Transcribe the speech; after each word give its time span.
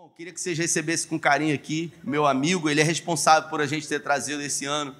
Bom, 0.00 0.08
queria 0.16 0.32
que 0.32 0.40
vocês 0.40 0.56
recebessem 0.56 1.06
com 1.06 1.20
carinho 1.20 1.54
aqui 1.54 1.92
meu 2.02 2.26
amigo, 2.26 2.70
ele 2.70 2.80
é 2.80 2.82
responsável 2.82 3.50
por 3.50 3.60
a 3.60 3.66
gente 3.66 3.86
ter 3.86 4.00
trazido 4.00 4.40
esse 4.40 4.64
ano 4.64 4.96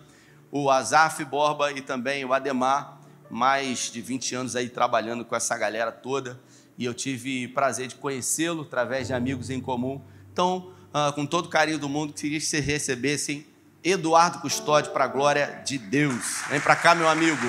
o 0.53 0.69
Azaf 0.69 1.25
Borba 1.25 1.73
e 1.73 1.81
também 1.81 2.23
o 2.23 2.35
Ademar, 2.35 3.01
mais 3.31 3.91
de 3.91 4.03
20 4.03 4.35
anos 4.35 4.57
aí 4.57 4.69
trabalhando 4.69 5.25
com 5.25 5.35
essa 5.35 5.57
galera 5.57 5.91
toda, 5.91 6.39
e 6.77 6.85
eu 6.85 6.93
tive 6.93 7.49
prazer 7.49 7.89
de 7.89 7.95
conhecê-lo 7.95 8.61
através 8.61 9.07
de 9.07 9.15
amigos 9.15 9.49
em 9.49 9.59
comum. 9.59 10.03
Então, 10.31 10.71
uh, 10.93 11.11
com 11.15 11.25
todo 11.25 11.47
o 11.47 11.49
carinho 11.49 11.79
do 11.79 11.89
mundo, 11.89 12.13
queria 12.13 12.39
que 12.39 12.45
vocês 12.45 12.63
recebessem 12.63 13.47
Eduardo 13.83 14.41
Custódio 14.41 14.93
para 14.93 15.05
a 15.05 15.09
glória 15.09 15.63
de 15.65 15.79
Deus. 15.79 16.43
Vem 16.51 16.61
para 16.61 16.77
cá, 16.77 16.95
meu 16.95 17.09
amigo. 17.09 17.47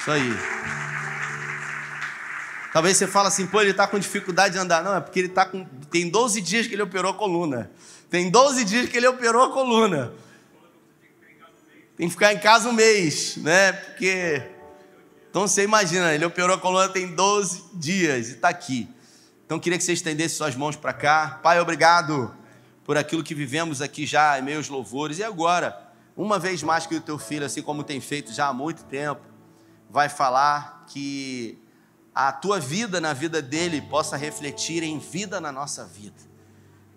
Isso 0.00 0.10
aí. 0.10 0.91
Talvez 2.72 2.96
você 2.96 3.06
fale 3.06 3.28
assim, 3.28 3.46
pô, 3.46 3.60
ele 3.60 3.72
está 3.72 3.86
com 3.86 3.98
dificuldade 3.98 4.54
de 4.54 4.58
andar. 4.58 4.82
Não, 4.82 4.96
é 4.96 5.00
porque 5.00 5.20
ele 5.20 5.28
está 5.28 5.44
com. 5.44 5.64
Tem 5.90 6.08
12 6.08 6.40
dias 6.40 6.66
que 6.66 6.74
ele 6.74 6.82
operou 6.82 7.10
a 7.10 7.14
coluna. 7.14 7.70
Tem 8.08 8.30
12 8.30 8.64
dias 8.64 8.88
que 8.88 8.96
ele 8.96 9.06
operou 9.06 9.44
a 9.44 9.52
coluna. 9.52 10.14
Tem 11.98 12.08
que 12.08 12.14
ficar 12.14 12.32
em 12.32 12.38
casa 12.38 12.70
um 12.70 12.72
mês, 12.72 13.36
né? 13.36 13.72
Porque. 13.72 14.42
Então 15.28 15.46
você 15.46 15.64
imagina, 15.64 16.14
ele 16.14 16.24
operou 16.24 16.56
a 16.56 16.58
coluna 16.58 16.88
tem 16.88 17.06
12 17.14 17.62
dias 17.74 18.28
e 18.28 18.32
está 18.32 18.48
aqui. 18.48 18.88
Então 19.44 19.58
queria 19.58 19.78
que 19.78 19.84
você 19.84 19.92
estendesse 19.92 20.36
suas 20.36 20.56
mãos 20.56 20.74
para 20.74 20.94
cá. 20.94 21.40
Pai, 21.42 21.60
obrigado 21.60 22.34
por 22.84 22.96
aquilo 22.96 23.22
que 23.22 23.34
vivemos 23.34 23.82
aqui 23.82 24.06
já 24.06 24.38
em 24.38 24.42
meus 24.42 24.68
louvores. 24.68 25.18
E 25.18 25.24
agora, 25.24 25.78
uma 26.16 26.38
vez 26.38 26.62
mais 26.62 26.86
que 26.86 26.94
o 26.94 27.00
teu 27.00 27.18
filho, 27.18 27.44
assim 27.44 27.60
como 27.60 27.84
tem 27.84 28.00
feito 28.00 28.32
já 28.32 28.48
há 28.48 28.52
muito 28.52 28.84
tempo, 28.84 29.20
vai 29.90 30.08
falar 30.08 30.84
que 30.88 31.61
a 32.14 32.30
tua 32.30 32.60
vida 32.60 33.00
na 33.00 33.12
vida 33.12 33.40
dele 33.40 33.80
possa 33.80 34.16
refletir 34.16 34.82
em 34.82 34.98
vida 34.98 35.40
na 35.40 35.50
nossa 35.50 35.84
vida. 35.84 36.30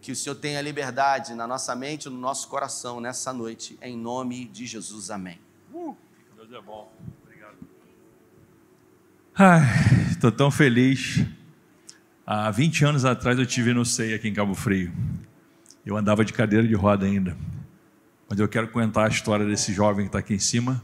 Que 0.02 0.12
o 0.12 0.16
Senhor 0.16 0.36
tenha 0.36 0.62
liberdade 0.62 1.34
na 1.34 1.48
nossa 1.48 1.76
mente 1.76 2.06
e 2.06 2.10
no 2.10 2.18
nosso 2.18 2.48
coração 2.48 3.00
nessa 3.00 3.34
noite, 3.34 3.78
em 3.82 3.98
nome 3.98 4.46
de 4.46 4.66
Jesus. 4.66 5.10
Amém. 5.10 5.40
Uh, 5.74 5.96
Deus 6.36 6.52
é 6.52 6.62
bom. 6.62 6.94
Obrigado. 7.24 7.56
estou 10.12 10.32
tão 10.32 10.52
feliz. 10.52 11.26
Há 12.26 12.52
20 12.52 12.86
anos 12.86 13.06
atrás 13.06 13.40
eu 13.40 13.46
tive 13.46 13.74
no 13.74 13.86
SEI 13.86 14.14
aqui 14.14 14.28
em 14.28 14.34
Cabo 14.34 14.54
Frio. 14.54 14.92
Eu 15.86 15.96
andava 15.96 16.26
de 16.26 16.34
cadeira 16.34 16.68
de 16.68 16.74
roda 16.74 17.06
ainda. 17.06 17.38
Mas 18.28 18.40
eu 18.40 18.48
quero 18.48 18.68
contar 18.68 19.06
a 19.06 19.10
história 19.10 19.46
desse 19.46 19.72
jovem 19.72 20.06
que 20.06 20.10
está 20.10 20.20
aqui 20.20 20.34
em 20.34 20.40
cima. 20.40 20.84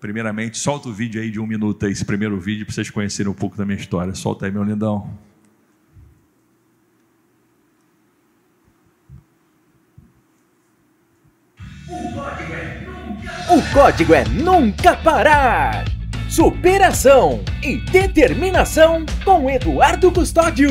Primeiramente, 0.00 0.56
solta 0.56 0.88
o 0.88 0.92
vídeo 0.92 1.20
aí 1.20 1.30
de 1.30 1.38
um 1.38 1.46
minuto 1.46 1.86
esse 1.86 2.04
primeiro 2.04 2.40
vídeo, 2.40 2.64
para 2.64 2.74
vocês 2.74 2.88
conhecerem 2.88 3.30
um 3.30 3.34
pouco 3.34 3.56
da 3.56 3.66
minha 3.66 3.78
história. 3.78 4.14
Solta 4.14 4.46
aí, 4.46 4.52
meu 4.52 4.64
lindão. 4.64 5.06
O 13.50 13.74
código 13.74 14.14
é 14.14 14.24
nunca 14.24 14.96
parar 14.96 15.84
superação 16.30 17.42
e 17.60 17.76
determinação 17.76 19.04
com 19.24 19.50
Eduardo 19.50 20.12
Custódio. 20.12 20.70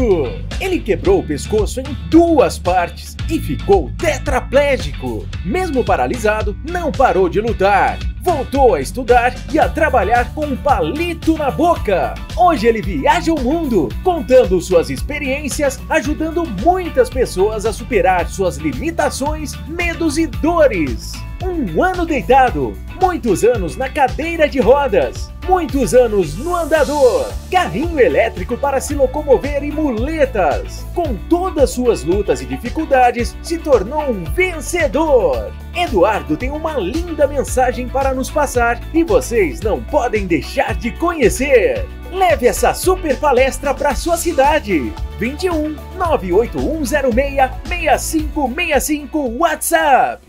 Ele 0.59 0.79
quebrou 0.79 1.19
o 1.19 1.23
pescoço 1.23 1.81
em 1.81 2.09
duas 2.09 2.57
partes 2.57 3.15
e 3.29 3.39
ficou 3.39 3.91
tetraplégico. 3.97 5.27
Mesmo 5.45 5.83
paralisado, 5.83 6.57
não 6.67 6.91
parou 6.91 7.27
de 7.27 7.41
lutar. 7.41 7.99
Voltou 8.21 8.75
a 8.75 8.81
estudar 8.81 9.33
e 9.51 9.57
a 9.57 9.69
trabalhar 9.69 10.33
com 10.33 10.45
um 10.45 10.57
palito 10.57 11.37
na 11.37 11.49
boca. 11.49 12.13
Hoje 12.35 12.67
ele 12.67 12.81
viaja 12.81 13.33
o 13.33 13.39
mundo, 13.39 13.87
contando 14.03 14.59
suas 14.59 14.89
experiências, 14.89 15.79
ajudando 15.89 16.45
muitas 16.45 17.09
pessoas 17.09 17.65
a 17.65 17.71
superar 17.71 18.27
suas 18.27 18.57
limitações, 18.57 19.55
medos 19.67 20.17
e 20.17 20.27
dores. 20.27 21.13
Um 21.41 21.81
ano 21.81 22.05
deitado, 22.05 22.73
muitos 23.01 23.43
anos 23.43 23.77
na 23.77 23.89
cadeira 23.89 24.47
de 24.47 24.59
rodas, 24.59 25.31
muitos 25.47 25.93
anos 25.93 26.37
no 26.37 26.55
andador, 26.55 27.31
carrinho 27.49 27.99
elétrico 27.99 28.57
para 28.57 28.81
se 28.81 28.93
locomover 28.93 29.63
e 29.63 29.71
muletas. 29.71 30.85
Com 30.93 31.15
todas 31.29 31.71
suas 31.71 32.03
lutas 32.03 32.41
e 32.41 32.45
dificuldades, 32.45 33.35
se 33.41 33.57
tornou 33.57 34.09
um 34.09 34.23
vencedor. 34.25 35.51
Eduardo 35.75 36.35
tem 36.35 36.51
uma 36.51 36.77
linda 36.77 37.25
mensagem 37.25 37.87
para 37.87 38.13
nos 38.13 38.29
passar 38.29 38.79
e 38.93 39.03
vocês 39.03 39.61
não 39.61 39.81
podem 39.81 40.27
deixar 40.27 40.75
de 40.75 40.91
conhecer. 40.91 41.87
Leve 42.11 42.47
essa 42.47 42.73
super 42.73 43.15
palestra 43.17 43.73
para 43.73 43.95
sua 43.95 44.17
cidade. 44.17 44.91
21 45.19 45.75
98106 45.97 47.51
6565 47.67 49.37
WhatsApp 49.37 50.28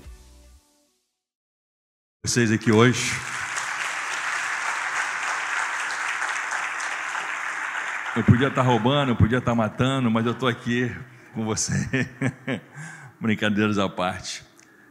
vocês 2.22 2.52
aqui 2.52 2.70
hoje. 2.70 3.12
Eu 8.14 8.22
podia 8.24 8.48
estar 8.48 8.60
roubando, 8.60 9.12
eu 9.12 9.16
podia 9.16 9.38
estar 9.38 9.54
matando, 9.54 10.10
mas 10.10 10.26
eu 10.26 10.32
estou 10.32 10.46
aqui 10.46 10.94
com 11.32 11.46
você. 11.46 11.72
Brincadeiras 13.18 13.78
à 13.78 13.88
parte. 13.88 14.44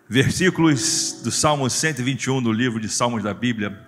Versículos 0.09 1.22
do 1.23 1.29
Salmo 1.29 1.69
121 1.69 2.41
do 2.41 2.51
livro 2.51 2.79
de 2.79 2.89
Salmos 2.89 3.22
da 3.22 3.34
Bíblia. 3.34 3.79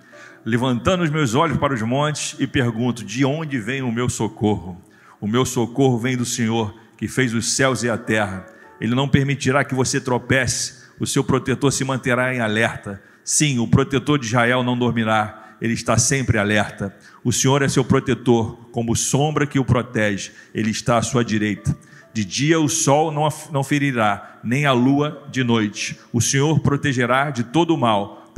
Levantando 0.44 1.02
os 1.02 1.10
meus 1.10 1.34
olhos 1.34 1.58
para 1.58 1.74
os 1.74 1.82
montes 1.82 2.36
e 2.38 2.46
pergunto: 2.46 3.04
de 3.04 3.24
onde 3.24 3.58
vem 3.58 3.82
o 3.82 3.90
meu 3.90 4.08
socorro? 4.08 4.80
O 5.20 5.26
meu 5.26 5.44
socorro 5.44 5.98
vem 5.98 6.16
do 6.16 6.24
Senhor, 6.24 6.72
que 6.96 7.08
fez 7.08 7.34
os 7.34 7.56
céus 7.56 7.82
e 7.82 7.90
a 7.90 7.98
terra. 7.98 8.46
Ele 8.80 8.94
não 8.94 9.08
permitirá 9.08 9.64
que 9.64 9.74
você 9.74 10.00
tropece, 10.00 10.84
o 11.00 11.06
seu 11.08 11.24
protetor 11.24 11.72
se 11.72 11.82
manterá 11.82 12.32
em 12.32 12.40
alerta 12.40 13.02
Sim, 13.24 13.58
o 13.58 13.68
protetor 13.68 14.18
de 14.18 14.26
Israel 14.26 14.62
não 14.62 14.76
dormirá, 14.76 15.56
ele 15.60 15.74
está 15.74 15.96
sempre 15.96 16.38
alerta. 16.38 16.94
O 17.22 17.32
Senhor 17.32 17.62
é 17.62 17.68
seu 17.68 17.84
protetor, 17.84 18.56
como 18.72 18.96
sombra 18.96 19.46
que 19.46 19.58
o 19.58 19.64
protege, 19.64 20.32
ele 20.52 20.70
está 20.70 20.98
à 20.98 21.02
sua 21.02 21.24
direita. 21.24 21.76
De 22.12 22.24
dia 22.24 22.60
o 22.60 22.68
sol 22.68 23.10
não, 23.10 23.28
não 23.50 23.64
ferirá, 23.64 24.40
nem 24.42 24.66
a 24.66 24.72
lua 24.72 25.26
de 25.30 25.42
noite. 25.44 25.98
O 26.12 26.20
Senhor 26.20 26.60
protegerá 26.60 27.30
de 27.30 27.44
todo 27.44 27.74
o 27.74 27.78
mal, 27.78 28.30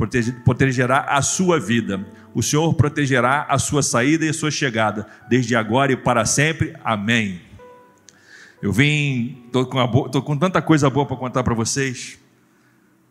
protegerá 0.45 0.99
a 1.09 1.21
sua 1.21 1.59
vida. 1.59 2.05
O 2.33 2.43
Senhor 2.43 2.73
protegerá 2.73 3.45
a 3.49 3.57
sua 3.57 3.81
saída 3.81 4.25
e 4.25 4.29
a 4.29 4.33
sua 4.33 4.51
chegada, 4.51 5.07
desde 5.27 5.55
agora 5.55 5.91
e 5.91 5.97
para 5.97 6.25
sempre. 6.25 6.75
Amém. 6.83 7.41
Eu 8.61 8.71
vim, 8.71 9.43
estou 9.45 9.65
com, 9.65 10.21
com 10.21 10.37
tanta 10.37 10.61
coisa 10.61 10.89
boa 10.89 11.05
para 11.05 11.17
contar 11.17 11.43
para 11.43 11.53
vocês. 11.53 12.17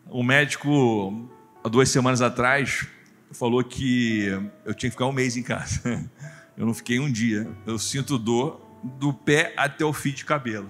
O 0.09 0.23
médico 0.23 1.29
há 1.65 1.67
duas 1.67 1.89
semanas 1.89 2.21
atrás, 2.21 2.87
falou 3.31 3.63
que 3.63 4.27
eu 4.63 4.73
tinha 4.75 4.87
que 4.87 4.91
ficar 4.91 5.07
um 5.07 5.11
mês 5.11 5.35
em 5.35 5.41
casa. 5.41 6.07
Eu 6.55 6.65
não 6.65 6.73
fiquei 6.75 6.99
um 6.99 7.11
dia. 7.11 7.49
Eu 7.65 7.77
sinto 7.77 8.17
dor 8.17 8.61
do 8.81 9.11
pé 9.11 9.51
até 9.57 9.83
o 9.83 9.91
fio 9.91 10.13
de 10.13 10.23
cabelo. 10.23 10.69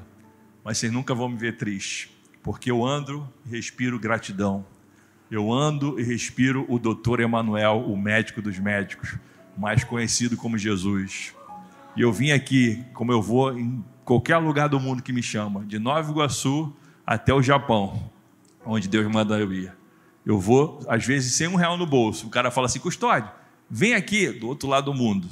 Mas 0.64 0.80
vocês 0.80 0.92
nunca 0.92 1.14
vão 1.14 1.30
me 1.30 1.38
ver 1.38 1.58
triste, 1.58 2.10
porque 2.42 2.72
eu 2.72 2.84
ando 2.84 3.32
e 3.46 3.50
respiro 3.50 4.00
gratidão. 4.00 4.66
Eu 5.30 5.54
ando 5.54 6.00
e 6.00 6.04
respiro 6.04 6.66
o 6.68 6.80
doutor 6.80 7.20
Emanuel, 7.20 7.86
o 7.86 7.96
médico 7.96 8.42
dos 8.42 8.58
médicos, 8.58 9.16
mais 9.56 9.84
conhecido 9.84 10.36
como 10.36 10.58
Jesus. 10.58 11.36
E 11.96 12.02
eu 12.02 12.12
vim 12.12 12.32
aqui, 12.32 12.84
como 12.96 13.12
eu 13.12 13.22
vou 13.22 13.56
em 13.56 13.86
qualquer 14.04 14.38
lugar 14.38 14.70
do 14.70 14.80
mundo 14.80 15.04
que 15.04 15.14
me 15.14 15.22
chama, 15.22 15.64
de 15.66 15.78
Nova 15.78 16.10
Iguaçu 16.10 16.76
até 17.06 17.32
o 17.32 17.44
Japão, 17.44 18.12
onde 18.66 18.88
Deus 18.88 19.06
manda 19.06 19.38
eu 19.38 19.54
ir. 19.54 19.85
Eu 20.26 20.40
vou, 20.40 20.80
às 20.88 21.06
vezes, 21.06 21.36
sem 21.36 21.48
um 21.48 21.56
real 21.56 21.78
no 21.78 21.86
bolso. 21.86 22.28
O 22.28 22.30
cara 22.30 22.50
fala 22.50 22.66
assim: 22.66 22.80
custódio, 22.80 23.30
vem 23.70 23.94
aqui 23.94 24.30
do 24.30 24.48
outro 24.48 24.68
lado 24.68 24.86
do 24.86 24.94
mundo. 24.94 25.28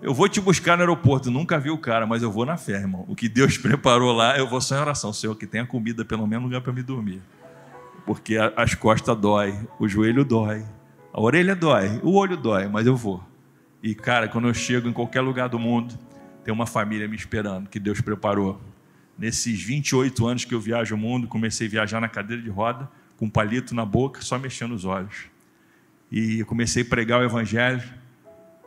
Eu 0.00 0.14
vou 0.14 0.28
te 0.28 0.40
buscar 0.40 0.76
no 0.76 0.82
aeroporto. 0.82 1.30
Nunca 1.30 1.58
vi 1.60 1.70
o 1.70 1.78
cara, 1.78 2.06
mas 2.06 2.22
eu 2.22 2.32
vou 2.32 2.46
na 2.46 2.56
fé, 2.56 2.72
irmão. 2.72 3.04
O 3.06 3.14
que 3.14 3.28
Deus 3.28 3.58
preparou 3.58 4.12
lá, 4.12 4.38
eu 4.38 4.48
vou 4.48 4.60
só 4.60 4.76
em 4.76 4.80
oração. 4.80 5.12
Senhor, 5.12 5.34
que 5.36 5.46
tenha 5.46 5.66
comida, 5.66 6.04
pelo 6.04 6.26
menos 6.26 6.44
lugar 6.44 6.62
para 6.62 6.72
me 6.72 6.82
dormir. 6.82 7.20
Porque 8.06 8.36
as 8.56 8.74
costas 8.74 9.16
dói, 9.16 9.54
o 9.78 9.86
joelho 9.86 10.24
dói, 10.24 10.64
a 11.12 11.20
orelha 11.20 11.54
dói, 11.54 12.00
o 12.02 12.16
olho 12.16 12.36
dói, 12.36 12.66
mas 12.66 12.84
eu 12.84 12.96
vou. 12.96 13.22
E, 13.80 13.94
cara, 13.94 14.26
quando 14.26 14.48
eu 14.48 14.54
chego 14.54 14.88
em 14.88 14.92
qualquer 14.92 15.20
lugar 15.20 15.48
do 15.48 15.58
mundo, 15.58 15.96
tem 16.42 16.52
uma 16.52 16.66
família 16.66 17.06
me 17.06 17.14
esperando, 17.14 17.68
que 17.68 17.78
Deus 17.78 18.00
preparou. 18.00 18.60
Nesses 19.16 19.62
28 19.62 20.26
anos 20.26 20.44
que 20.44 20.52
eu 20.52 20.60
viajo 20.60 20.96
o 20.96 20.98
mundo, 20.98 21.28
comecei 21.28 21.68
a 21.68 21.70
viajar 21.70 22.00
na 22.00 22.08
cadeira 22.08 22.42
de 22.42 22.50
roda 22.50 22.90
com 23.22 23.26
um 23.26 23.30
palito 23.30 23.72
na 23.72 23.86
boca, 23.86 24.20
só 24.20 24.36
mexendo 24.36 24.72
os 24.72 24.84
olhos. 24.84 25.26
E 26.10 26.42
comecei 26.42 26.82
a 26.82 26.84
pregar 26.84 27.20
o 27.20 27.24
evangelho 27.24 27.80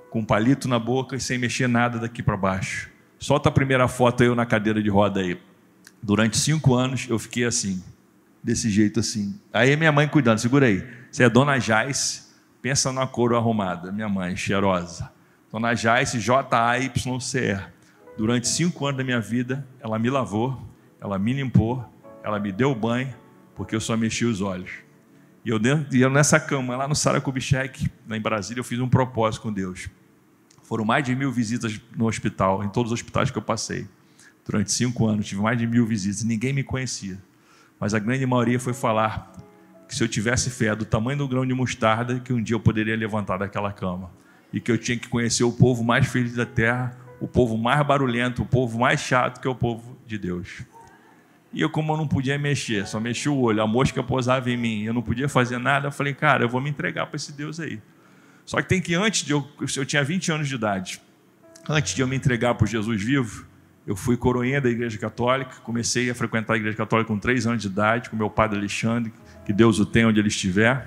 com 0.10 0.20
um 0.20 0.24
palito 0.24 0.66
na 0.66 0.80
boca 0.80 1.18
e 1.18 1.20
sem 1.20 1.38
mexer 1.38 1.68
nada 1.68 2.00
daqui 2.00 2.24
para 2.24 2.38
baixo. 2.38 2.90
Solta 3.20 3.50
a 3.50 3.52
primeira 3.52 3.86
foto 3.90 4.24
eu 4.24 4.34
na 4.34 4.46
cadeira 4.46 4.82
de 4.82 4.90
roda 4.90 5.20
aí. 5.20 5.38
Durante 6.02 6.38
cinco 6.38 6.74
anos 6.74 7.06
eu 7.10 7.20
fiquei 7.20 7.44
assim, 7.44 7.84
desse 8.42 8.70
jeito 8.70 9.02
assim. 9.02 9.38
Aí 9.52 9.76
minha 9.76 9.92
mãe 9.92 10.08
cuidando, 10.08 10.40
segura 10.40 10.68
aí. 10.68 10.88
Você 11.12 11.26
é 11.26 11.30
Dona 11.30 11.60
Jaice, 11.60 12.24
pensa 12.62 12.94
numa 12.94 13.08
cor 13.08 13.36
arrumada, 13.36 13.92
minha 13.92 14.08
mãe, 14.08 14.38
cheirosa. 14.38 15.12
Dona 15.52 15.76
Jaice, 15.76 16.18
J-A-Y-C-E. 16.18 17.60
Durante 18.18 18.48
cinco 18.48 18.86
anos 18.86 19.00
da 19.00 19.04
minha 19.04 19.20
vida, 19.20 19.68
ela 19.82 20.00
me 20.00 20.10
lavou, 20.10 20.66
ela 21.02 21.20
me 21.20 21.34
limpou, 21.34 21.84
ela 22.24 22.40
me 22.40 22.54
deu 22.54 22.74
banho, 22.74 23.14
porque 23.56 23.76
eu 23.76 23.80
só 23.80 23.96
mexi 23.96 24.26
os 24.26 24.42
olhos. 24.42 24.72
E 25.44 25.50
eu, 25.50 25.58
dentro, 25.60 25.96
eu 25.96 26.10
nessa 26.10 26.40
cama, 26.40 26.76
lá 26.76 26.88
no 26.88 26.96
Sara 26.96 27.22
Kubitschek, 27.22 27.90
lá 28.08 28.18
em 28.18 28.22
Brasília, 28.22 28.60
eu 28.60 28.64
fiz 28.64 28.80
um 28.80 28.90
propósito 28.90 29.44
com 29.44 29.54
Deus. 29.54 29.90
Foram 30.64 30.84
mais 30.84 31.06
de 31.06 31.16
mil 31.16 31.32
visitas 31.32 31.80
no 31.96 32.08
hospital, 32.08 32.64
em 32.64 32.70
todos 32.70 32.92
os 32.92 33.00
hospitais 33.00 33.30
que 33.30 33.38
eu 33.38 33.42
passei. 33.42 33.88
Durante 34.44 34.72
cinco 34.72 35.08
anos, 35.08 35.28
tive 35.28 35.42
mais 35.42 35.58
de 35.58 35.68
mil 35.68 35.86
visitas, 35.86 36.24
ninguém 36.24 36.52
me 36.52 36.64
conhecia. 36.64 37.20
Mas 37.80 37.94
a 37.94 38.00
grande 38.00 38.26
maioria 38.26 38.60
foi 38.60 38.74
falar 38.74 39.32
que 39.88 39.96
se 39.96 40.04
eu 40.04 40.08
tivesse 40.08 40.50
fé 40.50 40.76
do 40.76 40.84
tamanho 40.84 41.20
do 41.20 41.28
grão 41.28 41.46
de 41.46 41.54
mostarda, 41.54 42.20
que 42.20 42.34
um 42.34 42.42
dia 42.42 42.56
eu 42.56 42.60
poderia 42.60 42.96
levantar 42.96 43.38
daquela 43.38 43.72
cama. 43.72 44.10
E 44.52 44.60
que 44.60 44.72
eu 44.72 44.78
tinha 44.78 44.98
que 44.98 45.08
conhecer 45.08 45.44
o 45.44 45.52
povo 45.52 45.84
mais 45.84 46.08
feliz 46.08 46.34
da 46.34 46.46
terra, 46.46 46.98
o 47.20 47.28
povo 47.28 47.58
mais 47.58 47.86
barulhento, 47.86 48.42
o 48.42 48.46
povo 48.46 48.80
mais 48.80 49.00
chato, 49.00 49.40
que 49.40 49.48
é 49.48 49.52
o 49.52 49.56
povo 49.56 49.98
de 50.08 50.18
Deus. 50.18 50.64
E 51.56 51.62
eu, 51.62 51.70
como 51.70 51.94
eu 51.94 51.98
não 51.98 52.06
podia 52.06 52.38
mexer, 52.38 52.86
só 52.86 53.00
mexia 53.00 53.32
o 53.32 53.40
olho, 53.40 53.62
a 53.62 53.66
mosca 53.66 54.04
posava 54.04 54.52
em 54.52 54.58
mim, 54.58 54.84
eu 54.84 54.94
não 54.94 55.02
podia 55.02 55.30
fazer 55.30 55.58
nada, 55.58 55.88
eu 55.88 55.92
falei, 55.92 56.14
cara, 56.14 56.44
eu 56.44 56.50
vou 56.50 56.60
me 56.60 56.70
entregar 56.70 57.06
para 57.06 57.16
esse 57.16 57.32
Deus 57.32 57.62
aí. 57.62 57.82
Só 58.46 58.62
que 58.62 58.68
tem 58.68 58.82
que 58.82 58.94
antes 58.94 59.24
de 59.24 59.32
eu, 59.32 59.48
eu 59.78 59.86
tinha 59.86 60.04
20 60.04 60.34
anos 60.34 60.50
de 60.50 60.56
idade, 60.56 61.02
antes 61.70 61.96
de 61.96 62.02
eu 62.02 62.08
me 62.10 62.16
entregar 62.18 62.56
para 62.56 62.68
Jesus 62.68 63.02
vivo, 63.02 63.46
eu 63.88 63.96
fui 63.96 64.18
coroinha 64.18 64.60
da 64.60 64.70
Igreja 64.70 64.98
Católica, 64.98 65.56
comecei 65.64 66.10
a 66.10 66.14
frequentar 66.14 66.56
a 66.56 66.58
Igreja 66.58 66.76
Católica 66.76 67.08
com 67.08 67.18
3 67.18 67.48
anos 67.48 67.62
de 67.62 67.70
idade, 67.70 68.10
com 68.10 68.18
meu 68.18 68.30
padre 68.30 68.60
Alexandre, 68.60 69.14
que 69.46 69.54
Deus 69.54 69.80
o 69.80 69.86
tenha 69.86 70.10
onde 70.10 70.20
ele 70.20 70.28
estiver. 70.28 70.86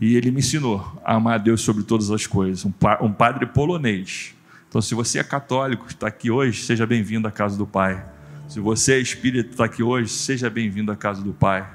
E 0.00 0.16
ele 0.16 0.30
me 0.30 0.38
ensinou 0.38 0.98
a 1.04 1.14
amar 1.16 1.34
a 1.34 1.38
Deus 1.38 1.60
sobre 1.60 1.82
todas 1.82 2.10
as 2.10 2.26
coisas. 2.26 2.64
Um 2.64 3.12
padre 3.12 3.44
polonês. 3.46 4.34
Então, 4.68 4.80
se 4.80 4.94
você 4.94 5.18
é 5.18 5.24
católico, 5.24 5.86
está 5.88 6.06
aqui 6.08 6.30
hoje, 6.30 6.62
seja 6.62 6.86
bem-vindo 6.86 7.28
à 7.28 7.30
casa 7.30 7.58
do 7.58 7.66
Pai. 7.66 8.13
Se 8.48 8.60
você 8.60 8.94
é 8.94 8.98
espírita, 8.98 9.50
está 9.50 9.64
aqui 9.64 9.82
hoje, 9.82 10.10
seja 10.10 10.50
bem-vindo 10.50 10.92
à 10.92 10.96
casa 10.96 11.22
do 11.22 11.32
Pai. 11.32 11.66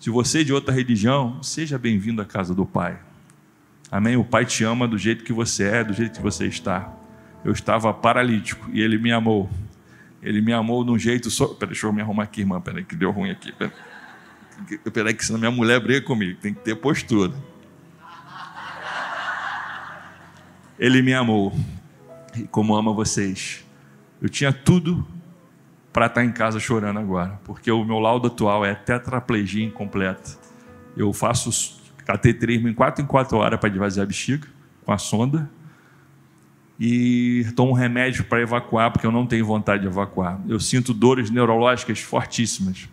Se 0.00 0.10
você 0.10 0.40
é 0.40 0.44
de 0.44 0.52
outra 0.52 0.74
religião, 0.74 1.42
seja 1.42 1.78
bem-vindo 1.78 2.20
à 2.20 2.24
casa 2.24 2.54
do 2.54 2.66
Pai. 2.66 2.98
Amém? 3.90 4.16
O 4.16 4.24
Pai 4.24 4.44
te 4.44 4.64
ama 4.64 4.86
do 4.86 4.98
jeito 4.98 5.24
que 5.24 5.32
você 5.32 5.64
é, 5.64 5.84
do 5.84 5.94
jeito 5.94 6.16
que 6.16 6.22
você 6.22 6.46
está. 6.46 6.92
Eu 7.44 7.52
estava 7.52 7.94
paralítico 7.94 8.68
e 8.72 8.80
Ele 8.82 8.98
me 8.98 9.12
amou. 9.12 9.48
Ele 10.20 10.40
me 10.40 10.52
amou 10.52 10.84
de 10.84 10.90
um 10.90 10.98
jeito 10.98 11.30
só. 11.30 11.46
Peraí, 11.46 11.72
deixa 11.72 11.86
eu 11.86 11.92
me 11.92 12.02
arrumar 12.02 12.24
aqui, 12.24 12.40
irmã. 12.40 12.60
Peraí, 12.60 12.84
que 12.84 12.96
deu 12.96 13.10
ruim 13.10 13.30
aqui. 13.30 13.52
Peraí, 13.52 13.72
Peraí 14.92 15.14
que 15.14 15.24
senão 15.24 15.38
minha 15.38 15.52
mulher 15.52 15.80
briga 15.80 16.04
comigo. 16.04 16.38
Tem 16.40 16.52
que 16.52 16.60
ter 16.60 16.74
postura. 16.74 17.32
Ele 20.78 21.00
me 21.00 21.14
amou. 21.14 21.56
Como 22.50 22.74
ama 22.74 22.92
vocês. 22.92 23.64
Eu 24.20 24.28
tinha 24.28 24.52
tudo 24.52 25.06
para 25.98 26.06
estar 26.06 26.24
em 26.24 26.30
casa 26.30 26.60
chorando 26.60 27.00
agora. 27.00 27.40
Porque 27.42 27.72
o 27.72 27.84
meu 27.84 27.98
laudo 27.98 28.28
atual 28.28 28.64
é 28.64 28.72
tetraplegia 28.72 29.64
incompleta. 29.64 30.30
Eu 30.96 31.12
faço 31.12 31.82
cateterismo 32.06 32.68
em 32.68 32.72
4 32.72 33.02
em 33.02 33.06
4 33.06 33.36
horas 33.36 33.58
para 33.58 33.68
esvaziar 33.68 34.04
a 34.04 34.06
bexiga, 34.06 34.46
com 34.84 34.92
a 34.92 34.98
sonda. 34.98 35.50
E 36.78 37.44
tomo 37.56 37.72
remédio 37.72 38.22
para 38.26 38.40
evacuar, 38.40 38.92
porque 38.92 39.04
eu 39.04 39.10
não 39.10 39.26
tenho 39.26 39.44
vontade 39.44 39.82
de 39.82 39.88
evacuar. 39.88 40.40
Eu 40.48 40.60
sinto 40.60 40.94
dores 40.94 41.30
neurológicas 41.30 41.98
fortíssimas. 41.98 42.88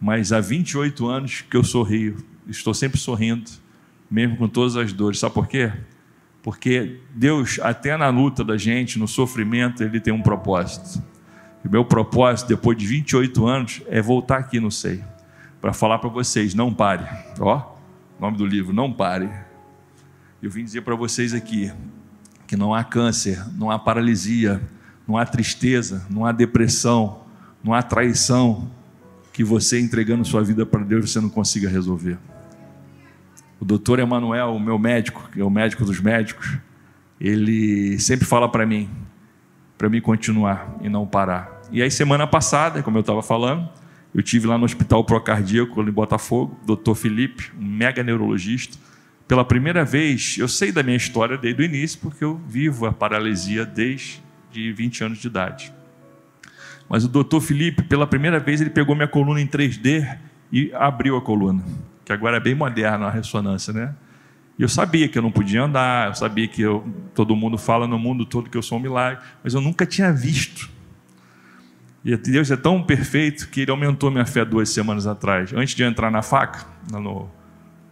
Mas 0.00 0.32
há 0.32 0.40
28 0.40 1.06
anos 1.06 1.44
que 1.48 1.56
eu 1.56 1.62
sorrio. 1.62 2.16
Estou 2.48 2.74
sempre 2.74 2.98
sorrindo, 2.98 3.48
mesmo 4.10 4.36
com 4.36 4.48
todas 4.48 4.76
as 4.76 4.92
dores. 4.92 5.20
Sabe 5.20 5.34
por 5.36 5.46
quê? 5.46 5.70
Porque 6.42 6.98
Deus, 7.14 7.60
até 7.62 7.96
na 7.96 8.08
luta 8.08 8.42
da 8.42 8.56
gente, 8.56 8.98
no 8.98 9.06
sofrimento, 9.06 9.84
Ele 9.84 10.00
tem 10.00 10.12
um 10.12 10.20
propósito. 10.20 11.00
E 11.64 11.68
meu 11.68 11.84
propósito, 11.84 12.48
depois 12.48 12.76
de 12.76 12.86
28 12.86 13.46
anos, 13.46 13.82
é 13.88 14.00
voltar 14.00 14.38
aqui 14.38 14.58
no 14.58 14.70
SEI 14.70 15.04
para 15.60 15.72
falar 15.72 15.98
para 15.98 16.08
vocês: 16.08 16.54
não 16.54 16.72
pare. 16.72 17.06
Ó, 17.38 17.76
nome 18.18 18.36
do 18.36 18.46
livro, 18.46 18.72
não 18.72 18.92
pare. 18.92 19.30
Eu 20.42 20.50
vim 20.50 20.64
dizer 20.64 20.82
para 20.82 20.94
vocês 20.94 21.34
aqui 21.34 21.70
que 22.46 22.56
não 22.56 22.74
há 22.74 22.82
câncer, 22.82 23.44
não 23.56 23.70
há 23.70 23.78
paralisia, 23.78 24.60
não 25.06 25.16
há 25.16 25.24
tristeza, 25.24 26.06
não 26.08 26.24
há 26.24 26.32
depressão, 26.32 27.20
não 27.62 27.74
há 27.74 27.82
traição 27.82 28.70
que 29.32 29.44
você 29.44 29.78
entregando 29.80 30.24
sua 30.24 30.42
vida 30.42 30.66
para 30.66 30.82
Deus 30.82 31.10
você 31.10 31.20
não 31.20 31.28
consiga 31.28 31.68
resolver. 31.68 32.18
O 33.60 33.64
doutor 33.64 33.98
Emanuel, 33.98 34.54
o 34.54 34.60
meu 34.60 34.78
médico, 34.78 35.28
que 35.30 35.40
é 35.40 35.44
o 35.44 35.50
médico 35.50 35.84
dos 35.84 36.00
médicos, 36.00 36.58
ele 37.20 37.98
sempre 37.98 38.26
fala 38.26 38.50
para 38.50 38.64
mim, 38.64 38.88
para 39.80 39.88
mim 39.88 39.98
continuar 39.98 40.76
e 40.82 40.90
não 40.90 41.06
parar. 41.06 41.62
E 41.72 41.80
aí 41.80 41.90
semana 41.90 42.26
passada, 42.26 42.82
como 42.82 42.98
eu 42.98 43.00
estava 43.00 43.22
falando, 43.22 43.66
eu 44.14 44.22
tive 44.22 44.46
lá 44.46 44.58
no 44.58 44.66
Hospital 44.66 45.02
Procardíaco 45.04 45.80
em 45.80 45.90
Botafogo, 45.90 46.54
doutor 46.66 46.94
Felipe, 46.94 47.50
um 47.58 47.64
mega 47.64 48.02
neurologista. 48.02 48.76
Pela 49.26 49.42
primeira 49.42 49.82
vez, 49.82 50.36
eu 50.38 50.46
sei 50.48 50.70
da 50.70 50.82
minha 50.82 50.98
história 50.98 51.38
desde 51.38 51.62
o 51.62 51.64
início, 51.64 51.98
porque 51.98 52.22
eu 52.22 52.38
vivo 52.46 52.84
a 52.84 52.92
paralisia 52.92 53.64
desde 53.64 54.20
20 54.52 55.04
anos 55.04 55.18
de 55.18 55.28
idade. 55.28 55.72
Mas 56.86 57.06
o 57.06 57.08
doutor 57.08 57.40
Felipe, 57.40 57.82
pela 57.82 58.06
primeira 58.06 58.38
vez, 58.38 58.60
ele 58.60 58.68
pegou 58.68 58.94
minha 58.94 59.08
coluna 59.08 59.40
em 59.40 59.46
3D 59.46 60.18
e 60.52 60.70
abriu 60.74 61.16
a 61.16 61.22
coluna, 61.22 61.64
que 62.04 62.12
agora 62.12 62.36
é 62.36 62.40
bem 62.40 62.54
moderna 62.54 63.06
a 63.06 63.10
ressonância, 63.10 63.72
né? 63.72 63.94
E 64.60 64.62
eu 64.62 64.68
sabia 64.68 65.08
que 65.08 65.16
eu 65.16 65.22
não 65.22 65.32
podia 65.32 65.62
andar, 65.62 66.08
eu 66.08 66.14
sabia 66.14 66.46
que 66.46 66.60
eu, 66.60 66.86
todo 67.14 67.34
mundo 67.34 67.56
fala 67.56 67.88
no 67.88 67.98
mundo 67.98 68.26
todo 68.26 68.50
que 68.50 68.58
eu 68.58 68.62
sou 68.62 68.76
um 68.76 68.80
milagre, 68.80 69.24
mas 69.42 69.54
eu 69.54 69.60
nunca 69.62 69.86
tinha 69.86 70.12
visto 70.12 70.68
e 72.04 72.16
Deus 72.16 72.50
é 72.50 72.56
tão 72.56 72.82
perfeito 72.82 73.48
que 73.48 73.60
ele 73.60 73.70
aumentou 73.70 74.10
minha 74.10 74.24
fé 74.24 74.44
duas 74.44 74.70
semanas 74.70 75.06
atrás. 75.06 75.52
Antes 75.52 75.74
de 75.74 75.82
eu 75.82 75.88
entrar 75.88 76.10
na 76.10 76.22
faca, 76.22 76.66
no, 76.90 77.28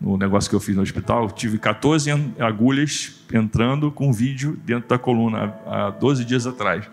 no 0.01 0.17
negócio 0.17 0.49
que 0.49 0.57
eu 0.57 0.61
fiz 0.61 0.75
no 0.75 0.83
hospital, 0.83 1.31
tive 1.31 1.59
14 1.59 2.11
agulhas 2.39 3.21
entrando 3.33 3.93
com 3.93 4.11
vídeo 4.11 4.59
dentro 4.65 4.89
da 4.89 4.99
coluna 4.99 5.55
há 5.67 5.91
12 5.91 6.25
dias 6.25 6.47
atrás. 6.47 6.89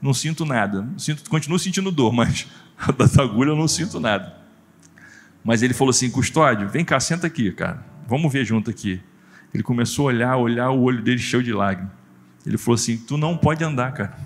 Não 0.00 0.14
sinto 0.14 0.46
nada. 0.46 0.88
Sinto, 0.96 1.28
continuo 1.28 1.58
sentindo 1.58 1.90
dor, 1.90 2.12
mas 2.12 2.46
das 2.96 3.18
agulhas 3.18 3.54
eu 3.54 3.58
não 3.58 3.68
sinto 3.68 4.00
nada. 4.00 4.34
Mas 5.44 5.62
ele 5.62 5.74
falou 5.74 5.90
assim: 5.90 6.10
Custódio, 6.10 6.66
vem 6.68 6.84
cá, 6.84 6.98
senta 6.98 7.26
aqui, 7.26 7.52
cara. 7.52 7.84
Vamos 8.08 8.32
ver 8.32 8.44
junto 8.44 8.70
aqui. 8.70 9.00
Ele 9.54 9.62
começou 9.62 10.08
a 10.08 10.12
olhar, 10.12 10.36
olhar, 10.36 10.70
o 10.70 10.82
olho 10.82 11.00
dele 11.00 11.18
cheio 11.18 11.42
de 11.42 11.52
lágrimas. 11.52 11.92
Ele 12.44 12.58
falou 12.58 12.74
assim: 12.74 12.98
Tu 12.98 13.16
não 13.16 13.36
pode 13.36 13.62
andar, 13.62 13.92
cara. 13.92 14.18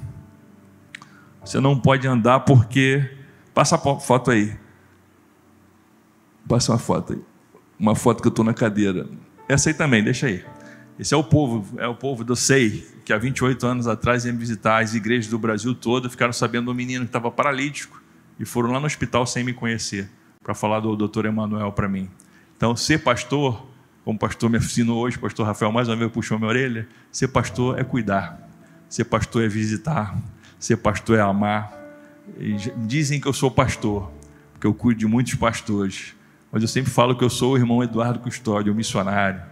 Você 1.45 1.61
não 1.61 1.79
pode 1.79 2.09
andar 2.09 2.41
porque. 2.41 3.17
Passa 3.55 3.77
a 3.77 3.79
foto 3.79 4.31
aí. 4.31 4.57
Passa 6.49 6.73
uma 6.73 6.79
foto 6.79 7.13
aí. 7.13 7.20
Uma 7.79 7.94
foto 7.94 8.23
que 8.23 8.29
eu 8.29 8.31
estou 8.31 8.44
na 8.44 8.55
cadeira. 8.55 9.06
Essa 9.49 9.69
aí 9.69 9.75
também, 9.75 10.03
deixa 10.03 10.27
aí. 10.27 10.44
Esse 10.99 11.15
é 11.15 11.17
o 11.17 11.23
povo, 11.23 11.79
é 11.79 11.87
o 11.87 11.94
povo 11.94 12.25
do 12.25 12.35
SEI, 12.35 12.85
que 13.05 13.13
há 13.13 13.19
28 13.19 13.65
anos 13.67 13.87
atrás 13.87 14.25
ia 14.25 14.32
visitar 14.32 14.82
as 14.82 14.94
igrejas 14.94 15.31
do 15.31 15.39
Brasil 15.39 15.75
todo, 15.75 16.11
ficaram 16.11 16.32
sabendo 16.32 16.67
do 16.67 16.75
menino 16.75 17.05
que 17.05 17.08
estava 17.08 17.31
paralítico 17.31 18.03
e 18.39 18.44
foram 18.44 18.73
lá 18.73 18.81
no 18.81 18.87
hospital 18.87 19.25
sem 19.25 19.44
me 19.44 19.53
conhecer, 19.53 20.11
para 20.43 20.55
falar 20.55 20.81
do 20.81 20.97
doutor 20.97 21.25
Emanuel 21.25 21.70
para 21.70 21.89
mim. 21.89 22.11
Então, 22.56 22.75
ser 22.75 22.99
pastor, 22.99 23.65
como 24.08 24.17
o 24.17 24.19
pastor 24.19 24.48
me 24.48 24.56
ensinou 24.56 25.03
hoje, 25.03 25.19
o 25.19 25.20
pastor 25.20 25.44
Rafael 25.44 25.70
mais 25.70 25.86
uma 25.86 25.94
vez 25.94 26.10
puxou 26.10 26.38
minha 26.38 26.48
orelha, 26.48 26.88
ser 27.12 27.29
pastor 27.29 27.79
é 27.79 27.84
cuidar, 27.84 28.41
ser 28.88 29.05
pastor 29.05 29.44
é 29.44 29.48
visitar, 29.48 30.17
Ser 30.58 30.79
pastor 30.79 31.19
é 31.19 31.20
amar. 31.20 31.72
Dizem 32.86 33.20
que 33.20 33.29
eu 33.29 33.34
sou 33.34 33.50
pastor, 33.50 34.10
porque 34.53 34.67
eu 34.67 34.72
cuido 34.72 35.00
de 35.00 35.06
muitos 35.06 35.34
pastores. 35.34 36.15
Mas 36.50 36.62
eu 36.62 36.69
sempre 36.69 36.91
falo 36.91 37.15
que 37.15 37.22
eu 37.22 37.29
sou 37.29 37.53
o 37.53 37.56
irmão 37.58 37.82
Eduardo 37.82 38.19
Custódio, 38.19 38.72
o 38.72 38.77
missionário, 38.77 39.43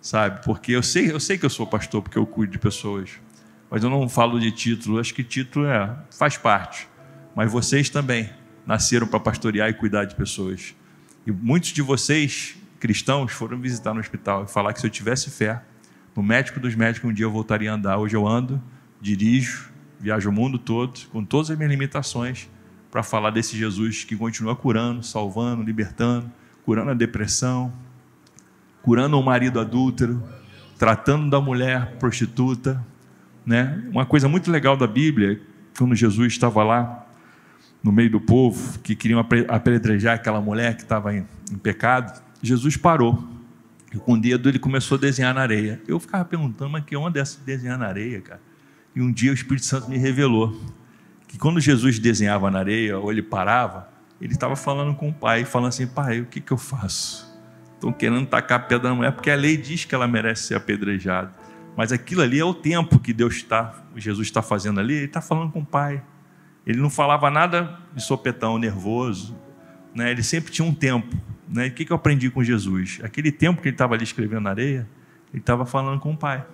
sabe? 0.00 0.44
Porque 0.44 0.70
eu 0.70 0.84
sei, 0.84 1.10
eu 1.10 1.18
sei 1.18 1.36
que 1.36 1.44
eu 1.44 1.50
sou 1.50 1.66
pastor 1.66 2.00
porque 2.00 2.16
eu 2.16 2.24
cuido 2.24 2.52
de 2.52 2.60
pessoas. 2.60 3.10
Mas 3.68 3.82
eu 3.82 3.90
não 3.90 4.08
falo 4.08 4.38
de 4.38 4.52
título, 4.52 5.00
acho 5.00 5.12
que 5.12 5.24
título 5.24 5.66
é, 5.66 5.94
faz 6.16 6.36
parte. 6.36 6.88
Mas 7.34 7.50
vocês 7.50 7.90
também 7.90 8.30
nasceram 8.64 9.08
para 9.08 9.18
pastorear 9.18 9.68
e 9.68 9.74
cuidar 9.74 10.04
de 10.04 10.14
pessoas. 10.14 10.74
E 11.26 11.32
muitos 11.32 11.70
de 11.70 11.82
vocês, 11.82 12.56
cristãos, 12.78 13.32
foram 13.32 13.58
visitar 13.60 13.92
no 13.94 14.00
hospital 14.00 14.44
e 14.44 14.48
falar 14.48 14.72
que 14.72 14.80
se 14.80 14.86
eu 14.86 14.90
tivesse 14.90 15.30
fé, 15.30 15.62
no 16.16 16.22
médico 16.22 16.58
dos 16.58 16.74
médicos, 16.74 17.10
um 17.10 17.12
dia 17.12 17.26
eu 17.26 17.30
voltaria 17.30 17.70
a 17.70 17.74
andar. 17.74 17.98
Hoje 17.98 18.16
eu 18.16 18.26
ando, 18.26 18.62
dirijo, 19.00 19.70
viajo 20.00 20.30
o 20.30 20.32
mundo 20.32 20.58
todo, 20.58 20.98
com 21.12 21.22
todas 21.22 21.50
as 21.50 21.58
minhas 21.58 21.70
limitações, 21.70 22.48
para 22.90 23.02
falar 23.02 23.30
desse 23.30 23.56
Jesus 23.56 24.04
que 24.04 24.16
continua 24.16 24.56
curando, 24.56 25.02
salvando, 25.02 25.62
libertando, 25.62 26.30
curando 26.64 26.90
a 26.90 26.94
depressão, 26.94 27.70
curando 28.80 29.18
o 29.18 29.22
marido 29.22 29.60
adúltero, 29.60 30.22
tratando 30.78 31.28
da 31.28 31.40
mulher 31.40 31.96
prostituta. 31.98 32.82
Né? 33.44 33.84
Uma 33.90 34.06
coisa 34.06 34.26
muito 34.26 34.50
legal 34.50 34.76
da 34.76 34.86
Bíblia, 34.86 35.40
quando 35.76 35.94
Jesus 35.94 36.32
estava 36.32 36.64
lá 36.64 37.06
no 37.82 37.92
meio 37.92 38.10
do 38.10 38.20
povo, 38.20 38.78
que 38.80 38.96
queriam 38.96 39.24
apedrejar 39.48 40.14
aquela 40.14 40.40
mulher 40.40 40.76
que 40.76 40.82
estava 40.82 41.14
em, 41.14 41.26
em 41.52 41.58
pecado, 41.58 42.22
Jesus 42.42 42.76
parou. 42.76 43.22
E 43.92 43.98
com 43.98 44.14
o 44.14 44.20
dedo 44.20 44.48
ele 44.48 44.58
começou 44.58 44.96
a 44.98 45.00
desenhar 45.00 45.34
na 45.34 45.40
areia. 45.40 45.80
Eu 45.86 45.98
ficava 45.98 46.24
perguntando, 46.24 46.70
mas 46.70 46.84
que 46.84 46.96
onda 46.96 47.18
é 47.18 47.22
essa 47.22 47.38
de 47.38 47.44
desenhar 47.44 47.78
na 47.78 47.86
areia, 47.86 48.20
cara? 48.20 48.40
E 48.94 49.00
um 49.00 49.12
dia 49.12 49.30
o 49.30 49.34
Espírito 49.34 49.66
Santo 49.66 49.88
me 49.88 49.96
revelou 49.96 50.58
que 51.28 51.38
quando 51.38 51.60
Jesus 51.60 51.98
desenhava 51.98 52.50
na 52.50 52.58
areia 52.58 52.98
ou 52.98 53.10
ele 53.12 53.22
parava, 53.22 53.88
ele 54.20 54.32
estava 54.32 54.56
falando 54.56 54.94
com 54.94 55.10
o 55.10 55.12
pai, 55.12 55.44
falando 55.44 55.68
assim: 55.68 55.86
Pai, 55.86 56.20
o 56.20 56.26
que, 56.26 56.40
que 56.40 56.52
eu 56.52 56.56
faço? 56.56 57.26
Estão 57.74 57.92
querendo 57.92 58.26
tacar 58.26 58.66
pedra 58.66 58.88
na 58.88 58.94
mulher, 58.94 59.12
porque 59.12 59.30
a 59.30 59.36
lei 59.36 59.56
diz 59.56 59.84
que 59.84 59.94
ela 59.94 60.08
merece 60.08 60.44
ser 60.44 60.54
apedrejada. 60.54 61.32
Mas 61.76 61.92
aquilo 61.92 62.22
ali 62.22 62.40
é 62.40 62.44
o 62.44 62.54
tempo 62.54 62.98
que 62.98 63.12
Deus 63.12 63.34
está, 63.34 63.84
Jesus 63.94 64.28
está 64.28 64.40
fazendo 64.40 64.80
ali, 64.80 64.94
ele 64.94 65.04
está 65.04 65.20
falando 65.20 65.52
com 65.52 65.60
o 65.60 65.66
pai. 65.66 66.02
Ele 66.66 66.80
não 66.80 66.88
falava 66.88 67.30
nada 67.30 67.78
de 67.94 68.02
sopetão, 68.02 68.58
nervoso. 68.58 69.36
Né? 69.94 70.10
Ele 70.10 70.22
sempre 70.22 70.50
tinha 70.50 70.66
um 70.66 70.74
tempo. 70.74 71.14
Né? 71.48 71.68
O 71.68 71.70
que, 71.72 71.84
que 71.84 71.92
eu 71.92 71.96
aprendi 71.96 72.30
com 72.30 72.42
Jesus? 72.42 73.00
Aquele 73.02 73.30
tempo 73.30 73.62
que 73.62 73.68
ele 73.68 73.74
estava 73.74 73.94
ali 73.94 74.04
escrevendo 74.04 74.42
na 74.42 74.50
areia, 74.50 74.88
ele 75.32 75.40
estava 75.40 75.64
falando 75.64 76.00
com 76.00 76.12
o 76.12 76.16
pai. 76.16 76.44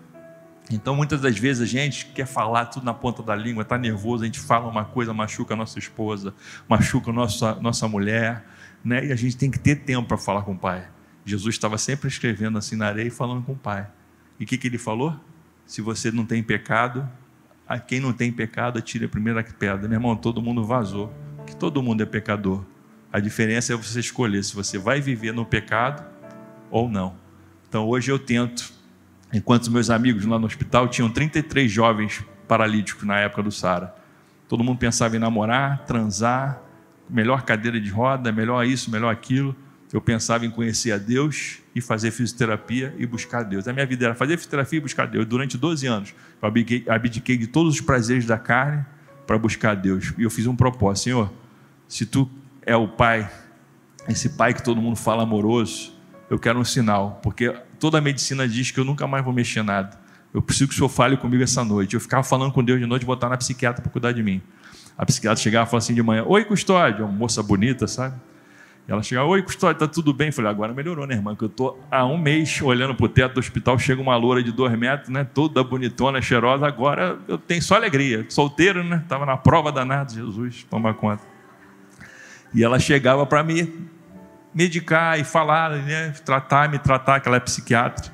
Então, 0.70 0.94
muitas 0.94 1.20
das 1.20 1.38
vezes 1.38 1.62
a 1.62 1.66
gente 1.66 2.06
quer 2.06 2.26
falar 2.26 2.66
tudo 2.66 2.84
na 2.84 2.94
ponta 2.94 3.22
da 3.22 3.34
língua, 3.34 3.62
está 3.62 3.76
nervoso, 3.76 4.22
a 4.22 4.26
gente 4.26 4.38
fala 4.38 4.68
uma 4.68 4.84
coisa, 4.84 5.12
machuca 5.12 5.54
a 5.54 5.56
nossa 5.56 5.78
esposa, 5.78 6.34
machuca 6.68 7.10
a 7.10 7.12
nossa, 7.12 7.54
nossa 7.56 7.88
mulher, 7.88 8.44
né? 8.84 9.06
e 9.06 9.12
a 9.12 9.16
gente 9.16 9.36
tem 9.36 9.50
que 9.50 9.58
ter 9.58 9.76
tempo 9.76 10.08
para 10.08 10.16
falar 10.16 10.42
com 10.42 10.52
o 10.52 10.58
Pai. 10.58 10.86
Jesus 11.24 11.54
estava 11.54 11.78
sempre 11.78 12.08
escrevendo 12.08 12.58
assim 12.58 12.76
na 12.76 12.86
areia 12.86 13.08
e 13.08 13.10
falando 13.10 13.42
com 13.42 13.52
o 13.52 13.56
Pai. 13.56 13.86
E 14.38 14.44
o 14.44 14.46
que, 14.46 14.56
que 14.56 14.66
ele 14.66 14.78
falou? 14.78 15.14
Se 15.66 15.80
você 15.80 16.10
não 16.10 16.24
tem 16.24 16.42
pecado, 16.42 17.08
a 17.68 17.78
quem 17.78 18.00
não 18.00 18.12
tem 18.12 18.32
pecado, 18.32 18.78
atire 18.78 19.04
a 19.04 19.08
primeira 19.08 19.42
pedra. 19.42 19.88
Meu 19.88 19.96
irmão, 19.96 20.16
todo 20.16 20.42
mundo 20.42 20.64
vazou, 20.64 21.12
que 21.46 21.54
todo 21.54 21.82
mundo 21.82 22.02
é 22.02 22.06
pecador. 22.06 22.64
A 23.12 23.20
diferença 23.20 23.74
é 23.74 23.76
você 23.76 24.00
escolher 24.00 24.42
se 24.42 24.54
você 24.54 24.78
vai 24.78 25.00
viver 25.00 25.32
no 25.32 25.44
pecado 25.44 26.02
ou 26.70 26.88
não. 26.88 27.14
Então 27.68 27.86
hoje 27.86 28.10
eu 28.10 28.18
tento 28.18 28.72
enquanto 29.32 29.70
meus 29.70 29.90
amigos 29.90 30.24
lá 30.24 30.38
no 30.38 30.46
hospital 30.46 30.88
tinham 30.88 31.10
33 31.10 31.70
jovens 31.70 32.24
paralíticos 32.48 33.04
na 33.04 33.18
época 33.18 33.42
do 33.42 33.52
Sara. 33.52 33.94
Todo 34.48 34.64
mundo 34.64 34.78
pensava 34.78 35.16
em 35.16 35.18
namorar, 35.18 35.84
transar, 35.84 36.62
melhor 37.08 37.42
cadeira 37.42 37.80
de 37.80 37.90
roda, 37.90 38.32
melhor 38.32 38.66
isso, 38.66 38.90
melhor 38.90 39.10
aquilo. 39.10 39.54
Eu 39.92 40.00
pensava 40.00 40.46
em 40.46 40.50
conhecer 40.50 40.92
a 40.92 40.98
Deus 40.98 41.58
e 41.74 41.80
fazer 41.82 42.10
fisioterapia 42.10 42.94
e 42.96 43.04
buscar 43.04 43.42
Deus. 43.42 43.68
A 43.68 43.74
minha 43.74 43.84
vida 43.84 44.06
era 44.06 44.14
fazer 44.14 44.38
fisioterapia 44.38 44.78
e 44.78 44.82
buscar 44.82 45.06
Deus. 45.06 45.26
Durante 45.26 45.58
12 45.58 45.86
anos, 45.86 46.14
eu 46.40 46.48
abdiquei, 46.94 47.36
de 47.36 47.46
todos 47.46 47.74
os 47.74 47.80
prazeres 47.82 48.24
da 48.24 48.38
carne 48.38 48.84
para 49.26 49.36
buscar 49.36 49.74
Deus. 49.74 50.14
E 50.16 50.22
eu 50.22 50.30
fiz 50.30 50.46
um 50.46 50.56
propósito, 50.56 51.04
Senhor, 51.04 51.32
se 51.86 52.06
tu 52.06 52.30
é 52.64 52.76
o 52.76 52.88
Pai, 52.88 53.30
esse 54.08 54.30
Pai 54.30 54.54
que 54.54 54.62
todo 54.62 54.80
mundo 54.80 54.96
fala 54.96 55.22
amoroso, 55.22 55.92
eu 56.30 56.38
quero 56.38 56.58
um 56.58 56.64
sinal, 56.64 57.20
porque 57.22 57.54
toda 57.78 57.98
a 57.98 58.00
medicina 58.00 58.48
diz 58.48 58.70
que 58.70 58.80
eu 58.80 58.84
nunca 58.84 59.06
mais 59.06 59.24
vou 59.24 59.32
mexer 59.32 59.62
nada. 59.62 60.00
Eu 60.32 60.40
preciso 60.40 60.68
que 60.68 60.74
o 60.74 60.76
senhor 60.78 60.88
fale 60.88 61.16
comigo 61.16 61.42
essa 61.42 61.62
noite. 61.62 61.94
Eu 61.94 62.00
ficava 62.00 62.22
falando 62.22 62.52
com 62.52 62.64
Deus 62.64 62.80
de 62.80 62.86
noite, 62.86 63.04
botar 63.04 63.28
na 63.28 63.36
psiquiatra 63.36 63.82
para 63.82 63.92
cuidar 63.92 64.12
de 64.12 64.22
mim. 64.22 64.40
A 64.96 65.04
psiquiatra 65.04 65.42
chegava 65.42 65.66
e 65.66 65.70
falava 65.70 65.84
assim 65.84 65.94
de 65.94 66.02
manhã: 66.02 66.24
Oi, 66.26 66.44
custódio, 66.44 67.04
uma 67.04 67.12
moça 67.12 67.42
bonita, 67.42 67.86
sabe? 67.86 68.18
E 68.88 68.92
ela 68.92 69.02
chegava: 69.02 69.28
Oi, 69.28 69.42
custódio, 69.42 69.78
tá 69.78 69.86
tudo 69.86 70.14
bem? 70.14 70.28
Eu 70.28 70.32
falei: 70.32 70.50
Agora 70.50 70.72
melhorou, 70.72 71.06
né, 71.06 71.14
irmã? 71.14 71.36
Que 71.36 71.44
eu 71.44 71.48
tô 71.50 71.76
há 71.90 72.06
um 72.06 72.16
mês 72.16 72.62
olhando 72.62 72.94
para 72.94 73.04
o 73.04 73.08
teto 73.08 73.34
do 73.34 73.40
hospital, 73.40 73.78
chega 73.78 74.00
uma 74.00 74.16
loura 74.16 74.42
de 74.42 74.52
dois 74.52 74.76
metros, 74.78 75.10
né? 75.10 75.22
Toda 75.24 75.62
bonitona, 75.62 76.22
cheirosa. 76.22 76.66
Agora 76.66 77.18
eu 77.28 77.36
tenho 77.36 77.60
só 77.62 77.74
alegria. 77.74 78.24
Solteiro, 78.30 78.82
né? 78.82 79.00
Estava 79.02 79.26
na 79.26 79.36
prova 79.36 79.70
danada, 79.70 80.14
Jesus, 80.14 80.66
toma 80.70 80.94
conta. 80.94 81.31
E 82.54 82.62
ela 82.62 82.78
chegava 82.78 83.24
para 83.24 83.42
mim, 83.42 83.88
medicar 84.54 85.18
e 85.18 85.24
falar, 85.24 85.70
né, 85.70 86.10
tratar, 86.24 86.68
me 86.68 86.78
tratar, 86.78 87.20
que 87.20 87.28
ela 87.28 87.36
é 87.36 87.40
psiquiatra. 87.40 88.12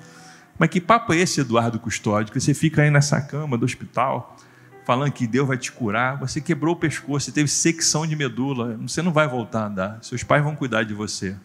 Mas 0.59 0.71
que 0.71 0.81
papo 0.81 1.13
é 1.13 1.19
esse, 1.19 1.41
Eduardo 1.41 1.79
Custódio, 1.79 2.33
que 2.33 2.41
você 2.41 2.55
fica 2.55 2.83
aí 2.83 2.91
nessa 2.91 3.21
cama 3.21 3.57
do 3.57 3.65
hospital, 3.65 4.37
falando 4.85 5.13
que 5.13 5.27
Deus 5.27 5.47
vai 5.47 5.57
te 5.57 5.71
curar, 5.71 6.17
você 6.19 6.41
quebrou 6.41 6.75
o 6.75 6.77
pescoço, 6.77 7.27
você 7.27 7.33
teve 7.33 7.49
secção 7.49 8.07
de 8.07 8.17
medula, 8.17 8.77
você 8.79 9.03
não 9.03 9.13
vai 9.13 9.29
voltar 9.29 9.63
a 9.63 9.67
andar, 9.67 9.99
seus 10.03 10.23
pais 10.23 10.43
vão 10.43 10.57
cuidar 10.57 10.83
de 10.83 10.95
você. 10.95 11.37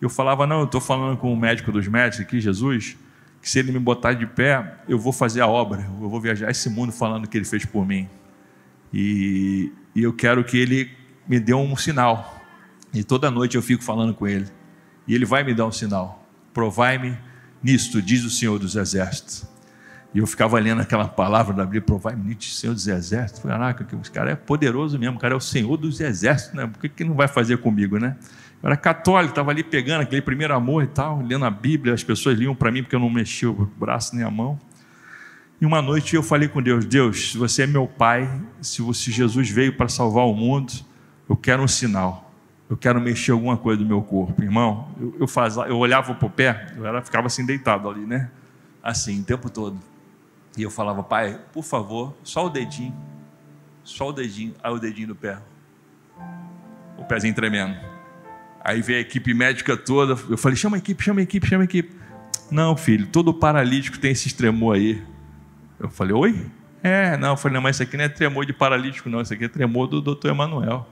Eu 0.00 0.08
falava, 0.08 0.46
não, 0.46 0.60
eu 0.60 0.64
estou 0.64 0.80
falando 0.80 1.16
com 1.16 1.32
o 1.32 1.36
médico 1.36 1.70
dos 1.70 1.86
médicos 1.86 2.20
aqui, 2.20 2.40
Jesus, 2.40 2.96
que 3.40 3.48
se 3.48 3.58
ele 3.58 3.70
me 3.70 3.78
botar 3.78 4.12
de 4.12 4.26
pé, 4.26 4.78
eu 4.88 4.98
vou 4.98 5.12
fazer 5.12 5.40
a 5.40 5.46
obra, 5.46 5.82
eu 6.00 6.08
vou 6.08 6.20
viajar 6.20 6.50
esse 6.50 6.68
mundo 6.68 6.92
falando 6.92 7.28
que 7.28 7.36
ele 7.36 7.44
fez 7.44 7.64
por 7.64 7.86
mim. 7.86 8.08
E, 8.92 9.72
e 9.94 10.02
eu 10.02 10.12
quero 10.12 10.42
que 10.42 10.56
ele 10.58 10.90
me 11.28 11.38
dê 11.38 11.54
um 11.54 11.76
sinal, 11.76 12.35
e 12.98 13.04
toda 13.04 13.30
noite 13.30 13.56
eu 13.56 13.62
fico 13.62 13.84
falando 13.84 14.14
com 14.14 14.26
ele. 14.26 14.46
E 15.06 15.14
ele 15.14 15.26
vai 15.26 15.44
me 15.44 15.52
dar 15.52 15.66
um 15.66 15.72
sinal. 15.72 16.26
Provai-me 16.54 17.16
nisto, 17.62 18.00
diz 18.00 18.24
o 18.24 18.30
Senhor 18.30 18.58
dos 18.58 18.74
Exércitos. 18.74 19.46
E 20.14 20.18
eu 20.18 20.26
ficava 20.26 20.58
lendo 20.58 20.80
aquela 20.80 21.06
palavra 21.06 21.52
da 21.52 21.64
Bíblia, 21.64 21.82
provai-me 21.82 22.24
nisto, 22.24 22.44
Senhor 22.44 22.72
dos 22.72 22.86
Exércitos. 22.88 23.42
Caraca, 23.42 23.86
esse 24.00 24.10
cara 24.10 24.30
é 24.30 24.34
poderoso 24.34 24.98
mesmo, 24.98 25.16
o 25.16 25.20
cara 25.20 25.34
é 25.34 25.36
o 25.36 25.40
Senhor 25.40 25.76
dos 25.76 26.00
Exércitos, 26.00 26.54
né? 26.54 26.66
Por 26.66 26.80
que, 26.80 26.88
que 26.88 27.04
não 27.04 27.14
vai 27.14 27.28
fazer 27.28 27.58
comigo, 27.58 27.98
né? 27.98 28.16
Eu 28.62 28.68
era 28.68 28.76
católico, 28.78 29.32
estava 29.32 29.50
ali 29.50 29.62
pegando 29.62 30.00
aquele 30.00 30.22
primeiro 30.22 30.54
amor 30.54 30.82
e 30.82 30.86
tal, 30.86 31.20
lendo 31.20 31.44
a 31.44 31.50
Bíblia, 31.50 31.92
as 31.92 32.02
pessoas 32.02 32.38
liam 32.38 32.54
para 32.54 32.72
mim 32.72 32.82
porque 32.82 32.96
eu 32.96 33.00
não 33.00 33.10
mexia 33.10 33.50
o 33.50 33.70
braço 33.78 34.16
nem 34.16 34.24
a 34.24 34.30
mão. 34.30 34.58
E 35.60 35.66
uma 35.66 35.82
noite 35.82 36.16
eu 36.16 36.22
falei 36.22 36.48
com 36.48 36.62
Deus: 36.62 36.86
Deus, 36.86 37.32
se 37.32 37.38
você 37.38 37.64
é 37.64 37.66
meu 37.66 37.86
Pai, 37.86 38.30
se 38.62 38.80
você, 38.80 39.10
Jesus 39.10 39.50
veio 39.50 39.76
para 39.76 39.88
salvar 39.88 40.24
o 40.24 40.34
mundo, 40.34 40.72
eu 41.28 41.36
quero 41.36 41.62
um 41.62 41.68
sinal 41.68 42.25
eu 42.68 42.76
quero 42.76 43.00
mexer 43.00 43.30
alguma 43.30 43.56
coisa 43.56 43.78
do 43.82 43.86
meu 43.86 44.02
corpo, 44.02 44.42
irmão. 44.42 44.88
Eu, 45.00 45.16
eu, 45.20 45.28
faz, 45.28 45.56
eu 45.56 45.78
olhava 45.78 46.14
para 46.14 46.26
o 46.26 46.30
pé, 46.30 46.66
eu 46.76 46.84
era, 46.84 47.00
ficava 47.00 47.28
assim 47.28 47.46
deitado 47.46 47.88
ali, 47.88 48.04
né? 48.04 48.30
Assim, 48.82 49.20
o 49.20 49.24
tempo 49.24 49.48
todo. 49.48 49.78
E 50.56 50.62
eu 50.62 50.70
falava, 50.70 51.02
pai, 51.02 51.38
por 51.52 51.62
favor, 51.62 52.14
só 52.24 52.46
o 52.46 52.48
dedinho, 52.48 52.94
só 53.84 54.08
o 54.08 54.12
dedinho, 54.12 54.54
aí 54.62 54.72
o 54.72 54.78
dedinho 54.78 55.08
do 55.08 55.14
pé, 55.14 55.38
o 56.98 57.04
pezinho 57.04 57.34
tremendo. 57.34 57.76
Aí 58.64 58.82
veio 58.82 58.98
a 58.98 59.02
equipe 59.02 59.32
médica 59.32 59.76
toda, 59.76 60.12
eu 60.28 60.36
falei, 60.36 60.56
chama 60.56 60.76
a 60.76 60.78
equipe, 60.78 61.02
chama 61.04 61.20
a 61.20 61.22
equipe, 61.22 61.46
chama 61.46 61.62
a 61.62 61.66
equipe. 61.66 61.94
Não, 62.50 62.76
filho, 62.76 63.06
todo 63.06 63.32
paralítico 63.32 63.98
tem 63.98 64.12
esse 64.12 64.34
tremor 64.34 64.76
aí. 64.76 65.02
Eu 65.78 65.88
falei, 65.88 66.14
oi? 66.14 66.46
É, 66.82 67.16
não, 67.16 67.30
eu 67.30 67.36
falei, 67.36 67.54
não, 67.54 67.62
mas 67.62 67.76
isso 67.76 67.82
aqui 67.82 67.96
não 67.96 68.04
é 68.04 68.08
tremor 68.08 68.44
de 68.46 68.52
paralítico, 68.52 69.08
não, 69.08 69.20
isso 69.20 69.32
aqui 69.32 69.44
é 69.44 69.48
tremor 69.48 69.86
do 69.86 70.00
doutor 70.00 70.30
Emanuel. 70.30 70.88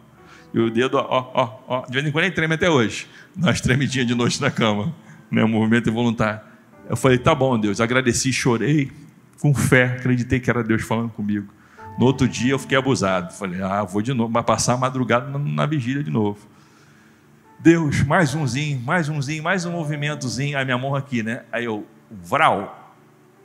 E 0.54 0.60
o 0.60 0.70
dedo, 0.70 0.96
ó, 0.96 1.30
ó, 1.34 1.58
ó. 1.66 1.86
De 1.86 1.94
vez 1.94 2.06
em 2.06 2.12
quando 2.12 2.26
ele 2.26 2.34
treme 2.34 2.54
até 2.54 2.70
hoje. 2.70 3.08
Nós 3.36 3.60
tremidinhas 3.60 4.06
de 4.06 4.14
noite 4.14 4.40
na 4.40 4.52
cama. 4.52 4.94
Né? 5.28 5.44
movimento 5.44 5.90
involuntário. 5.90 6.40
Eu 6.88 6.96
falei, 6.96 7.18
tá 7.18 7.34
bom, 7.34 7.58
Deus. 7.58 7.80
Agradeci, 7.80 8.32
chorei. 8.32 8.92
Com 9.40 9.52
fé, 9.52 9.96
acreditei 9.98 10.38
que 10.38 10.48
era 10.48 10.62
Deus 10.62 10.82
falando 10.82 11.10
comigo. 11.10 11.52
No 11.98 12.06
outro 12.06 12.28
dia 12.28 12.52
eu 12.52 12.58
fiquei 12.58 12.78
abusado. 12.78 13.32
Falei, 13.32 13.60
ah, 13.60 13.82
vou 13.82 14.00
de 14.00 14.14
novo, 14.14 14.32
mas 14.32 14.44
passar 14.44 14.74
a 14.74 14.76
madrugada 14.76 15.28
na, 15.28 15.38
na 15.38 15.66
vigília 15.66 16.04
de 16.04 16.10
novo. 16.10 16.38
Deus, 17.58 18.02
mais 18.04 18.32
umzinho, 18.32 18.80
mais 18.80 19.08
umzinho, 19.08 19.42
mais 19.42 19.64
um 19.64 19.72
movimentozinho. 19.72 20.56
A 20.56 20.64
minha 20.64 20.78
mão 20.78 20.94
aqui, 20.94 21.22
né? 21.22 21.42
Aí 21.50 21.64
eu, 21.64 21.84
vral, 22.10 22.83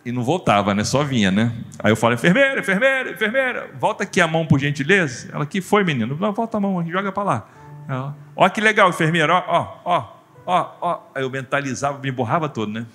e 0.09 0.11
não 0.11 0.23
voltava, 0.23 0.73
né? 0.73 0.83
Só 0.83 1.03
vinha, 1.03 1.29
né? 1.29 1.53
Aí 1.77 1.91
eu 1.91 1.95
falo, 1.95 2.15
enfermeira, 2.15 2.59
enfermeira, 2.59 3.11
enfermeira, 3.11 3.69
volta 3.79 4.03
aqui 4.03 4.19
a 4.19 4.27
mão 4.27 4.43
por 4.43 4.59
gentileza. 4.59 5.29
Ela, 5.31 5.45
que 5.45 5.61
foi, 5.61 5.83
menino? 5.83 6.17
Não, 6.19 6.33
volta 6.33 6.57
a 6.57 6.59
mão, 6.59 6.83
joga 6.89 7.11
para 7.11 7.23
lá. 7.23 7.49
Ela, 7.87 8.17
ó 8.35 8.49
que 8.49 8.59
legal, 8.59 8.89
enfermeira, 8.89 9.31
ó, 9.31 9.43
ó, 9.47 9.81
ó, 9.85 10.07
ó, 10.47 10.77
ó. 10.81 10.99
Aí 11.13 11.21
eu 11.21 11.29
mentalizava, 11.29 11.99
me 11.99 12.11
borrava 12.11 12.49
todo, 12.49 12.71
né? 12.71 12.87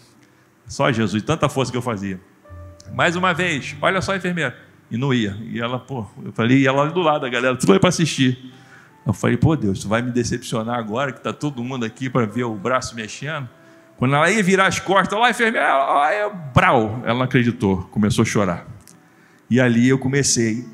Só 0.66 0.90
Jesus, 0.90 1.23
tanta 1.23 1.49
força 1.49 1.71
que 1.71 1.78
eu 1.78 1.83
fazia. 1.83 2.21
Mais 2.92 3.14
uma 3.14 3.33
vez, 3.33 3.76
olha 3.80 4.02
só, 4.02 4.16
enfermeira. 4.16 4.56
E 4.90 4.97
não 4.97 5.14
ia. 5.14 5.37
E 5.40 5.61
ela, 5.61 5.78
pô, 5.78 6.04
eu 6.25 6.33
falei, 6.33 6.59
e 6.59 6.66
ela 6.66 6.90
do 6.90 7.00
lado, 7.00 7.25
a 7.25 7.28
galera, 7.28 7.56
tudo 7.56 7.75
aí 7.75 7.78
para 7.78 7.90
assistir. 7.90 8.52
Eu 9.06 9.12
falei, 9.12 9.37
pô, 9.37 9.54
Deus, 9.54 9.78
tu 9.78 9.88
vai 9.88 10.02
me 10.02 10.11
decepcionar 10.11 10.76
agora 10.76 11.12
que 11.12 11.18
está 11.18 11.33
todo 11.33 11.62
mundo 11.62 11.85
aqui 11.85 12.11
para 12.11 12.26
ver 12.26 12.42
o 12.42 12.54
braço 12.54 12.97
mexendo. 12.97 13.49
Quando 13.97 14.15
ela 14.15 14.31
ia 14.31 14.43
virar 14.43 14.67
as 14.67 14.81
costas, 14.81 15.19
lá, 15.19 15.31
enfermeira, 15.31 15.67
ela, 15.67 16.13
ela, 16.13 16.31
brau, 16.31 17.01
ela 17.05 17.15
não 17.15 17.23
acreditou, 17.23 17.83
começou 17.85 18.23
a 18.23 18.27
chorar. 18.27 18.67
E 19.49 19.61
ali 19.61 19.89
eu 19.89 19.99
comecei 19.99 20.67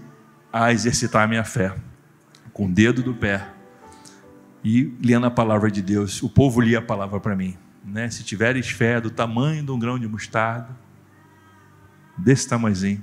a 0.53 0.73
exercitar 0.73 1.25
a 1.25 1.27
minha 1.27 1.45
fé, 1.45 1.75
com 2.53 2.67
o 2.67 2.69
dedo 2.69 3.03
do 3.03 3.15
pé, 3.15 3.47
e 4.65 4.95
lendo 5.05 5.27
a 5.27 5.31
palavra 5.31 5.71
de 5.71 5.83
Deus. 5.83 6.23
O 6.23 6.29
povo 6.29 6.61
lia 6.61 6.79
a 6.79 6.83
palavra 6.83 7.21
para 7.21 7.37
mim. 7.37 7.57
Né? 7.85 8.09
Se 8.11 8.25
tiveres 8.25 8.69
fé 8.71 9.00
do 9.00 9.11
tamanho 9.11 9.62
de 9.62 9.71
um 9.71 9.79
grão 9.79 9.99
de 9.99 10.09
mostarda, 10.09 10.69
desse 12.17 12.49
tamanhozinho. 12.49 13.03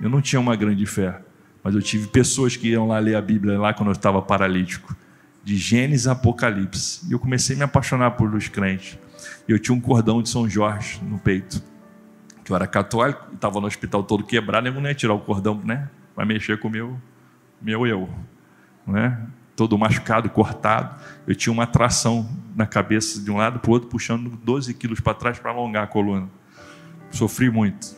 Eu 0.00 0.10
não 0.10 0.20
tinha 0.20 0.40
uma 0.40 0.56
grande 0.56 0.84
fé, 0.86 1.20
mas 1.62 1.74
eu 1.74 1.82
tive 1.82 2.08
pessoas 2.08 2.56
que 2.56 2.68
iam 2.68 2.86
lá 2.86 2.98
ler 2.98 3.16
a 3.16 3.22
Bíblia 3.22 3.58
lá 3.58 3.72
quando 3.72 3.88
eu 3.88 3.92
estava 3.92 4.20
paralítico 4.20 4.94
de 5.46 5.56
Gênesis 5.56 6.08
a 6.08 6.12
Apocalipse. 6.12 7.06
E 7.08 7.12
eu 7.12 7.20
comecei 7.20 7.54
a 7.54 7.58
me 7.58 7.64
apaixonar 7.64 8.10
por 8.10 8.34
os 8.34 8.48
crentes. 8.48 8.98
Eu 9.46 9.60
tinha 9.60 9.76
um 9.76 9.80
cordão 9.80 10.20
de 10.20 10.28
São 10.28 10.48
Jorge 10.48 11.00
no 11.04 11.20
peito. 11.20 11.62
Que 12.44 12.50
eu 12.50 12.56
era 12.56 12.66
católico, 12.66 13.32
estava 13.32 13.60
no 13.60 13.68
hospital 13.68 14.02
todo 14.02 14.24
quebrado, 14.24 14.66
eu 14.66 14.74
não 14.74 14.82
ia 14.88 14.94
tirar 14.94 15.14
o 15.14 15.20
cordão, 15.20 15.62
né? 15.64 15.88
Vai 16.16 16.26
mexer 16.26 16.58
com 16.58 16.66
o 16.66 16.70
meu, 16.70 17.00
meu 17.62 17.86
eu. 17.86 18.10
Né? 18.84 19.24
Todo 19.54 19.78
machucado, 19.78 20.28
cortado. 20.30 21.00
Eu 21.28 21.34
tinha 21.36 21.52
uma 21.52 21.66
tração 21.66 22.28
na 22.56 22.66
cabeça 22.66 23.22
de 23.22 23.30
um 23.30 23.36
lado 23.36 23.60
para 23.60 23.70
o 23.70 23.72
outro, 23.72 23.88
puxando 23.88 24.28
12 24.28 24.74
quilos 24.74 24.98
para 24.98 25.14
trás 25.14 25.38
para 25.38 25.52
alongar 25.52 25.84
a 25.84 25.86
coluna. 25.86 26.28
Sofri 27.12 27.50
muito. 27.50 27.94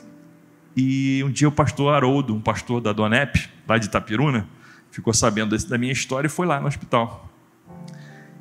E 0.76 1.24
um 1.24 1.30
dia 1.30 1.48
o 1.48 1.52
pastor 1.52 1.94
Haroldo, 1.94 2.34
um 2.34 2.42
pastor 2.42 2.82
da 2.82 2.92
Donep, 2.92 3.48
lá 3.66 3.78
de 3.78 3.86
Itapiruna, 3.86 4.46
ficou 4.90 5.14
sabendo 5.14 5.56
da 5.56 5.78
minha 5.78 5.94
história 5.94 6.26
e 6.26 6.30
foi 6.30 6.46
lá 6.46 6.60
no 6.60 6.66
hospital. 6.66 7.27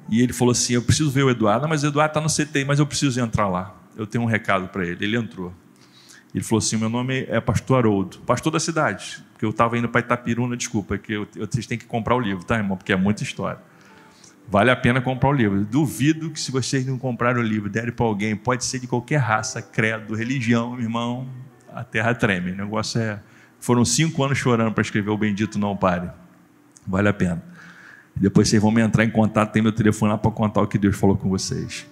E 0.09 0.21
ele 0.21 0.33
falou 0.33 0.51
assim: 0.51 0.73
Eu 0.73 0.81
preciso 0.81 1.09
ver 1.09 1.23
o 1.23 1.29
Eduardo, 1.29 1.67
mas 1.67 1.83
o 1.83 1.87
Eduardo 1.87 2.11
está 2.17 2.21
no 2.21 2.29
CTI, 2.29 2.65
mas 2.65 2.79
eu 2.79 2.85
preciso 2.85 3.19
entrar 3.19 3.47
lá. 3.47 3.75
Eu 3.95 4.05
tenho 4.05 4.23
um 4.23 4.27
recado 4.27 4.67
para 4.69 4.85
ele. 4.85 5.03
Ele 5.03 5.17
entrou. 5.17 5.53
Ele 6.33 6.43
falou 6.43 6.59
assim: 6.59 6.77
Meu 6.77 6.89
nome 6.89 7.25
é 7.29 7.39
Pastor 7.39 7.79
Haroldo, 7.79 8.19
pastor 8.19 8.51
da 8.51 8.59
cidade, 8.59 9.23
porque 9.31 9.45
eu 9.45 9.49
estava 9.49 9.77
indo 9.77 9.89
para 9.89 10.01
Itapiruna, 10.01 10.55
desculpa, 10.55 10.97
que 10.97 11.13
eu, 11.13 11.27
vocês 11.35 11.65
têm 11.65 11.77
que 11.77 11.85
comprar 11.85 12.15
o 12.15 12.19
livro, 12.19 12.43
tá, 12.43 12.57
irmão? 12.57 12.77
Porque 12.77 12.93
é 12.93 12.95
muita 12.95 13.23
história. 13.23 13.59
Vale 14.49 14.71
a 14.71 14.75
pena 14.75 15.01
comprar 15.01 15.29
o 15.29 15.33
livro. 15.33 15.65
Duvido 15.65 16.29
que 16.31 16.39
se 16.39 16.51
vocês 16.51 16.85
não 16.85 16.97
comprarem 16.97 17.41
o 17.41 17.45
livro, 17.45 17.69
derem 17.69 17.91
para 17.91 18.05
alguém, 18.05 18.35
pode 18.35 18.63
ser 18.63 18.79
de 18.79 18.87
qualquer 18.87 19.17
raça, 19.17 19.61
credo, 19.61 20.15
religião, 20.15 20.79
irmão, 20.79 21.27
a 21.73 21.83
terra 21.83 22.15
treme. 22.15 22.51
O 22.51 22.55
negócio 22.55 23.01
é. 23.01 23.19
Foram 23.59 23.83
cinco 23.83 24.23
anos 24.23 24.37
chorando 24.37 24.71
para 24.71 24.81
escrever 24.81 25.09
o 25.09 25.17
Bendito 25.17 25.57
Não 25.57 25.75
Pare. 25.75 26.09
Vale 26.85 27.09
a 27.09 27.13
pena. 27.13 27.43
Depois 28.19 28.49
vocês 28.49 28.61
vão 28.61 28.71
me 28.71 28.81
entrar 28.81 29.03
em 29.03 29.09
contato, 29.09 29.51
tem 29.51 29.61
meu 29.61 29.71
telefone 29.71 30.11
lá 30.11 30.17
para 30.17 30.31
contar 30.31 30.61
o 30.61 30.67
que 30.67 30.77
Deus 30.77 30.95
falou 30.95 31.15
com 31.15 31.29
vocês. 31.29 31.85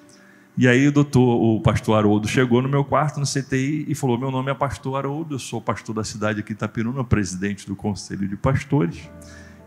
E 0.58 0.68
aí 0.68 0.88
o 0.88 0.92
doutor, 0.92 1.22
o 1.22 1.60
pastor 1.60 1.98
Haroldo 1.98 2.28
chegou 2.28 2.62
no 2.62 2.70
meu 2.70 2.84
quarto 2.84 3.20
no 3.20 3.26
CTI 3.26 3.86
e 3.90 3.94
falou: 3.94 4.18
Meu 4.18 4.32
nome 4.32 4.50
é 4.50 4.54
pastor 4.54 4.98
Haroldo, 4.98 5.36
eu 5.36 5.40
sou 5.40 5.62
pastor 5.62 5.94
da 5.94 6.04
cidade 6.04 6.40
aqui 6.40 6.54
Itapiruna, 6.54 7.04
presidente 7.04 7.68
do 7.68 7.76
Conselho 7.76 8.28
de 8.28 8.38
Pastores. 8.38 9.10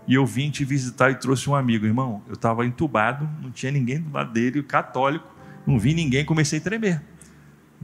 E 0.07 0.15
eu 0.15 0.25
vim 0.25 0.51
te 0.51 0.65
visitar 0.65 1.11
e 1.11 1.15
trouxe 1.17 1.51
um 1.51 1.55
amigo, 1.55 1.85
irmão. 1.85 2.23
Eu 2.27 2.33
estava 2.33 2.65
entubado, 2.65 3.29
não 3.43 3.51
tinha 3.51 3.71
ninguém 3.71 4.01
do 4.01 4.11
lado 4.11 4.33
dele, 4.33 4.63
católico, 4.63 5.29
não 5.67 5.79
vi 5.79 5.93
ninguém, 5.93 6.25
comecei 6.25 6.59
a 6.59 6.63
tremer. 6.63 7.03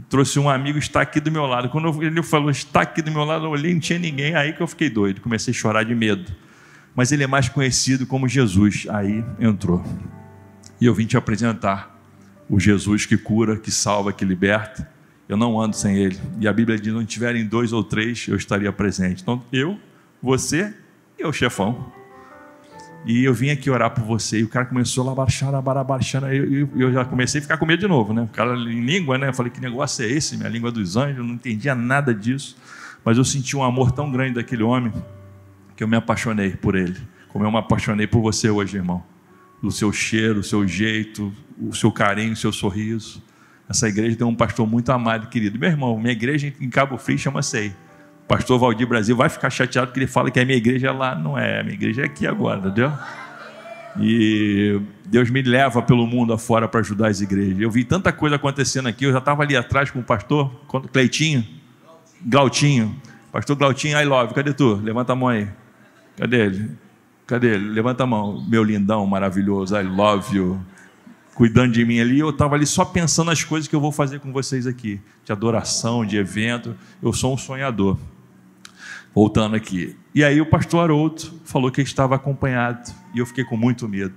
Trouxe 0.08 0.38
um 0.40 0.48
amigo, 0.48 0.78
está 0.78 1.02
aqui 1.02 1.20
do 1.20 1.30
meu 1.30 1.44
lado. 1.44 1.68
Quando 1.68 2.02
ele 2.02 2.22
falou, 2.22 2.50
está 2.50 2.80
aqui 2.80 3.02
do 3.02 3.10
meu 3.10 3.24
lado, 3.24 3.44
eu 3.44 3.50
olhei, 3.50 3.74
não 3.74 3.80
tinha 3.80 3.98
ninguém, 3.98 4.34
aí 4.34 4.54
que 4.54 4.62
eu 4.62 4.66
fiquei 4.66 4.88
doido, 4.88 5.20
comecei 5.20 5.52
a 5.52 5.54
chorar 5.54 5.84
de 5.84 5.94
medo 5.94 6.34
mas 6.94 7.10
ele 7.10 7.24
é 7.24 7.26
mais 7.26 7.48
conhecido 7.48 8.06
como 8.06 8.28
Jesus. 8.28 8.86
Aí 8.90 9.24
entrou. 9.38 9.84
E 10.80 10.86
eu 10.86 10.94
vim 10.94 11.06
te 11.06 11.16
apresentar 11.16 11.98
o 12.48 12.60
Jesus 12.60 13.06
que 13.06 13.16
cura, 13.16 13.56
que 13.56 13.70
salva, 13.70 14.12
que 14.12 14.24
liberta. 14.24 14.88
Eu 15.28 15.36
não 15.36 15.60
ando 15.60 15.74
sem 15.74 15.96
ele. 15.96 16.18
E 16.38 16.46
a 16.46 16.52
Bíblia 16.52 16.78
diz: 16.78 16.92
onde 16.92 17.06
tiverem 17.06 17.44
dois 17.44 17.72
ou 17.72 17.82
três, 17.82 18.26
eu 18.28 18.36
estaria 18.36 18.70
presente. 18.72 19.22
Então, 19.22 19.42
eu, 19.52 19.78
você 20.22 20.74
e 21.18 21.24
o 21.24 21.32
chefão. 21.32 21.92
E 23.06 23.22
eu 23.24 23.34
vim 23.34 23.50
aqui 23.50 23.68
orar 23.68 23.90
por 23.90 24.02
você. 24.02 24.40
E 24.40 24.44
o 24.44 24.48
cara 24.48 24.64
começou 24.64 25.08
a 25.10 25.14
baixar, 25.14 25.54
a 25.54 25.60
baixar. 25.60 26.32
E 26.32 26.60
eu, 26.60 26.68
eu, 26.74 26.92
já 26.92 27.04
comecei 27.04 27.38
a 27.38 27.42
ficar 27.42 27.58
com 27.58 27.66
medo 27.66 27.80
de 27.80 27.86
novo, 27.86 28.14
né? 28.14 28.22
O 28.22 28.28
cara 28.28 28.54
em 28.54 28.84
língua, 28.84 29.18
né? 29.18 29.28
Eu 29.28 29.34
falei: 29.34 29.50
que 29.50 29.60
negócio 29.60 30.04
é 30.04 30.08
esse? 30.08 30.36
Minha 30.36 30.48
língua 30.48 30.70
dos 30.70 30.96
anjos. 30.96 31.18
Eu 31.18 31.24
não 31.24 31.34
entendia 31.34 31.74
nada 31.74 32.14
disso. 32.14 32.56
Mas 33.04 33.18
eu 33.18 33.24
senti 33.24 33.56
um 33.56 33.62
amor 33.62 33.92
tão 33.92 34.10
grande 34.10 34.34
daquele 34.34 34.62
homem 34.62 34.92
que 35.76 35.82
eu 35.82 35.88
me 35.88 35.96
apaixonei 35.96 36.50
por 36.50 36.74
ele, 36.74 36.96
como 37.28 37.44
eu 37.44 37.50
me 37.50 37.58
apaixonei 37.58 38.06
por 38.06 38.20
você 38.20 38.48
hoje, 38.50 38.76
irmão. 38.76 39.02
O 39.62 39.70
seu 39.70 39.92
cheiro, 39.92 40.40
o 40.40 40.42
seu 40.42 40.66
jeito, 40.68 41.32
o 41.58 41.74
seu 41.74 41.90
carinho, 41.90 42.32
o 42.32 42.36
seu 42.36 42.52
sorriso. 42.52 43.22
Essa 43.68 43.88
igreja 43.88 44.16
tem 44.16 44.26
um 44.26 44.34
pastor 44.34 44.66
muito 44.66 44.90
amado, 44.92 45.28
querido. 45.28 45.58
Meu 45.58 45.70
irmão, 45.70 45.98
minha 45.98 46.12
igreja 46.12 46.52
em 46.60 46.68
Cabo 46.68 46.98
Frio 46.98 47.18
chama 47.18 47.42
SEI. 47.42 47.74
Pastor 48.28 48.58
Valdir 48.58 48.86
Brasil 48.86 49.16
vai 49.16 49.28
ficar 49.28 49.50
chateado 49.50 49.92
que 49.92 49.98
ele 49.98 50.06
fala 50.06 50.30
que 50.30 50.38
a 50.40 50.44
minha 50.44 50.56
igreja 50.56 50.88
é 50.88 50.92
lá. 50.92 51.14
Não 51.14 51.38
é, 51.38 51.60
a 51.60 51.62
minha 51.62 51.74
igreja 51.74 52.02
é 52.02 52.04
aqui 52.04 52.26
agora, 52.26 52.58
entendeu? 52.58 52.92
E 53.98 54.80
Deus 55.06 55.30
me 55.30 55.40
leva 55.42 55.80
pelo 55.80 56.06
mundo 56.06 56.32
afora 56.32 56.66
para 56.66 56.80
ajudar 56.80 57.08
as 57.08 57.20
igrejas. 57.20 57.58
Eu 57.58 57.70
vi 57.70 57.84
tanta 57.84 58.12
coisa 58.12 58.36
acontecendo 58.36 58.88
aqui. 58.88 59.04
Eu 59.04 59.12
já 59.12 59.18
estava 59.18 59.42
ali 59.42 59.56
atrás 59.56 59.90
com 59.90 60.00
o 60.00 60.02
pastor 60.02 60.50
Cleitinho, 60.92 61.44
Glautinho. 62.22 62.94
Pastor 63.30 63.56
Glautinho, 63.56 63.98
I 63.98 64.04
love. 64.04 64.34
Cadê 64.34 64.52
tu? 64.52 64.74
Levanta 64.82 65.12
a 65.12 65.16
mão 65.16 65.28
aí. 65.28 65.48
Cadê 66.16 66.46
ele? 66.46 66.70
Cadê 67.26 67.54
ele? 67.54 67.70
Levanta 67.70 68.04
a 68.04 68.06
mão, 68.06 68.44
meu 68.48 68.62
lindão 68.62 69.06
maravilhoso, 69.06 69.76
I 69.76 69.82
love 69.82 70.36
you. 70.36 70.60
Cuidando 71.34 71.72
de 71.72 71.84
mim 71.84 71.98
ali, 71.98 72.20
eu 72.20 72.30
estava 72.30 72.54
ali 72.54 72.66
só 72.66 72.84
pensando 72.84 73.26
nas 73.26 73.42
coisas 73.42 73.66
que 73.66 73.74
eu 73.74 73.80
vou 73.80 73.90
fazer 73.90 74.20
com 74.20 74.32
vocês 74.32 74.66
aqui, 74.66 75.00
de 75.24 75.32
adoração, 75.32 76.06
de 76.06 76.16
evento. 76.16 76.76
Eu 77.02 77.12
sou 77.12 77.34
um 77.34 77.36
sonhador. 77.36 77.98
Voltando 79.12 79.56
aqui. 79.56 79.96
E 80.14 80.22
aí 80.22 80.40
o 80.40 80.46
pastor 80.46 80.84
Haroldo 80.84 81.22
falou 81.44 81.70
que 81.72 81.80
estava 81.80 82.14
acompanhado, 82.14 82.92
e 83.12 83.18
eu 83.18 83.26
fiquei 83.26 83.44
com 83.44 83.56
muito 83.56 83.88
medo. 83.88 84.14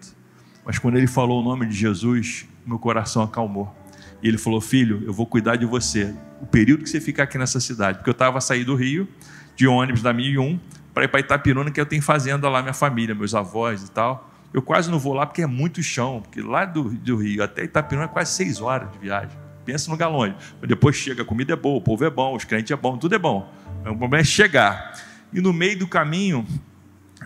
Mas 0.63 0.77
quando 0.77 0.97
ele 0.97 1.07
falou 1.07 1.41
o 1.41 1.43
nome 1.43 1.65
de 1.65 1.75
Jesus, 1.75 2.45
meu 2.65 2.77
coração 2.77 3.23
acalmou. 3.23 3.73
E 4.21 4.27
ele 4.27 4.37
falou: 4.37 4.59
Filho, 4.59 5.01
eu 5.05 5.13
vou 5.13 5.25
cuidar 5.25 5.55
de 5.55 5.65
você. 5.65 6.13
O 6.41 6.45
período 6.45 6.83
que 6.83 6.89
você 6.89 6.99
ficar 6.99 7.23
aqui 7.23 7.37
nessa 7.37 7.59
cidade. 7.59 7.97
Porque 7.99 8.09
eu 8.09 8.13
estava 8.13 8.37
a 8.37 8.41
sair 8.41 8.63
do 8.63 8.75
Rio, 8.75 9.07
de 9.55 9.65
ônibus 9.65 10.01
da 10.01 10.13
1001, 10.13 10.59
para 10.97 11.03
ir 11.03 11.07
para 11.09 11.19
Itapiruna, 11.19 11.69
que 11.69 11.79
eu 11.79 11.85
tenho 11.85 12.01
fazenda 12.01 12.49
lá, 12.49 12.61
minha 12.61 12.73
família, 12.73 13.13
meus 13.13 13.35
avós 13.35 13.83
e 13.83 13.91
tal. 13.91 14.31
Eu 14.51 14.63
quase 14.63 14.89
não 14.89 14.97
vou 14.97 15.13
lá 15.13 15.27
porque 15.27 15.43
é 15.43 15.47
muito 15.47 15.83
chão, 15.83 16.21
porque 16.23 16.41
lá 16.41 16.65
do, 16.65 16.85
do 16.89 17.17
Rio 17.17 17.43
até 17.43 17.63
Itapiruna 17.63 18.05
é 18.05 18.07
quase 18.07 18.31
seis 18.31 18.59
horas 18.59 18.91
de 18.91 18.97
viagem. 18.97 19.37
Pensa 19.63 19.91
no 19.91 19.97
galões. 19.97 20.33
Depois 20.61 20.95
chega, 20.95 21.21
a 21.21 21.25
comida 21.25 21.53
é 21.53 21.55
boa, 21.55 21.77
o 21.77 21.81
povo 21.81 22.03
é 22.03 22.09
bom, 22.09 22.35
os 22.35 22.45
crentes 22.45 22.71
é 22.71 22.75
bom, 22.75 22.97
tudo 22.97 23.13
é 23.13 23.19
bom. 23.19 23.47
O 23.81 23.95
problema 23.95 24.17
é 24.17 24.23
chegar. 24.23 24.93
E 25.31 25.39
no 25.39 25.53
meio 25.53 25.77
do 25.77 25.87
caminho, 25.87 26.47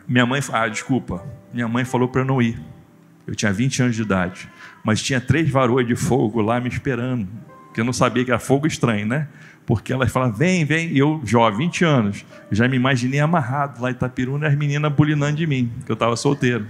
minha 0.05 0.25
mãe, 0.25 0.41
ah, 0.51 0.67
desculpa, 0.67 1.23
minha 1.53 1.67
mãe 1.67 1.85
falou 1.85 2.09
para 2.09 2.21
eu 2.21 2.25
não 2.25 2.41
ir. 2.41 2.59
Eu 3.25 3.35
tinha 3.35 3.53
20 3.53 3.83
anos 3.83 3.95
de 3.95 4.01
idade, 4.01 4.49
mas 4.83 5.01
tinha 5.01 5.21
três 5.21 5.49
varoas 5.49 5.87
de 5.87 5.95
fogo 5.95 6.41
lá 6.41 6.59
me 6.59 6.67
esperando, 6.67 7.25
porque 7.67 7.79
eu 7.79 7.85
não 7.85 7.93
sabia 7.93 8.25
que 8.25 8.31
era 8.31 8.39
fogo 8.39 8.67
estranho, 8.67 9.05
né? 9.05 9.29
Porque 9.65 9.93
elas 9.93 10.11
falam, 10.11 10.31
vem, 10.31 10.65
vem, 10.65 10.89
e 10.89 10.99
eu, 10.99 11.21
jovem, 11.23 11.67
20 11.67 11.85
anos, 11.85 12.25
já 12.51 12.67
me 12.67 12.75
imaginei 12.75 13.19
amarrado 13.19 13.81
lá 13.81 13.89
em 13.89 13.93
Itapiruna, 13.93 14.47
as 14.47 14.55
meninas 14.55 14.91
bulinando 14.91 15.37
de 15.37 15.47
mim, 15.47 15.71
que 15.85 15.91
eu 15.91 15.93
estava 15.93 16.15
solteiro. 16.15 16.65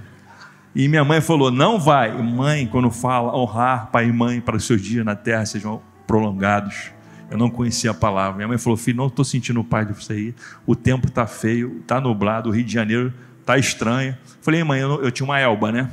E 0.73 0.87
minha 0.87 1.03
mãe 1.03 1.19
falou, 1.19 1.51
não 1.51 1.79
vai. 1.79 2.11
Mãe, 2.21 2.65
quando 2.65 2.89
fala 2.91 3.35
honrar 3.35 3.89
pai 3.91 4.07
e 4.07 4.13
mãe 4.13 4.39
para 4.39 4.55
os 4.55 4.65
seus 4.65 4.81
dias 4.81 5.05
na 5.05 5.15
terra 5.15 5.45
sejam 5.45 5.81
prolongados. 6.07 6.91
Eu 7.29 7.37
não 7.37 7.49
conhecia 7.49 7.91
a 7.91 7.93
palavra. 7.93 8.37
Minha 8.37 8.47
mãe 8.47 8.57
falou, 8.57 8.77
filho, 8.77 8.97
não 8.97 9.07
estou 9.07 9.23
sentindo 9.23 9.59
o 9.59 9.63
pai 9.63 9.85
de 9.85 9.93
você 9.93 10.13
aí. 10.13 10.35
O 10.65 10.75
tempo 10.75 11.07
está 11.07 11.27
feio, 11.27 11.79
está 11.81 11.99
nublado, 11.99 12.49
o 12.49 12.53
Rio 12.53 12.63
de 12.63 12.73
Janeiro 12.73 13.13
está 13.39 13.57
estranho. 13.57 14.15
Falei, 14.41 14.63
mãe, 14.63 14.79
eu, 14.79 15.03
eu, 15.03 15.11
tinha 15.11 15.25
uma 15.25 15.39
Elba, 15.39 15.71
né? 15.71 15.89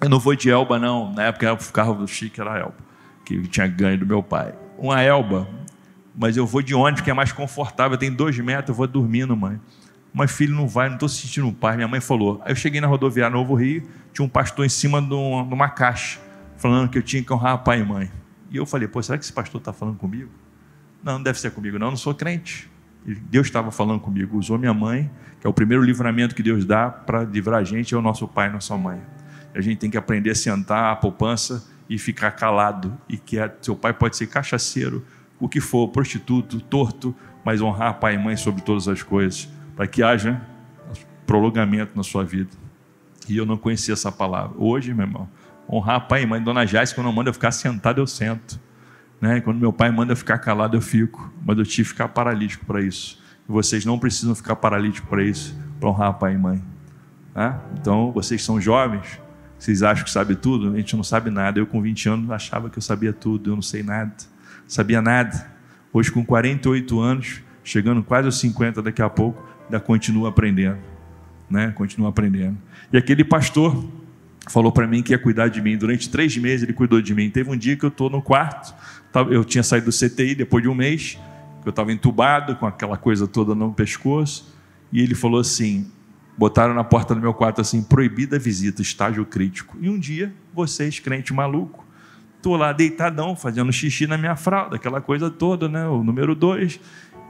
Eu 0.00 0.08
não 0.08 0.18
vou 0.18 0.34
de 0.34 0.50
Elba, 0.50 0.78
não. 0.78 1.12
Na 1.12 1.24
época 1.24 1.52
o 1.52 1.72
carro 1.72 1.94
do 1.94 2.06
Chique 2.06 2.40
era 2.40 2.58
Elba, 2.58 2.76
que 3.24 3.40
tinha 3.48 3.66
ganho 3.66 3.98
do 3.98 4.06
meu 4.06 4.22
pai. 4.22 4.54
Uma 4.78 5.02
Elba, 5.02 5.48
mas 6.16 6.36
eu 6.36 6.46
vou 6.46 6.62
de 6.62 6.74
ônibus 6.74 7.02
que 7.02 7.10
é 7.10 7.14
mais 7.14 7.30
confortável, 7.30 7.98
tem 7.98 8.10
dois 8.10 8.38
metros, 8.38 8.70
eu 8.70 8.74
vou 8.74 8.86
dormindo, 8.86 9.36
mãe. 9.36 9.60
Mas 10.12 10.30
filho, 10.30 10.54
não 10.54 10.66
vai, 10.66 10.88
não 10.88 10.94
estou 10.94 11.10
sentindo 11.10 11.52
pai. 11.52 11.76
Minha 11.76 11.86
mãe 11.86 12.00
falou. 12.00 12.40
Aí 12.42 12.52
eu 12.52 12.56
cheguei 12.56 12.80
na 12.80 12.86
rodoviária 12.86 13.36
Novo 13.36 13.54
Rio, 13.54 13.82
tinha 14.14 14.24
um 14.24 14.28
pastor 14.28 14.64
em 14.64 14.68
cima 14.68 15.02
de 15.02 15.12
uma, 15.12 15.44
de 15.44 15.52
uma 15.52 15.68
caixa, 15.68 16.18
falando 16.56 16.88
que 16.88 16.96
eu 16.96 17.02
tinha 17.02 17.22
que 17.22 17.30
honrar 17.30 17.62
pai 17.62 17.80
e 17.80 17.84
mãe. 17.84 18.10
E 18.50 18.56
eu 18.56 18.64
falei, 18.64 18.88
pô, 18.88 19.02
será 19.02 19.18
que 19.18 19.24
esse 19.24 19.32
pastor 19.32 19.58
está 19.60 19.74
falando 19.74 19.98
comigo? 19.98 20.30
Não, 21.04 21.14
não 21.14 21.22
deve 21.22 21.38
ser 21.38 21.50
comigo, 21.50 21.78
não, 21.78 21.88
eu 21.88 21.90
não 21.90 21.98
sou 21.98 22.14
crente. 22.14 22.70
E 23.06 23.14
Deus 23.14 23.46
estava 23.46 23.70
falando 23.70 24.00
comigo, 24.00 24.38
usou 24.38 24.58
minha 24.58 24.72
mãe, 24.72 25.10
que 25.38 25.46
é 25.46 25.50
o 25.50 25.52
primeiro 25.52 25.82
livramento 25.82 26.34
que 26.34 26.42
Deus 26.42 26.64
dá 26.64 26.88
para 26.88 27.22
livrar 27.24 27.60
a 27.60 27.64
gente, 27.64 27.94
é 27.94 27.98
o 27.98 28.00
nosso 28.02 28.26
pai 28.26 28.48
e 28.48 28.52
nossa 28.52 28.74
mãe. 28.76 29.00
A 29.54 29.60
gente 29.60 29.78
tem 29.78 29.90
que 29.90 29.98
aprender 29.98 30.30
a 30.30 30.34
sentar 30.34 30.92
a 30.92 30.96
poupança 30.96 31.68
e 31.88 31.98
ficar 31.98 32.30
calado. 32.32 32.96
E 33.08 33.16
que 33.16 33.36
seu 33.60 33.76
pai 33.76 33.92
pode 33.92 34.16
ser 34.16 34.26
cachaceiro, 34.26 35.04
o 35.38 35.48
que 35.48 35.60
for, 35.60 35.88
prostituto, 35.88 36.60
torto, 36.60 37.14
mas 37.44 37.60
honrar 37.60 37.98
pai 38.00 38.14
e 38.14 38.18
mãe 38.18 38.36
sobre 38.36 38.62
todas 38.62 38.88
as 38.88 39.02
coisas, 39.02 39.48
para 39.74 39.86
que 39.86 40.02
haja 40.02 40.40
prolongamento 41.26 41.92
na 41.96 42.02
sua 42.02 42.24
vida. 42.24 42.50
E 43.28 43.36
eu 43.36 43.44
não 43.44 43.56
conhecia 43.56 43.92
essa 43.92 44.10
palavra. 44.10 44.56
Hoje, 44.58 44.94
meu 44.94 45.06
irmão, 45.06 45.28
honrar 45.70 46.06
pai 46.06 46.22
e 46.22 46.26
mãe, 46.26 46.42
dona 46.42 46.64
Jais, 46.64 46.92
quando 46.92 47.12
manda 47.12 47.30
eu 47.30 47.34
ficar 47.34 47.50
sentado, 47.50 48.00
eu 48.00 48.06
sento. 48.06 48.60
Né? 49.20 49.40
Quando 49.40 49.58
meu 49.58 49.72
pai 49.72 49.90
manda 49.90 50.12
eu 50.12 50.16
ficar 50.16 50.38
calado, 50.38 50.76
eu 50.76 50.80
fico. 50.80 51.32
Mas 51.44 51.58
eu 51.58 51.64
tive 51.64 51.82
que 51.82 51.88
ficar 51.90 52.08
paralítico 52.08 52.64
para 52.64 52.80
isso. 52.80 53.20
E 53.48 53.52
vocês 53.52 53.84
não 53.84 53.98
precisam 53.98 54.34
ficar 54.34 54.56
paralíticos 54.56 55.08
para 55.08 55.22
isso, 55.22 55.56
para 55.80 55.88
honrar 55.88 56.14
pai 56.14 56.34
e 56.34 56.38
mãe. 56.38 56.62
Né? 57.34 57.58
Então, 57.78 58.12
vocês 58.12 58.42
são 58.42 58.60
jovens, 58.60 59.20
vocês 59.58 59.82
acham 59.82 60.04
que 60.04 60.10
sabe 60.10 60.36
tudo? 60.36 60.72
A 60.72 60.76
gente 60.76 60.96
não 60.96 61.04
sabe 61.04 61.30
nada. 61.30 61.58
Eu, 61.58 61.66
com 61.66 61.82
20 61.82 62.08
anos, 62.08 62.30
achava 62.30 62.70
que 62.70 62.78
eu 62.78 62.82
sabia 62.82 63.12
tudo, 63.12 63.50
eu 63.50 63.54
não 63.56 63.62
sei 63.62 63.82
nada 63.82 64.14
sabia 64.66 65.00
nada. 65.00 65.54
Hoje, 65.92 66.10
com 66.10 66.24
48 66.24 67.00
anos, 67.00 67.42
chegando 67.62 68.02
quase 68.02 68.26
aos 68.26 68.38
50 68.38 68.82
daqui 68.82 69.02
a 69.02 69.08
pouco, 69.08 69.42
ainda 69.64 69.80
continua 69.80 70.28
aprendendo. 70.28 70.78
Né? 71.48 71.72
Continua 71.72 72.10
aprendendo. 72.10 72.56
E 72.92 72.96
aquele 72.96 73.24
pastor 73.24 73.84
falou 74.48 74.70
para 74.70 74.86
mim 74.86 75.02
que 75.02 75.12
ia 75.12 75.18
cuidar 75.18 75.48
de 75.48 75.60
mim. 75.60 75.76
Durante 75.76 76.08
três 76.08 76.36
meses 76.36 76.62
ele 76.62 76.72
cuidou 76.72 77.00
de 77.00 77.14
mim. 77.14 77.30
Teve 77.30 77.50
um 77.50 77.56
dia 77.56 77.76
que 77.76 77.84
eu 77.84 77.88
estou 77.88 78.10
no 78.10 78.22
quarto, 78.22 78.74
eu 79.30 79.44
tinha 79.44 79.62
saído 79.62 79.86
do 79.86 79.92
CTI 79.92 80.34
depois 80.34 80.62
de 80.62 80.68
um 80.68 80.74
mês, 80.74 81.18
eu 81.64 81.70
estava 81.70 81.92
entubado 81.92 82.54
com 82.56 82.66
aquela 82.66 82.96
coisa 82.96 83.26
toda 83.26 83.54
no 83.54 83.72
pescoço, 83.72 84.54
e 84.92 85.00
ele 85.00 85.14
falou 85.14 85.40
assim: 85.40 85.90
botaram 86.36 86.74
na 86.74 86.84
porta 86.84 87.14
do 87.14 87.20
meu 87.20 87.32
quarto 87.32 87.60
assim, 87.60 87.82
proibida 87.82 88.38
visita, 88.38 88.82
estágio 88.82 89.24
crítico. 89.24 89.76
E 89.80 89.88
um 89.88 89.98
dia, 89.98 90.32
vocês, 90.54 91.00
crente 91.00 91.32
maluco, 91.32 91.85
Estou 92.46 92.56
lá 92.56 92.72
deitadão, 92.72 93.34
fazendo 93.34 93.72
xixi 93.72 94.06
na 94.06 94.16
minha 94.16 94.36
fralda, 94.36 94.76
aquela 94.76 95.00
coisa 95.00 95.28
toda, 95.28 95.68
né? 95.68 95.84
O 95.88 96.04
número 96.04 96.32
dois. 96.32 96.78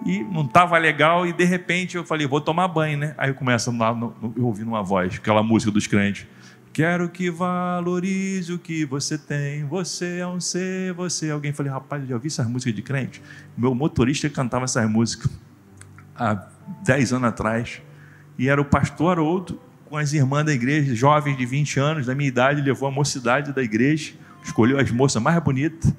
e 0.05 0.23
não 0.25 0.45
estava 0.45 0.77
legal, 0.77 1.27
e 1.27 1.33
de 1.33 1.43
repente 1.43 1.97
eu 1.97 2.05
falei, 2.05 2.27
vou 2.27 2.39
tomar 2.39 2.69
banho, 2.69 2.99
né? 2.99 3.15
Aí 3.17 3.31
eu 3.31 3.35
começo 3.35 3.75
lá, 3.79 3.99
eu 4.37 4.45
ouvindo 4.45 4.69
uma 4.69 4.83
voz, 4.83 5.15
aquela 5.17 5.43
música 5.43 5.73
dos 5.73 5.87
crentes. 5.87 6.27
Quero 6.71 7.09
que 7.09 7.31
valorize 7.31 8.53
o 8.53 8.59
que 8.59 8.85
você 8.85 9.17
tem. 9.17 9.65
Você 9.65 10.19
é 10.19 10.27
um 10.27 10.39
ser, 10.39 10.93
você 10.93 11.29
é 11.29 11.31
alguém. 11.31 11.51
Falei, 11.51 11.73
rapaz, 11.73 12.03
eu 12.03 12.09
já 12.09 12.15
ouvi 12.17 12.27
essas 12.27 12.47
músicas 12.47 12.75
de 12.75 12.83
crente. 12.83 13.23
Meu 13.57 13.75
motorista 13.75 14.29
cantava 14.29 14.65
essas 14.65 14.87
músicas 14.87 15.31
há 16.15 16.47
10 16.85 17.15
anos 17.15 17.29
atrás. 17.31 17.81
E 18.37 18.51
era 18.51 18.61
o 18.61 18.67
pastor 18.67 19.13
Haroldo, 19.13 19.59
com 19.87 19.97
as 19.97 20.13
irmãs 20.13 20.45
da 20.45 20.53
igreja, 20.53 20.95
jovens 20.95 21.39
de 21.39 21.47
20 21.47 21.81
anos, 21.81 22.05
da 22.05 22.15
minha 22.15 22.29
idade, 22.29 22.61
levou 22.61 22.87
a 22.87 22.93
mocidade 22.93 23.55
da 23.55 23.63
igreja, 23.63 24.13
escolheu 24.47 24.79
as 24.79 24.91
moças 24.91 25.21
mais 25.23 25.39
bonitas 25.43 25.93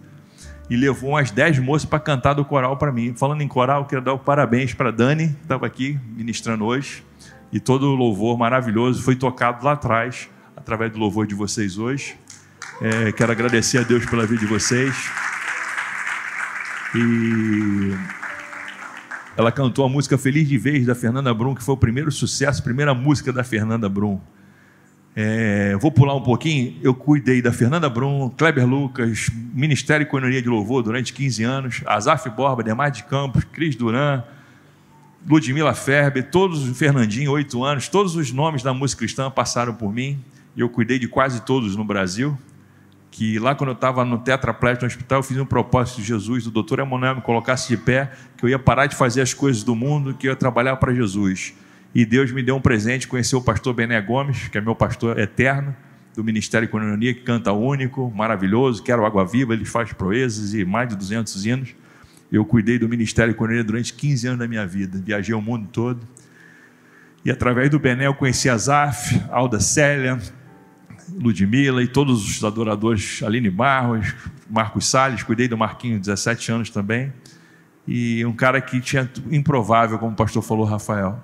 e 0.69 0.75
levou 0.75 1.12
umas 1.12 1.31
10 1.31 1.60
moças 1.60 1.86
para 1.86 1.99
cantar 1.99 2.33
do 2.33 2.43
coral 2.43 2.77
para 2.77 2.91
mim. 2.91 3.13
Falando 3.15 3.41
em 3.41 3.47
coral, 3.47 3.86
quero 3.86 4.01
dar 4.01 4.13
o 4.13 4.19
parabéns 4.19 4.73
para 4.73 4.91
Dani, 4.91 5.29
que 5.29 5.41
estava 5.43 5.65
aqui 5.65 5.99
ministrando 6.15 6.65
hoje, 6.65 7.03
e 7.51 7.60
todo 7.60 7.88
o 7.88 7.95
louvor 7.95 8.38
maravilhoso 8.38 9.01
foi 9.01 9.15
tocado 9.15 9.65
lá 9.65 9.73
atrás, 9.73 10.29
através 10.55 10.91
do 10.91 10.99
louvor 10.99 11.25
de 11.25 11.36
vocês 11.36 11.77
hoje. 11.77 12.15
É, 12.81 13.12
quero 13.12 13.31
agradecer 13.31 13.79
a 13.79 13.83
Deus 13.83 14.05
pela 14.05 14.25
vida 14.25 14.41
de 14.41 14.45
vocês. 14.45 15.10
E 16.93 17.93
ela 19.36 19.51
cantou 19.51 19.86
a 19.86 19.89
música 19.89 20.17
Feliz 20.17 20.47
de 20.47 20.57
Vez 20.57 20.86
da 20.86 20.95
Fernanda 20.95 21.33
Brum, 21.33 21.55
que 21.55 21.63
foi 21.63 21.75
o 21.75 21.77
primeiro 21.77 22.12
sucesso, 22.12 22.62
primeira 22.62 22.93
música 22.93 23.31
da 23.31 23.43
Fernanda 23.43 23.88
Brum. 23.88 24.19
É, 25.19 25.75
vou 25.77 25.91
pular 25.91 26.13
um 26.13 26.21
pouquinho. 26.21 26.77
Eu 26.84 26.93
cuidei 26.93 27.41
da 27.41 27.51
Fernanda 27.51 27.89
Brum, 27.89 28.30
Kleber 28.30 28.67
Lucas, 28.67 29.32
Ministério 29.51 30.03
e 30.03 30.06
Coinoria 30.06 30.39
de 30.43 30.47
Louvor 30.47 30.84
durante 30.84 31.12
15 31.12 31.43
anos, 31.43 31.82
Azaf 31.88 32.30
Borba, 32.30 32.62
Demar 32.62 32.91
de 32.91 33.01
Campos, 33.03 33.43
Cris 33.45 33.75
Duran, 33.75 34.23
Ludmila 35.27 35.73
Ferber, 35.73 36.30
todos, 36.30 36.77
Fernandinho, 36.77 37.32
oito 37.32 37.63
anos, 37.63 37.88
todos 37.88 38.15
os 38.15 38.32
nomes 38.32 38.62
da 38.62 38.75
música 38.75 38.99
cristã 38.99 39.32
passaram 39.32 39.73
por 39.73 39.91
mim. 39.91 40.19
Eu 40.56 40.69
cuidei 40.69 40.99
de 40.99 41.08
quase 41.08 41.41
todos 41.41 41.75
no 41.75 41.84
Brasil 41.84 42.38
que 43.10 43.39
lá 43.39 43.56
quando 43.56 43.71
eu 43.71 43.73
estava 43.73 44.06
no 44.06 44.19
tetraplégico 44.19 44.86
no 44.86 44.88
hospital, 44.88 45.19
eu 45.19 45.23
fiz 45.23 45.38
um 45.39 45.45
propósito 45.45 46.01
de 46.01 46.03
Jesus, 46.03 46.45
o 46.45 46.51
doutor 46.51 46.77
Emanuel 46.77 47.15
me 47.15 47.21
colocasse 47.21 47.67
de 47.67 47.75
pé, 47.75 48.12
que 48.38 48.45
eu 48.45 48.49
ia 48.49 48.60
parar 48.60 48.86
de 48.86 48.95
fazer 48.95 49.21
as 49.21 49.34
coisas 49.34 49.63
do 49.63 49.75
mundo, 49.75 50.13
que 50.13 50.27
eu 50.27 50.32
ia 50.34 50.36
trabalhar 50.36 50.75
para 50.75 50.93
Jesus. 50.93 51.56
E 51.97 52.05
Deus 52.05 52.31
me 52.31 52.43
deu 52.43 52.55
um 52.55 52.62
presente, 52.62 53.07
conheceu 53.07 53.39
o 53.39 53.41
pastor 53.41 53.73
Bené 53.73 53.99
Gomes, 53.99 54.49
que 54.49 54.57
é 54.60 54.62
meu 54.62 54.75
pastor 54.75 55.17
eterno, 55.17 55.75
do 56.15 56.23
Ministério 56.23 56.67
Economia, 56.67 57.12
que 57.12 57.21
canta 57.21 57.51
único, 57.51 58.13
maravilhoso, 58.15 58.83
quero 58.83 59.03
água 59.03 59.25
viva, 59.25 59.55
ele 59.55 59.65
faz 59.65 59.93
proezas 59.93 60.53
e 60.53 60.63
mais 60.63 60.89
de 60.89 60.95
200 60.95 61.43
hinos. 61.43 61.75
Eu 62.31 62.45
cuidei 62.45 62.77
do 62.77 62.88
Ministério 62.88 63.31
Economia 63.31 63.63
durante 63.63 63.95
15 63.95 64.27
anos 64.27 64.39
da 64.39 64.47
minha 64.47 64.63
vida, 64.67 65.01
viajei 65.03 65.33
o 65.33 65.41
mundo 65.41 65.69
todo. 65.73 66.07
E 67.25 67.31
através 67.31 67.67
do 67.71 67.79
Bené 67.79 68.05
eu 68.05 68.13
conheci 68.13 68.47
a 68.47 68.55
Zaf, 68.60 69.19
Alda 69.31 69.60
Célia, 69.60 70.19
Ludmilla 71.19 71.81
e 71.81 71.88
todos 71.88 72.29
os 72.29 72.43
adoradores, 72.43 73.23
Aline 73.23 73.49
Barros, 73.49 74.13
Marcos 74.47 74.86
Salles, 74.86 75.23
cuidei 75.23 75.47
do 75.47 75.57
Marquinho, 75.57 75.99
17 75.99 76.51
anos 76.51 76.69
também, 76.69 77.12
e 77.88 78.23
um 78.23 78.33
cara 78.33 78.62
que 78.62 78.79
tinha 78.81 79.10
improvável, 79.31 79.97
como 79.97 80.12
o 80.12 80.15
pastor 80.15 80.43
falou, 80.43 80.63
Rafael. 80.63 81.19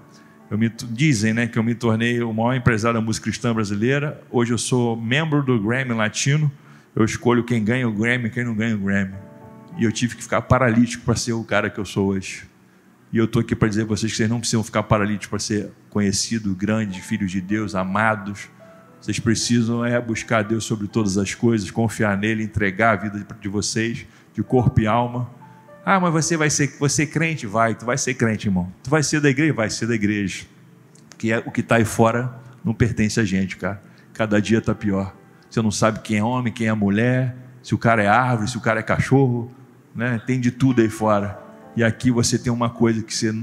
Me, 0.51 0.69
dizem 0.69 1.33
né, 1.33 1.47
que 1.47 1.57
eu 1.57 1.63
me 1.63 1.73
tornei 1.73 2.21
o 2.21 2.31
maior 2.31 2.53
empresário 2.53 2.99
da 2.99 3.05
música 3.05 3.25
cristã 3.25 3.53
brasileira. 3.53 4.21
Hoje 4.29 4.53
eu 4.53 4.57
sou 4.57 4.95
membro 4.95 5.41
do 5.41 5.59
Grammy 5.59 5.93
Latino. 5.93 6.51
Eu 6.95 7.03
escolho 7.03 7.43
quem 7.43 7.63
ganha 7.63 7.87
o 7.87 7.91
Grammy 7.91 8.29
quem 8.29 8.43
não 8.43 8.53
ganha 8.53 8.75
o 8.75 8.79
Grammy. 8.79 9.15
E 9.77 9.83
eu 9.83 9.91
tive 9.91 10.15
que 10.15 10.21
ficar 10.21 10.43
paralítico 10.43 11.03
para 11.03 11.15
ser 11.15 11.33
o 11.33 11.43
cara 11.43 11.69
que 11.69 11.79
eu 11.79 11.85
sou 11.85 12.09
hoje. 12.09 12.43
E 13.11 13.17
eu 13.17 13.25
estou 13.25 13.41
aqui 13.41 13.55
para 13.55 13.67
dizer 13.67 13.83
a 13.83 13.85
vocês 13.85 14.11
que 14.11 14.17
vocês 14.17 14.29
não 14.29 14.39
precisam 14.39 14.63
ficar 14.63 14.83
paralíticos 14.83 15.27
para 15.27 15.39
ser 15.39 15.71
conhecido, 15.89 16.53
grande, 16.53 17.01
filhos 17.01 17.31
de 17.31 17.41
Deus, 17.41 17.73
amados 17.73 18.49
vocês 19.03 19.19
precisam 19.19 19.83
é 19.83 19.99
buscar 19.99 20.45
Deus 20.45 20.63
sobre 20.63 20.87
todas 20.87 21.17
as 21.17 21.35
coisas, 21.35 21.69
confiar 21.69 22.17
nele, 22.17 22.41
entregar 22.41 22.91
a 22.91 22.95
vida 22.95 23.27
de 23.41 23.49
vocês 23.49 24.05
de 24.33 24.41
corpo 24.41 24.79
e 24.79 24.87
alma. 24.87 25.29
Ah, 25.85 25.99
mas 25.99 26.13
você 26.13 26.37
vai 26.37 26.49
ser, 26.49 26.75
você 26.79 27.03
é 27.03 27.05
crente? 27.05 27.45
Vai, 27.45 27.75
tu 27.75 27.85
vai 27.85 27.97
ser 27.97 28.13
crente, 28.13 28.47
irmão. 28.47 28.71
Tu 28.81 28.89
vai 28.89 29.03
ser 29.03 29.19
da 29.19 29.29
igreja? 29.29 29.53
Vai 29.53 29.69
ser 29.69 29.85
da 29.85 29.95
igreja. 29.95 30.45
Que 31.17 31.31
é 31.31 31.39
o 31.39 31.51
que 31.51 31.61
está 31.61 31.75
aí 31.75 31.85
fora 31.85 32.43
não 32.63 32.73
pertence 32.73 33.19
a 33.19 33.25
gente, 33.25 33.57
cara. 33.57 33.81
Cada 34.13 34.41
dia 34.41 34.59
está 34.59 34.73
pior. 34.73 35.13
Você 35.49 35.61
não 35.61 35.71
sabe 35.71 35.99
quem 35.99 36.17
é 36.17 36.23
homem, 36.23 36.53
quem 36.53 36.67
é 36.67 36.73
mulher, 36.73 37.35
se 37.61 37.75
o 37.75 37.77
cara 37.77 38.01
é 38.01 38.07
árvore, 38.07 38.49
se 38.49 38.57
o 38.57 38.61
cara 38.61 38.79
é 38.79 38.83
cachorro, 38.83 39.51
né? 39.93 40.21
Tem 40.25 40.39
de 40.39 40.51
tudo 40.51 40.81
aí 40.81 40.89
fora. 40.89 41.39
E 41.75 41.83
aqui 41.83 42.09
você 42.09 42.39
tem 42.39 42.51
uma 42.51 42.69
coisa 42.69 43.03
que 43.03 43.13
você 43.13 43.35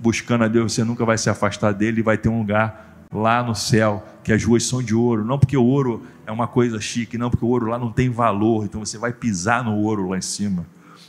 buscando 0.00 0.44
a 0.44 0.48
Deus, 0.48 0.72
você 0.72 0.84
nunca 0.84 1.04
vai 1.04 1.16
se 1.16 1.30
afastar 1.30 1.72
dele 1.72 2.00
e 2.00 2.02
vai 2.02 2.18
ter 2.18 2.28
um 2.28 2.38
lugar 2.38 3.06
lá 3.12 3.42
no 3.42 3.54
céu, 3.54 4.06
que 4.22 4.32
as 4.32 4.44
ruas 4.44 4.64
são 4.64 4.82
de 4.82 4.94
ouro, 4.94 5.24
não 5.24 5.38
porque 5.38 5.56
o 5.56 5.64
ouro 5.64 6.06
é 6.26 6.32
uma 6.32 6.46
coisa 6.46 6.78
chique, 6.80 7.16
não 7.16 7.30
porque 7.30 7.44
o 7.44 7.48
ouro 7.48 7.66
lá 7.66 7.78
não 7.78 7.90
tem 7.90 8.10
valor, 8.10 8.64
então 8.64 8.84
você 8.84 8.98
vai 8.98 9.12
pisar 9.12 9.64
no 9.64 9.74
ouro 9.76 10.08
lá 10.08 10.18
em 10.18 10.22
cima. 10.22 10.66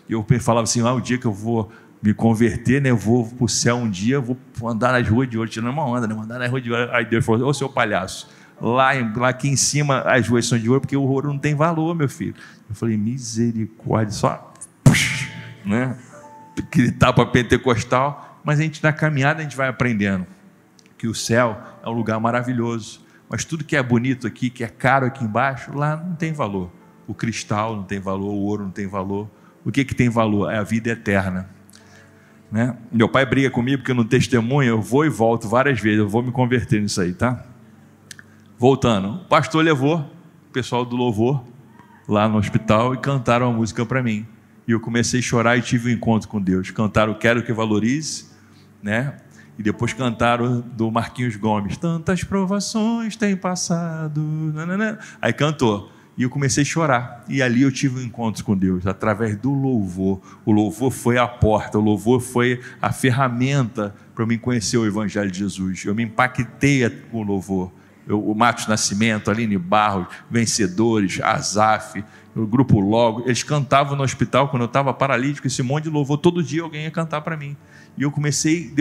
Eu 0.09 0.25
falava 0.39 0.63
assim: 0.63 0.81
ah, 0.81 0.93
o 0.93 0.99
dia 0.99 1.17
que 1.17 1.25
eu 1.25 1.33
vou 1.33 1.71
me 2.01 2.13
converter, 2.13 2.81
né, 2.81 2.89
eu 2.89 2.97
vou 2.97 3.27
para 3.27 3.45
o 3.45 3.49
céu 3.49 3.75
um 3.75 3.89
dia, 3.89 4.19
vou 4.19 4.37
andar 4.65 4.93
nas 4.93 5.07
ruas 5.07 5.29
de 5.29 5.37
ouro, 5.37 5.49
tirando 5.49 5.71
uma 5.71 5.85
onda, 5.85 6.07
né, 6.07 6.15
andar 6.15 6.39
nas 6.39 6.49
ruas 6.49 6.63
de 6.63 6.71
ouro. 6.71 6.89
Aí 6.91 7.05
Deus 7.05 7.25
falou: 7.25 7.47
ô 7.47 7.53
seu 7.53 7.69
palhaço, 7.69 8.29
lá, 8.59 8.91
lá 9.15 9.29
aqui 9.29 9.47
em 9.47 9.55
cima 9.55 10.01
as 10.01 10.27
ruas 10.27 10.47
são 10.47 10.57
de 10.57 10.67
ouro, 10.67 10.81
porque 10.81 10.97
o 10.97 11.03
ouro 11.03 11.27
não 11.27 11.37
tem 11.37 11.53
valor, 11.53 11.93
meu 11.93 12.09
filho. 12.09 12.35
Eu 12.67 12.75
falei: 12.75 12.97
misericórdia, 12.97 14.11
só, 14.11 14.53
né, 15.65 15.97
aquele 16.57 16.91
tapa 16.91 17.25
pentecostal, 17.25 18.39
mas 18.43 18.59
a 18.59 18.63
gente 18.63 18.81
na 18.81 18.91
caminhada 18.91 19.41
a 19.41 19.43
gente 19.43 19.55
vai 19.55 19.67
aprendendo 19.67 20.25
que 20.97 21.07
o 21.07 21.15
céu 21.15 21.61
é 21.83 21.87
um 21.87 21.93
lugar 21.93 22.19
maravilhoso, 22.19 23.01
mas 23.29 23.45
tudo 23.45 23.63
que 23.63 23.75
é 23.75 23.83
bonito 23.83 24.27
aqui, 24.27 24.49
que 24.49 24.63
é 24.63 24.67
caro 24.67 25.05
aqui 25.05 25.23
embaixo, 25.23 25.75
lá 25.75 25.95
não 25.95 26.15
tem 26.15 26.33
valor. 26.33 26.69
O 27.07 27.13
cristal 27.13 27.75
não 27.75 27.83
tem 27.83 27.99
valor, 27.99 28.31
o 28.31 28.39
ouro 28.39 28.63
não 28.63 28.71
tem 28.71 28.85
valor. 28.85 29.29
O 29.65 29.71
que, 29.71 29.83
que 29.83 29.93
tem 29.93 30.09
valor? 30.09 30.51
É 30.51 30.57
a 30.57 30.63
vida 30.63 30.89
eterna. 30.89 31.49
Né? 32.51 32.75
Meu 32.91 33.07
pai 33.07 33.25
briga 33.25 33.49
comigo 33.51 33.79
porque 33.79 33.93
no 33.93 34.03
testemunho 34.03 34.69
eu 34.69 34.81
vou 34.81 35.05
e 35.05 35.09
volto 35.09 35.47
várias 35.47 35.79
vezes, 35.79 35.99
eu 35.99 36.09
vou 36.09 36.23
me 36.23 36.31
converter 36.31 36.81
nisso 36.81 36.99
aí, 36.99 37.13
tá? 37.13 37.45
Voltando, 38.57 39.21
o 39.21 39.25
pastor 39.25 39.63
levou 39.63 39.99
o 39.99 40.51
pessoal 40.51 40.83
do 40.83 40.95
louvor 40.95 41.43
lá 42.07 42.27
no 42.27 42.37
hospital 42.37 42.95
e 42.95 42.97
cantaram 42.97 43.49
a 43.49 43.53
música 43.53 43.85
para 43.85 44.01
mim. 44.01 44.25
E 44.67 44.71
eu 44.71 44.79
comecei 44.79 45.19
a 45.19 45.23
chorar 45.23 45.57
e 45.57 45.61
tive 45.61 45.89
um 45.89 45.93
encontro 45.93 46.27
com 46.27 46.41
Deus. 46.41 46.71
Cantaram 46.71 47.13
Quero 47.13 47.43
que 47.43 47.53
Valorize, 47.53 48.25
né? 48.81 49.17
E 49.57 49.63
depois 49.63 49.93
cantaram 49.93 50.61
do 50.61 50.89
Marquinhos 50.89 51.35
Gomes, 51.35 51.77
tantas 51.77 52.23
provações 52.23 53.15
tem 53.15 53.35
passado. 53.35 54.21
Nanana. 54.21 54.99
Aí 55.21 55.33
cantou. 55.33 55.91
E 56.19 56.23
eu 56.23 56.29
comecei 56.29 56.63
a 56.63 56.65
chorar. 56.65 57.23
E 57.29 57.41
ali 57.41 57.61
eu 57.61 57.71
tive 57.71 58.01
um 58.01 58.03
encontro 58.03 58.43
com 58.43 58.55
Deus, 58.55 58.85
através 58.85 59.37
do 59.37 59.53
louvor. 59.53 60.19
O 60.45 60.51
louvor 60.51 60.91
foi 60.91 61.17
a 61.17 61.25
porta, 61.25 61.79
o 61.79 61.81
louvor 61.81 62.19
foi 62.19 62.59
a 62.81 62.91
ferramenta 62.91 63.95
para 64.13 64.25
me 64.25 64.37
conhecer 64.37 64.77
o 64.77 64.85
Evangelho 64.85 65.31
de 65.31 65.39
Jesus. 65.39 65.85
Eu 65.85 65.95
me 65.95 66.03
impactei 66.03 66.89
com 67.09 67.21
o 67.21 67.23
louvor. 67.23 67.71
Eu, 68.05 68.21
o 68.21 68.35
Matos 68.35 68.67
Nascimento, 68.67 69.31
Aline 69.31 69.57
Barros, 69.57 70.07
Vencedores, 70.29 71.21
Azaf, 71.21 72.03
o 72.35 72.45
grupo 72.45 72.81
Logo, 72.81 73.23
eles 73.25 73.41
cantavam 73.41 73.95
no 73.95 74.03
hospital 74.03 74.49
quando 74.49 74.63
eu 74.63 74.67
estava 74.67 74.93
paralítico, 74.93 75.47
esse 75.47 75.63
monte 75.63 75.85
de 75.85 75.89
louvor, 75.89 76.17
todo 76.17 76.43
dia 76.43 76.63
alguém 76.63 76.83
ia 76.83 76.91
cantar 76.91 77.21
para 77.21 77.37
mim. 77.37 77.55
E 77.97 78.03
eu 78.03 78.11
comecei 78.11 78.73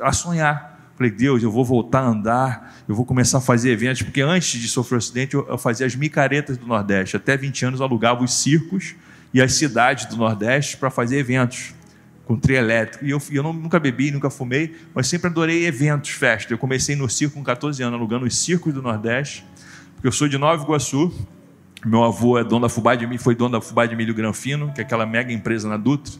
a 0.00 0.12
sonhar. 0.12 0.75
Falei, 0.96 1.12
Deus, 1.12 1.42
eu 1.42 1.50
vou 1.50 1.62
voltar 1.62 2.00
a 2.00 2.06
andar, 2.06 2.74
eu 2.88 2.94
vou 2.94 3.04
começar 3.04 3.38
a 3.38 3.40
fazer 3.40 3.70
eventos, 3.70 4.00
porque 4.02 4.22
antes 4.22 4.58
de 4.58 4.66
sofrer 4.66 4.96
o 4.96 4.98
acidente, 4.98 5.34
eu 5.34 5.58
fazia 5.58 5.86
as 5.86 5.94
micaretas 5.94 6.56
do 6.56 6.66
Nordeste. 6.66 7.16
Até 7.16 7.36
20 7.36 7.66
anos 7.66 7.80
eu 7.80 7.86
alugava 7.86 8.24
os 8.24 8.32
circos 8.32 8.94
e 9.32 9.42
as 9.42 9.52
cidades 9.52 10.06
do 10.06 10.16
Nordeste 10.16 10.78
para 10.78 10.90
fazer 10.90 11.18
eventos 11.18 11.74
com 12.24 12.34
trio 12.36 12.56
elétrico. 12.56 13.04
E 13.04 13.10
eu, 13.10 13.20
eu 13.30 13.42
nunca 13.42 13.78
bebi, 13.78 14.10
nunca 14.10 14.30
fumei, 14.30 14.74
mas 14.94 15.06
sempre 15.06 15.28
adorei 15.28 15.66
eventos, 15.66 16.10
festas. 16.10 16.50
Eu 16.50 16.58
comecei 16.58 16.96
no 16.96 17.08
circo 17.10 17.34
com 17.34 17.44
14 17.44 17.82
anos, 17.82 17.98
alugando 17.98 18.24
os 18.24 18.36
circos 18.38 18.72
do 18.72 18.80
Nordeste, 18.80 19.44
porque 19.94 20.08
eu 20.08 20.12
sou 20.12 20.26
de 20.28 20.38
Nova 20.38 20.62
Iguaçu. 20.62 21.12
Meu 21.84 22.02
avô 22.02 22.38
é 22.38 22.42
dono 22.42 22.62
da 22.62 22.68
Fubá 22.70 22.94
de 22.94 23.06
Milho, 23.06 23.20
foi 23.20 23.34
dono 23.34 23.52
da 23.52 23.60
Fubá 23.60 23.84
de 23.84 23.94
Milho 23.94 24.14
Granfino, 24.14 24.72
que 24.72 24.80
é 24.80 24.84
aquela 24.84 25.04
mega 25.04 25.30
empresa 25.30 25.68
na 25.68 25.76
Dutra. 25.76 26.14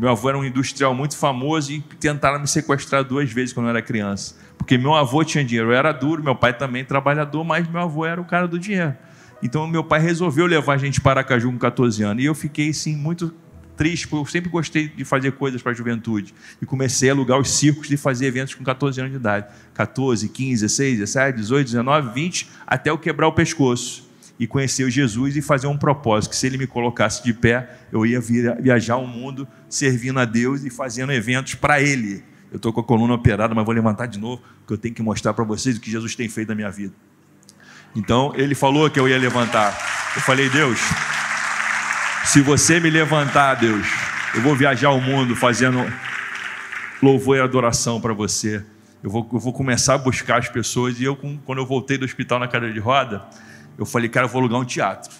Meu 0.00 0.08
avô 0.08 0.30
era 0.30 0.38
um 0.38 0.44
industrial 0.46 0.94
muito 0.94 1.14
famoso 1.14 1.70
e 1.70 1.80
tentaram 2.00 2.40
me 2.40 2.48
sequestrar 2.48 3.04
duas 3.04 3.30
vezes 3.30 3.52
quando 3.52 3.66
eu 3.66 3.70
era 3.70 3.82
criança. 3.82 4.34
Porque 4.56 4.78
meu 4.78 4.94
avô 4.94 5.22
tinha 5.22 5.44
dinheiro, 5.44 5.72
eu 5.72 5.74
era 5.74 5.92
duro, 5.92 6.24
meu 6.24 6.34
pai 6.34 6.56
também 6.56 6.82
trabalhador, 6.82 7.44
mas 7.44 7.68
meu 7.68 7.82
avô 7.82 8.06
era 8.06 8.18
o 8.18 8.24
cara 8.24 8.48
do 8.48 8.58
dinheiro. 8.58 8.96
Então 9.42 9.66
meu 9.66 9.84
pai 9.84 10.00
resolveu 10.00 10.46
levar 10.46 10.72
a 10.72 10.76
gente 10.78 11.02
para 11.02 11.20
Aracaju 11.20 11.52
com 11.52 11.58
14 11.58 12.02
anos. 12.02 12.22
E 12.22 12.26
eu 12.26 12.34
fiquei 12.34 12.70
assim 12.70 12.96
muito 12.96 13.30
triste, 13.76 14.08
porque 14.08 14.22
eu 14.26 14.32
sempre 14.32 14.48
gostei 14.48 14.88
de 14.88 15.04
fazer 15.04 15.32
coisas 15.32 15.60
para 15.60 15.72
a 15.72 15.74
juventude. 15.74 16.32
E 16.62 16.64
comecei 16.64 17.10
a 17.10 17.12
alugar 17.12 17.38
os 17.38 17.50
circos 17.50 17.90
e 17.90 17.98
fazer 17.98 18.24
eventos 18.24 18.54
com 18.54 18.64
14 18.64 18.98
anos 19.00 19.12
de 19.12 19.18
idade. 19.18 19.48
14, 19.74 20.30
15, 20.30 20.62
16, 20.62 20.98
17, 21.00 21.36
18, 21.36 21.66
19, 21.66 22.14
20, 22.14 22.48
até 22.66 22.88
eu 22.88 22.96
quebrar 22.96 23.28
o 23.28 23.32
pescoço. 23.32 24.09
E 24.40 24.46
conhecer 24.46 24.90
Jesus 24.90 25.36
e 25.36 25.42
fazer 25.42 25.66
um 25.66 25.76
propósito, 25.76 26.30
que 26.30 26.36
se 26.36 26.46
ele 26.46 26.56
me 26.56 26.66
colocasse 26.66 27.22
de 27.22 27.34
pé, 27.34 27.68
eu 27.92 28.06
ia 28.06 28.18
viajar 28.58 28.96
o 28.96 29.06
mundo 29.06 29.46
servindo 29.68 30.18
a 30.18 30.24
Deus 30.24 30.64
e 30.64 30.70
fazendo 30.70 31.12
eventos 31.12 31.56
para 31.56 31.78
ele. 31.82 32.24
Eu 32.50 32.56
estou 32.56 32.72
com 32.72 32.80
a 32.80 32.82
coluna 32.82 33.12
operada, 33.12 33.54
mas 33.54 33.66
vou 33.66 33.74
levantar 33.74 34.06
de 34.06 34.18
novo, 34.18 34.42
porque 34.60 34.72
eu 34.72 34.78
tenho 34.78 34.94
que 34.94 35.02
mostrar 35.02 35.34
para 35.34 35.44
vocês 35.44 35.76
o 35.76 35.80
que 35.80 35.90
Jesus 35.90 36.16
tem 36.16 36.26
feito 36.26 36.48
na 36.48 36.54
minha 36.54 36.70
vida. 36.70 36.94
Então, 37.94 38.32
ele 38.34 38.54
falou 38.54 38.88
que 38.88 38.98
eu 38.98 39.06
ia 39.06 39.18
levantar. 39.18 39.76
Eu 40.16 40.22
falei, 40.22 40.48
Deus, 40.48 40.80
se 42.24 42.40
você 42.40 42.80
me 42.80 42.88
levantar, 42.88 43.56
Deus, 43.56 43.86
eu 44.34 44.40
vou 44.40 44.56
viajar 44.56 44.88
o 44.88 45.02
mundo 45.02 45.36
fazendo 45.36 45.84
louvor 47.02 47.36
e 47.36 47.40
adoração 47.40 48.00
para 48.00 48.14
você. 48.14 48.64
Eu 49.02 49.10
vou, 49.10 49.28
eu 49.34 49.38
vou 49.38 49.52
começar 49.52 49.94
a 49.94 49.98
buscar 49.98 50.38
as 50.38 50.48
pessoas. 50.48 50.98
E 50.98 51.04
eu, 51.04 51.14
quando 51.44 51.58
eu 51.58 51.66
voltei 51.66 51.98
do 51.98 52.06
hospital 52.06 52.38
na 52.38 52.48
cadeira 52.48 52.72
de 52.72 52.80
roda, 52.80 53.28
eu 53.80 53.86
falei, 53.86 54.10
cara, 54.10 54.26
eu 54.26 54.28
vou 54.28 54.40
alugar 54.40 54.60
um 54.60 54.64
teatro. 54.64 55.10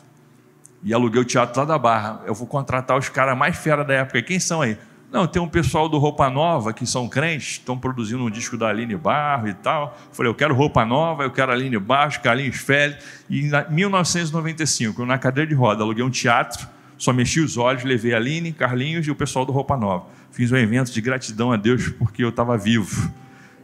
E 0.82 0.92
aluguei 0.92 1.18
o 1.18 1.24
teatro 1.24 1.58
lá 1.58 1.64
da 1.64 1.78
Barra. 1.78 2.20
Eu 2.26 2.34
vou 2.34 2.46
contratar 2.46 2.98
os 2.98 3.08
caras 3.08 3.36
mais 3.36 3.56
fera 3.56 3.82
da 3.82 3.94
época. 3.94 4.20
Quem 4.20 4.38
são 4.38 4.60
aí? 4.60 4.76
Não, 5.10 5.26
tem 5.26 5.40
um 5.40 5.48
pessoal 5.48 5.88
do 5.88 5.96
Roupa 5.96 6.28
Nova 6.28 6.70
que 6.74 6.86
são 6.86 7.08
crentes, 7.08 7.52
estão 7.52 7.78
produzindo 7.78 8.22
um 8.22 8.28
disco 8.30 8.58
da 8.58 8.68
Aline 8.68 8.96
Barro 8.96 9.48
e 9.48 9.54
tal. 9.54 9.98
Falei, 10.12 10.30
eu 10.30 10.34
quero 10.34 10.54
Roupa 10.54 10.84
Nova, 10.84 11.22
eu 11.22 11.30
quero 11.30 11.50
Aline 11.50 11.78
Barro, 11.78 12.20
Carlinhos 12.20 12.58
Félix. 12.58 13.02
E 13.30 13.40
em 13.40 13.50
1995, 13.70 15.00
eu 15.00 15.06
na 15.06 15.16
cadeira 15.16 15.48
de 15.48 15.54
roda, 15.54 15.82
aluguei 15.82 16.04
um 16.04 16.10
teatro, 16.10 16.68
só 16.98 17.14
mexi 17.14 17.40
os 17.40 17.56
olhos, 17.56 17.82
levei 17.82 18.12
a 18.12 18.18
Aline, 18.18 18.52
Carlinhos 18.52 19.06
e 19.06 19.10
o 19.10 19.14
pessoal 19.14 19.46
do 19.46 19.52
Roupa 19.52 19.74
Nova. 19.74 20.04
Fiz 20.30 20.52
um 20.52 20.56
evento 20.56 20.92
de 20.92 21.00
gratidão 21.00 21.50
a 21.50 21.56
Deus 21.56 21.88
porque 21.98 22.22
eu 22.22 22.28
estava 22.28 22.58
vivo. 22.58 23.10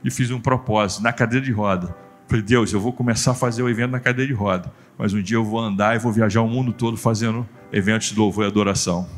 E 0.02 0.10
fiz 0.10 0.30
um 0.30 0.40
propósito 0.40 1.02
na 1.02 1.12
cadeira 1.12 1.44
de 1.44 1.52
roda. 1.52 1.94
Falei, 2.28 2.42
Deus, 2.42 2.72
eu 2.72 2.80
vou 2.80 2.94
começar 2.94 3.32
a 3.32 3.34
fazer 3.34 3.62
o 3.62 3.68
evento 3.68 3.90
na 3.90 4.00
cadeira 4.00 4.26
de 4.26 4.34
roda 4.34 4.72
mas 4.98 5.12
um 5.12 5.20
dia 5.20 5.36
eu 5.36 5.44
vou 5.44 5.60
andar 5.60 5.94
e 5.96 5.98
vou 5.98 6.12
viajar 6.12 6.40
o 6.42 6.48
mundo 6.48 6.72
todo 6.72 6.96
fazendo 6.96 7.46
eventos 7.72 8.08
de 8.08 8.18
louvor 8.18 8.44
e 8.44 8.46
adoração. 8.46 9.08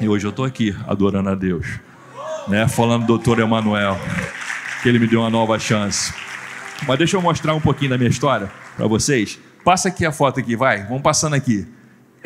E 0.00 0.08
hoje 0.08 0.26
eu 0.26 0.30
estou 0.30 0.44
aqui 0.44 0.76
adorando 0.86 1.30
a 1.30 1.34
Deus, 1.34 1.66
né? 2.48 2.68
falando 2.68 3.02
do 3.02 3.06
doutor 3.06 3.38
Emanuel, 3.38 3.98
que 4.82 4.88
ele 4.88 4.98
me 4.98 5.06
deu 5.06 5.20
uma 5.20 5.30
nova 5.30 5.58
chance. 5.58 6.12
Mas 6.86 6.98
deixa 6.98 7.16
eu 7.16 7.22
mostrar 7.22 7.54
um 7.54 7.60
pouquinho 7.60 7.90
da 7.90 7.98
minha 7.98 8.10
história 8.10 8.50
para 8.76 8.86
vocês. 8.86 9.38
Passa 9.64 9.88
aqui 9.88 10.04
a 10.04 10.12
foto 10.12 10.38
aqui, 10.38 10.54
vai, 10.54 10.84
vamos 10.84 11.02
passando 11.02 11.34
aqui. 11.34 11.66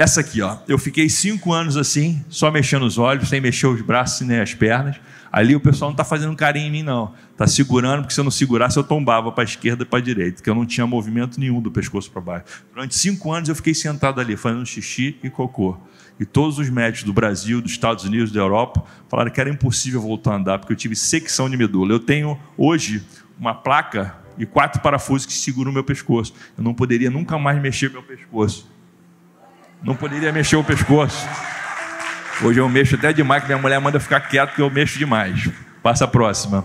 Essa 0.00 0.22
aqui, 0.22 0.40
ó. 0.40 0.56
Eu 0.66 0.78
fiquei 0.78 1.10
cinco 1.10 1.52
anos 1.52 1.76
assim, 1.76 2.24
só 2.30 2.50
mexendo 2.50 2.86
os 2.86 2.96
olhos, 2.96 3.28
sem 3.28 3.38
mexer 3.38 3.66
os 3.66 3.82
braços 3.82 4.26
nem 4.26 4.40
as 4.40 4.54
pernas. 4.54 4.96
Ali 5.30 5.54
o 5.54 5.60
pessoal 5.60 5.90
não 5.90 5.92
está 5.92 6.04
fazendo 6.04 6.34
carinho 6.34 6.68
em 6.68 6.70
mim, 6.70 6.82
não. 6.82 7.12
Está 7.32 7.46
segurando, 7.46 8.00
porque 8.00 8.14
se 8.14 8.18
eu 8.18 8.24
não 8.24 8.30
segurasse, 8.30 8.78
eu 8.78 8.82
tombava 8.82 9.30
para 9.30 9.42
a 9.42 9.44
esquerda 9.44 9.82
e 9.82 9.86
para 9.86 9.98
a 9.98 10.02
direita, 10.02 10.36
porque 10.36 10.48
eu 10.48 10.54
não 10.54 10.64
tinha 10.64 10.86
movimento 10.86 11.38
nenhum 11.38 11.60
do 11.60 11.70
pescoço 11.70 12.10
para 12.10 12.22
baixo. 12.22 12.64
Durante 12.72 12.94
cinco 12.94 13.30
anos 13.30 13.50
eu 13.50 13.54
fiquei 13.54 13.74
sentado 13.74 14.22
ali, 14.22 14.38
fazendo 14.38 14.64
xixi 14.64 15.18
e 15.22 15.28
cocô. 15.28 15.76
E 16.18 16.24
todos 16.24 16.58
os 16.58 16.70
médicos 16.70 17.02
do 17.04 17.12
Brasil, 17.12 17.60
dos 17.60 17.72
Estados 17.72 18.02
Unidos, 18.04 18.32
da 18.32 18.40
Europa, 18.40 18.82
falaram 19.06 19.30
que 19.30 19.38
era 19.38 19.50
impossível 19.50 20.00
voltar 20.00 20.32
a 20.32 20.36
andar, 20.36 20.58
porque 20.60 20.72
eu 20.72 20.78
tive 20.78 20.96
secção 20.96 21.50
de 21.50 21.58
medula. 21.58 21.92
Eu 21.92 22.00
tenho 22.00 22.40
hoje 22.56 23.02
uma 23.38 23.52
placa 23.52 24.14
e 24.38 24.46
quatro 24.46 24.80
parafusos 24.80 25.26
que 25.26 25.34
seguram 25.34 25.70
o 25.70 25.74
meu 25.74 25.84
pescoço. 25.84 26.32
Eu 26.56 26.64
não 26.64 26.72
poderia 26.72 27.10
nunca 27.10 27.38
mais 27.38 27.60
mexer 27.60 27.90
meu 27.90 28.02
pescoço. 28.02 28.69
Não 29.82 29.94
poderia 29.94 30.32
mexer 30.32 30.56
o 30.56 30.64
pescoço. 30.64 31.26
Hoje 32.42 32.58
eu 32.58 32.68
mexo 32.68 32.94
até 32.94 33.12
demais, 33.12 33.42
que 33.42 33.48
minha 33.48 33.58
mulher 33.60 33.80
manda 33.80 34.00
ficar 34.00 34.20
quieto, 34.20 34.54
que 34.54 34.62
eu 34.62 34.70
mexo 34.70 34.98
demais. 34.98 35.50
Passa 35.82 36.04
a 36.04 36.08
próxima. 36.08 36.64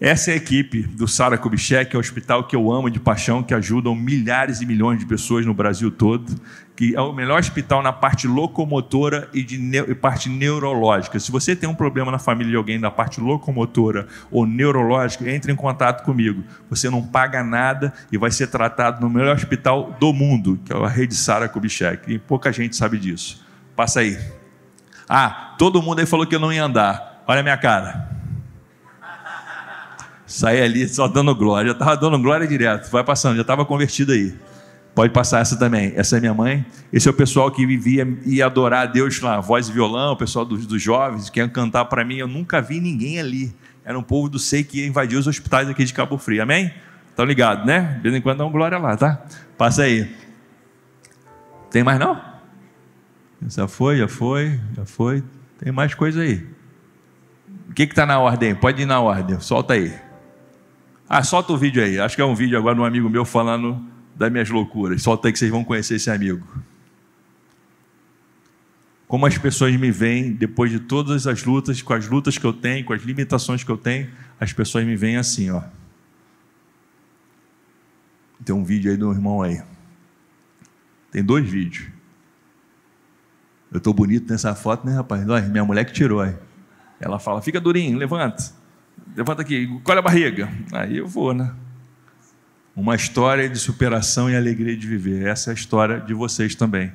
Essa 0.00 0.32
é 0.32 0.34
a 0.34 0.36
equipe 0.36 0.82
do 0.82 1.06
Sara 1.06 1.38
Kubitschek, 1.38 1.94
é 1.94 1.96
o 1.96 2.00
hospital 2.00 2.48
que 2.48 2.56
eu 2.56 2.72
amo 2.72 2.90
de 2.90 2.98
paixão, 2.98 3.44
que 3.44 3.54
ajudam 3.54 3.94
milhares 3.94 4.60
e 4.60 4.66
milhões 4.66 4.98
de 4.98 5.06
pessoas 5.06 5.46
no 5.46 5.54
Brasil 5.54 5.88
todo, 5.88 6.34
que 6.74 6.96
é 6.96 7.00
o 7.00 7.12
melhor 7.12 7.38
hospital 7.38 7.80
na 7.80 7.92
parte 7.92 8.26
locomotora 8.26 9.28
e 9.32 9.44
de 9.44 9.56
e 9.56 9.94
parte 9.94 10.28
neurológica. 10.28 11.20
Se 11.20 11.30
você 11.30 11.54
tem 11.54 11.68
um 11.68 11.76
problema 11.76 12.10
na 12.10 12.18
família 12.18 12.50
de 12.50 12.56
alguém 12.56 12.80
da 12.80 12.90
parte 12.90 13.20
locomotora 13.20 14.08
ou 14.32 14.44
neurológica, 14.44 15.30
entre 15.30 15.52
em 15.52 15.56
contato 15.56 16.04
comigo. 16.04 16.42
Você 16.68 16.90
não 16.90 17.00
paga 17.00 17.44
nada 17.44 17.92
e 18.10 18.18
vai 18.18 18.32
ser 18.32 18.48
tratado 18.48 19.00
no 19.00 19.08
melhor 19.08 19.36
hospital 19.36 19.96
do 20.00 20.12
mundo, 20.12 20.58
que 20.64 20.72
é 20.72 20.76
a 20.76 20.88
rede 20.88 21.14
Sara 21.14 21.48
Kubitschek. 21.48 22.12
E 22.12 22.18
pouca 22.18 22.52
gente 22.52 22.74
sabe 22.74 22.98
disso. 22.98 23.46
Passa 23.76 24.00
aí. 24.00 24.18
Ah, 25.08 25.54
todo 25.56 25.80
mundo 25.80 26.00
aí 26.00 26.06
falou 26.06 26.26
que 26.26 26.34
eu 26.34 26.40
não 26.40 26.52
ia 26.52 26.64
andar. 26.64 27.22
Olha 27.28 27.38
a 27.38 27.42
minha 27.44 27.56
cara. 27.56 28.23
Saí 30.34 30.60
ali 30.60 30.88
só 30.88 31.06
dando 31.06 31.32
glória. 31.32 31.68
Já 31.68 31.74
estava 31.74 31.96
dando 31.96 32.18
glória 32.18 32.44
direto. 32.44 32.90
Vai 32.90 33.04
passando, 33.04 33.36
já 33.36 33.42
estava 33.42 33.64
convertido 33.64 34.10
aí. 34.10 34.34
Pode 34.92 35.12
passar 35.12 35.38
essa 35.38 35.56
também. 35.56 35.92
Essa 35.94 36.16
é 36.16 36.20
minha 36.20 36.34
mãe. 36.34 36.66
Esse 36.92 37.06
é 37.06 37.10
o 37.12 37.14
pessoal 37.14 37.52
que 37.52 37.64
vivia 37.64 38.04
e 38.26 38.42
adorar 38.42 38.82
a 38.82 38.86
Deus 38.86 39.20
lá, 39.20 39.40
voz 39.40 39.68
e 39.68 39.72
violão, 39.72 40.14
o 40.14 40.16
pessoal 40.16 40.44
dos, 40.44 40.66
dos 40.66 40.82
jovens, 40.82 41.30
que 41.30 41.38
ia 41.38 41.48
cantar 41.48 41.84
para 41.84 42.04
mim. 42.04 42.16
Eu 42.16 42.26
nunca 42.26 42.60
vi 42.60 42.80
ninguém 42.80 43.20
ali. 43.20 43.54
Era 43.84 43.96
um 43.96 44.02
povo 44.02 44.28
do 44.28 44.36
sei 44.40 44.64
que 44.64 44.80
ia 44.80 44.86
invadir 44.88 45.16
os 45.16 45.28
hospitais 45.28 45.68
aqui 45.68 45.84
de 45.84 45.94
Cabo 45.94 46.18
Frio. 46.18 46.42
Amém? 46.42 46.74
Estão 47.10 47.24
ligados, 47.24 47.64
né? 47.64 47.94
De 47.98 48.02
vez 48.02 48.14
em 48.16 48.20
quando 48.20 48.38
dá 48.38 48.44
um 48.44 48.50
glória 48.50 48.76
lá, 48.76 48.96
tá? 48.96 49.24
Passa 49.56 49.84
aí. 49.84 50.12
Tem 51.70 51.84
mais 51.84 52.00
não? 52.00 52.20
Já 53.46 53.68
foi, 53.68 53.98
já 53.98 54.08
foi, 54.08 54.58
já 54.74 54.84
foi. 54.84 55.22
Tem 55.60 55.70
mais 55.70 55.94
coisa 55.94 56.22
aí. 56.22 56.44
O 57.70 57.72
que 57.72 57.84
está 57.84 58.04
na 58.04 58.18
ordem? 58.18 58.52
Pode 58.52 58.82
ir 58.82 58.86
na 58.86 59.00
ordem, 59.00 59.38
solta 59.38 59.74
aí. 59.74 59.94
Ah, 61.16 61.22
solta 61.22 61.52
o 61.52 61.56
vídeo 61.56 61.80
aí. 61.80 62.00
Acho 62.00 62.16
que 62.16 62.22
é 62.22 62.24
um 62.24 62.34
vídeo 62.34 62.58
agora 62.58 62.74
de 62.74 62.80
um 62.80 62.84
amigo 62.84 63.08
meu 63.08 63.24
falando 63.24 63.80
das 64.16 64.32
minhas 64.32 64.50
loucuras. 64.50 65.00
Solta 65.00 65.28
aí 65.28 65.32
que 65.32 65.38
vocês 65.38 65.48
vão 65.48 65.62
conhecer 65.62 65.94
esse 65.94 66.10
amigo. 66.10 66.44
Como 69.06 69.24
as 69.24 69.38
pessoas 69.38 69.76
me 69.76 69.92
veem 69.92 70.32
depois 70.32 70.72
de 70.72 70.80
todas 70.80 71.28
as 71.28 71.44
lutas, 71.44 71.80
com 71.80 71.92
as 71.92 72.08
lutas 72.08 72.36
que 72.36 72.44
eu 72.44 72.52
tenho, 72.52 72.84
com 72.84 72.92
as 72.92 73.02
limitações 73.02 73.62
que 73.62 73.70
eu 73.70 73.76
tenho, 73.76 74.10
as 74.40 74.52
pessoas 74.52 74.84
me 74.84 74.96
veem 74.96 75.16
assim, 75.16 75.50
ó. 75.50 75.62
Tem 78.44 78.52
um 78.52 78.64
vídeo 78.64 78.90
aí 78.90 78.96
do 78.96 79.12
irmão 79.12 79.40
aí. 79.40 79.62
Tem 81.12 81.22
dois 81.22 81.48
vídeos. 81.48 81.86
Eu 83.70 83.78
estou 83.78 83.94
bonito 83.94 84.32
nessa 84.32 84.52
foto, 84.56 84.84
né, 84.84 84.96
rapaz? 84.96 85.28
Olha, 85.28 85.46
minha 85.46 85.64
mulher 85.64 85.84
que 85.84 85.92
tirou. 85.92 86.20
Aí. 86.20 86.34
Ela 86.98 87.20
fala: 87.20 87.40
fica 87.40 87.60
durinho, 87.60 87.96
levanta. 87.96 88.63
Levanta 89.16 89.42
aqui, 89.42 89.68
colhe 89.84 89.98
a 89.98 90.02
barriga. 90.02 90.48
Aí 90.72 90.96
eu 90.96 91.06
vou, 91.06 91.32
né? 91.32 91.52
Uma 92.74 92.96
história 92.96 93.48
de 93.48 93.58
superação 93.58 94.28
e 94.28 94.34
alegria 94.34 94.76
de 94.76 94.86
viver. 94.86 95.26
Essa 95.26 95.50
é 95.50 95.52
a 95.52 95.54
história 95.54 96.00
de 96.00 96.12
vocês 96.12 96.56
também, 96.56 96.92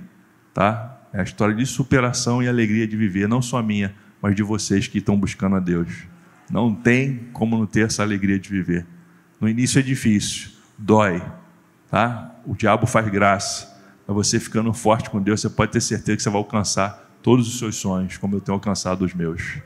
tá? 0.53 0.99
É 1.13 1.21
a 1.21 1.23
história 1.23 1.55
de 1.55 1.65
superação 1.65 2.43
e 2.43 2.47
alegria 2.47 2.85
de 2.85 2.97
viver, 2.97 3.27
não 3.27 3.41
só 3.41 3.63
minha, 3.63 3.95
mas 4.21 4.35
de 4.35 4.43
vocês 4.43 4.87
que 4.87 4.97
estão 4.97 5.17
buscando 5.17 5.55
a 5.55 5.59
Deus. 5.59 6.05
Não 6.51 6.75
tem 6.75 7.29
como 7.31 7.57
não 7.57 7.65
ter 7.65 7.85
essa 7.85 8.03
alegria 8.03 8.37
de 8.37 8.49
viver. 8.49 8.85
No 9.39 9.47
início 9.47 9.79
é 9.79 9.81
difícil, 9.81 10.49
dói, 10.77 11.23
tá? 11.89 12.35
O 12.45 12.53
diabo 12.53 12.85
faz 12.85 13.07
graça, 13.07 13.81
mas 14.05 14.15
você 14.15 14.41
ficando 14.41 14.73
forte 14.73 15.09
com 15.09 15.21
Deus, 15.21 15.39
você 15.39 15.49
pode 15.49 15.71
ter 15.71 15.79
certeza 15.79 16.17
que 16.17 16.23
você 16.23 16.29
vai 16.29 16.39
alcançar 16.39 17.17
todos 17.23 17.47
os 17.47 17.57
seus 17.57 17.77
sonhos, 17.77 18.17
como 18.17 18.35
eu 18.35 18.41
tenho 18.41 18.55
alcançado 18.55 19.05
os 19.05 19.13
meus. 19.13 19.59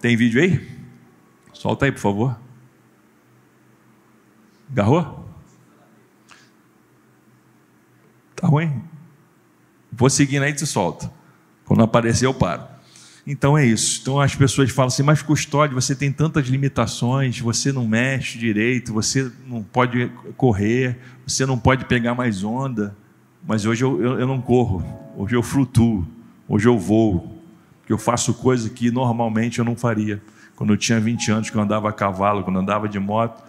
Tem 0.00 0.16
vídeo 0.16 0.42
aí? 0.42 0.77
Solta 1.58 1.86
aí, 1.86 1.90
por 1.90 1.98
favor. 1.98 2.38
Garrou? 4.70 5.28
Tá 8.36 8.46
ruim? 8.46 8.80
Vou 9.90 10.08
seguindo 10.08 10.44
aí 10.44 10.52
e 10.52 10.54
te 10.54 10.64
solta. 10.64 11.12
Quando 11.64 11.82
aparecer, 11.82 12.26
eu 12.26 12.32
paro. 12.32 12.62
Então 13.26 13.58
é 13.58 13.66
isso. 13.66 13.98
Então 14.00 14.20
as 14.20 14.36
pessoas 14.36 14.70
falam 14.70 14.86
assim, 14.86 15.02
mas 15.02 15.20
custódio, 15.20 15.74
você 15.74 15.96
tem 15.96 16.12
tantas 16.12 16.46
limitações, 16.46 17.40
você 17.40 17.72
não 17.72 17.88
mexe 17.88 18.38
direito, 18.38 18.92
você 18.92 19.28
não 19.44 19.60
pode 19.60 20.12
correr, 20.36 20.96
você 21.26 21.44
não 21.44 21.58
pode 21.58 21.86
pegar 21.86 22.14
mais 22.14 22.44
onda. 22.44 22.96
Mas 23.44 23.66
hoje 23.66 23.82
eu, 23.82 24.00
eu, 24.00 24.20
eu 24.20 24.26
não 24.28 24.40
corro, 24.40 24.84
hoje 25.16 25.34
eu 25.34 25.42
flutuo, 25.42 26.06
hoje 26.48 26.68
eu 26.68 26.78
voo, 26.78 27.42
porque 27.80 27.92
eu 27.92 27.98
faço 27.98 28.32
coisas 28.34 28.70
que 28.70 28.92
normalmente 28.92 29.58
eu 29.58 29.64
não 29.64 29.74
faria. 29.74 30.22
Quando 30.58 30.72
eu 30.72 30.76
tinha 30.76 30.98
20 30.98 31.30
anos, 31.30 31.50
que 31.50 31.56
eu 31.56 31.62
andava 31.62 31.88
a 31.88 31.92
cavalo, 31.92 32.42
quando 32.42 32.56
eu 32.56 32.62
andava 32.62 32.88
de 32.88 32.98
moto, 32.98 33.40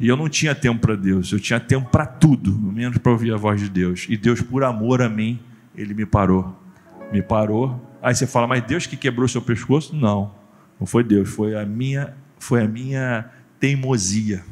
e 0.00 0.08
eu 0.08 0.16
não 0.16 0.26
tinha 0.26 0.54
tempo 0.54 0.80
para 0.80 0.96
Deus, 0.96 1.30
eu 1.30 1.38
tinha 1.38 1.60
tempo 1.60 1.90
para 1.90 2.06
tudo, 2.06 2.50
menos 2.50 2.96
para 2.96 3.12
ouvir 3.12 3.34
a 3.34 3.36
voz 3.36 3.60
de 3.60 3.68
Deus. 3.68 4.06
E 4.08 4.16
Deus, 4.16 4.40
por 4.40 4.64
amor 4.64 5.02
a 5.02 5.08
mim, 5.08 5.38
Ele 5.76 5.92
me 5.92 6.06
parou. 6.06 6.58
Me 7.12 7.20
parou. 7.20 7.78
Aí 8.02 8.14
você 8.14 8.26
fala, 8.26 8.46
mas 8.46 8.62
Deus 8.62 8.86
que 8.86 8.96
quebrou 8.96 9.28
seu 9.28 9.42
pescoço? 9.42 9.94
Não, 9.94 10.34
não 10.80 10.86
foi 10.86 11.04
Deus, 11.04 11.28
foi 11.28 11.54
a 11.54 11.66
minha, 11.66 12.14
foi 12.38 12.62
a 12.62 12.66
minha 12.66 13.26
teimosia. 13.60 14.42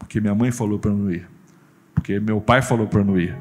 Porque 0.00 0.20
minha 0.20 0.34
mãe 0.34 0.50
falou 0.50 0.80
para 0.80 0.90
não 0.90 1.08
ir. 1.08 1.28
Porque 1.94 2.18
meu 2.18 2.40
pai 2.40 2.60
falou 2.60 2.88
para 2.88 3.04
não 3.04 3.16
ir 3.16 3.36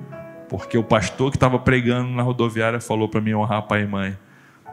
porque 0.47 0.77
o 0.77 0.83
pastor 0.83 1.31
que 1.31 1.37
estava 1.37 1.57
pregando 1.59 2.09
na 2.09 2.23
rodoviária 2.23 2.79
falou 2.79 3.09
para 3.09 3.21
mim 3.21 3.33
honrar 3.33 3.63
pai 3.63 3.83
e 3.83 3.87
mãe. 3.87 4.17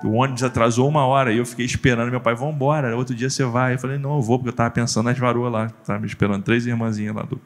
O 0.05 0.13
ônibus 0.15 0.43
atrasou 0.43 0.89
uma 0.89 1.07
hora 1.07 1.33
e 1.33 1.39
eu 1.39 1.47
fiquei 1.47 1.65
esperando 1.65 2.11
meu 2.11 2.21
pai, 2.21 2.35
vamos 2.35 2.55
embora, 2.55 2.97
outro 2.97 3.15
dia 3.15 3.31
você 3.31 3.45
vai. 3.45 3.75
Eu 3.75 3.79
falei, 3.79 3.99
não, 3.99 4.17
eu 4.17 4.23
vou, 4.23 4.39
porque 4.39 4.49
eu 4.49 4.53
estava 4.53 4.71
pensando 4.71 5.05
nas 5.07 5.19
varoas 5.19 5.53
lá, 5.53 5.67
estava 5.67 5.99
me 5.99 6.07
esperando, 6.07 6.43
três 6.43 6.67
irmãzinhas 6.67 7.15
lá 7.15 7.23
do, 7.23 7.37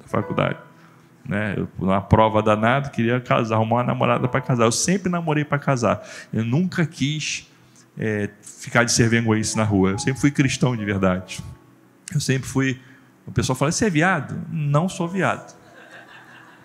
da 0.00 0.06
faculdade. 0.06 0.58
Né? 1.28 1.56
Uma 1.78 2.00
prova 2.00 2.42
danada, 2.42 2.88
queria 2.88 3.20
casar, 3.20 3.56
arrumar 3.56 3.76
uma 3.76 3.84
namorada 3.84 4.28
para 4.28 4.40
casar. 4.40 4.64
Eu 4.64 4.72
sempre 4.72 5.10
namorei 5.10 5.44
para 5.44 5.58
casar. 5.58 6.02
Eu 6.32 6.44
nunca 6.44 6.86
quis 6.86 7.50
é, 7.98 8.30
ficar 8.40 8.84
de 8.84 8.92
ser 8.92 9.08
vergonhice 9.08 9.56
na 9.56 9.64
rua. 9.64 9.90
Eu 9.90 9.98
sempre 9.98 10.20
fui 10.20 10.30
cristão 10.30 10.76
de 10.76 10.84
verdade. 10.84 11.40
Eu 12.14 12.20
sempre 12.20 12.48
fui. 12.48 12.80
O 13.26 13.32
pessoal 13.32 13.56
fala: 13.56 13.72
Você 13.72 13.86
é 13.86 13.90
viado? 13.90 14.40
Não 14.50 14.88
sou 14.88 15.08
viado. 15.08 15.55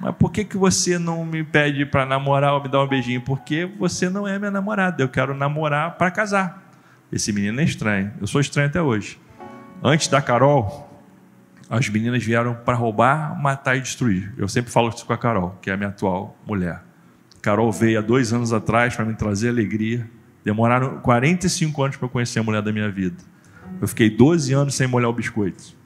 Mas 0.02 0.16
por 0.16 0.32
que, 0.32 0.44
que 0.44 0.58
você 0.58 0.98
não 0.98 1.24
me 1.24 1.44
pede 1.44 1.86
para 1.86 2.08
namorar 2.08 2.56
ou 2.56 2.64
me 2.64 2.68
dar 2.68 2.84
um 2.84 2.88
beijinho? 2.88 3.22
Porque 3.22 3.70
você 3.78 4.10
não 4.10 4.28
é 4.28 4.40
minha 4.40 4.50
namorada. 4.50 5.04
Eu 5.04 5.08
quero 5.08 5.36
namorar 5.36 5.96
para 5.96 6.10
casar. 6.10 6.72
Esse 7.12 7.32
menino 7.32 7.62
é 7.62 7.64
estranho. 7.64 8.12
Eu 8.20 8.26
sou 8.26 8.42
estranho 8.42 8.68
até 8.68 8.82
hoje. 8.82 9.20
Antes 9.84 10.08
da 10.08 10.20
Carol, 10.20 10.90
as 11.70 11.88
meninas 11.88 12.24
vieram 12.24 12.56
para 12.56 12.76
roubar, 12.76 13.40
matar 13.40 13.78
e 13.78 13.82
destruir. 13.82 14.34
Eu 14.40 14.48
sempre 14.48 14.72
falo 14.72 14.90
isso 14.90 15.06
com 15.06 15.14
a 15.14 15.18
Carol, 15.18 15.56
que 15.62 15.70
é 15.70 15.74
a 15.74 15.78
minha 15.78 15.90
atual 15.90 16.36
mulher. 16.48 16.82
Carol 17.40 17.72
veio 17.72 18.00
há 18.00 18.02
dois 18.02 18.34
anos 18.34 18.52
atrás 18.52 18.96
para 18.96 19.06
me 19.06 19.14
trazer 19.14 19.50
alegria. 19.50 20.10
Demoraram 20.44 21.00
45 21.02 21.84
anos 21.84 21.98
para 21.98 22.08
conhecer 22.08 22.40
a 22.40 22.44
mulher 22.44 22.64
da 22.64 22.72
minha 22.72 22.90
vida. 22.90 23.18
Eu 23.80 23.88
fiquei 23.88 24.10
12 24.10 24.52
anos 24.52 24.74
sem 24.74 24.88
molhar 24.88 25.12
o 25.12 25.14
biscoito 25.14 25.81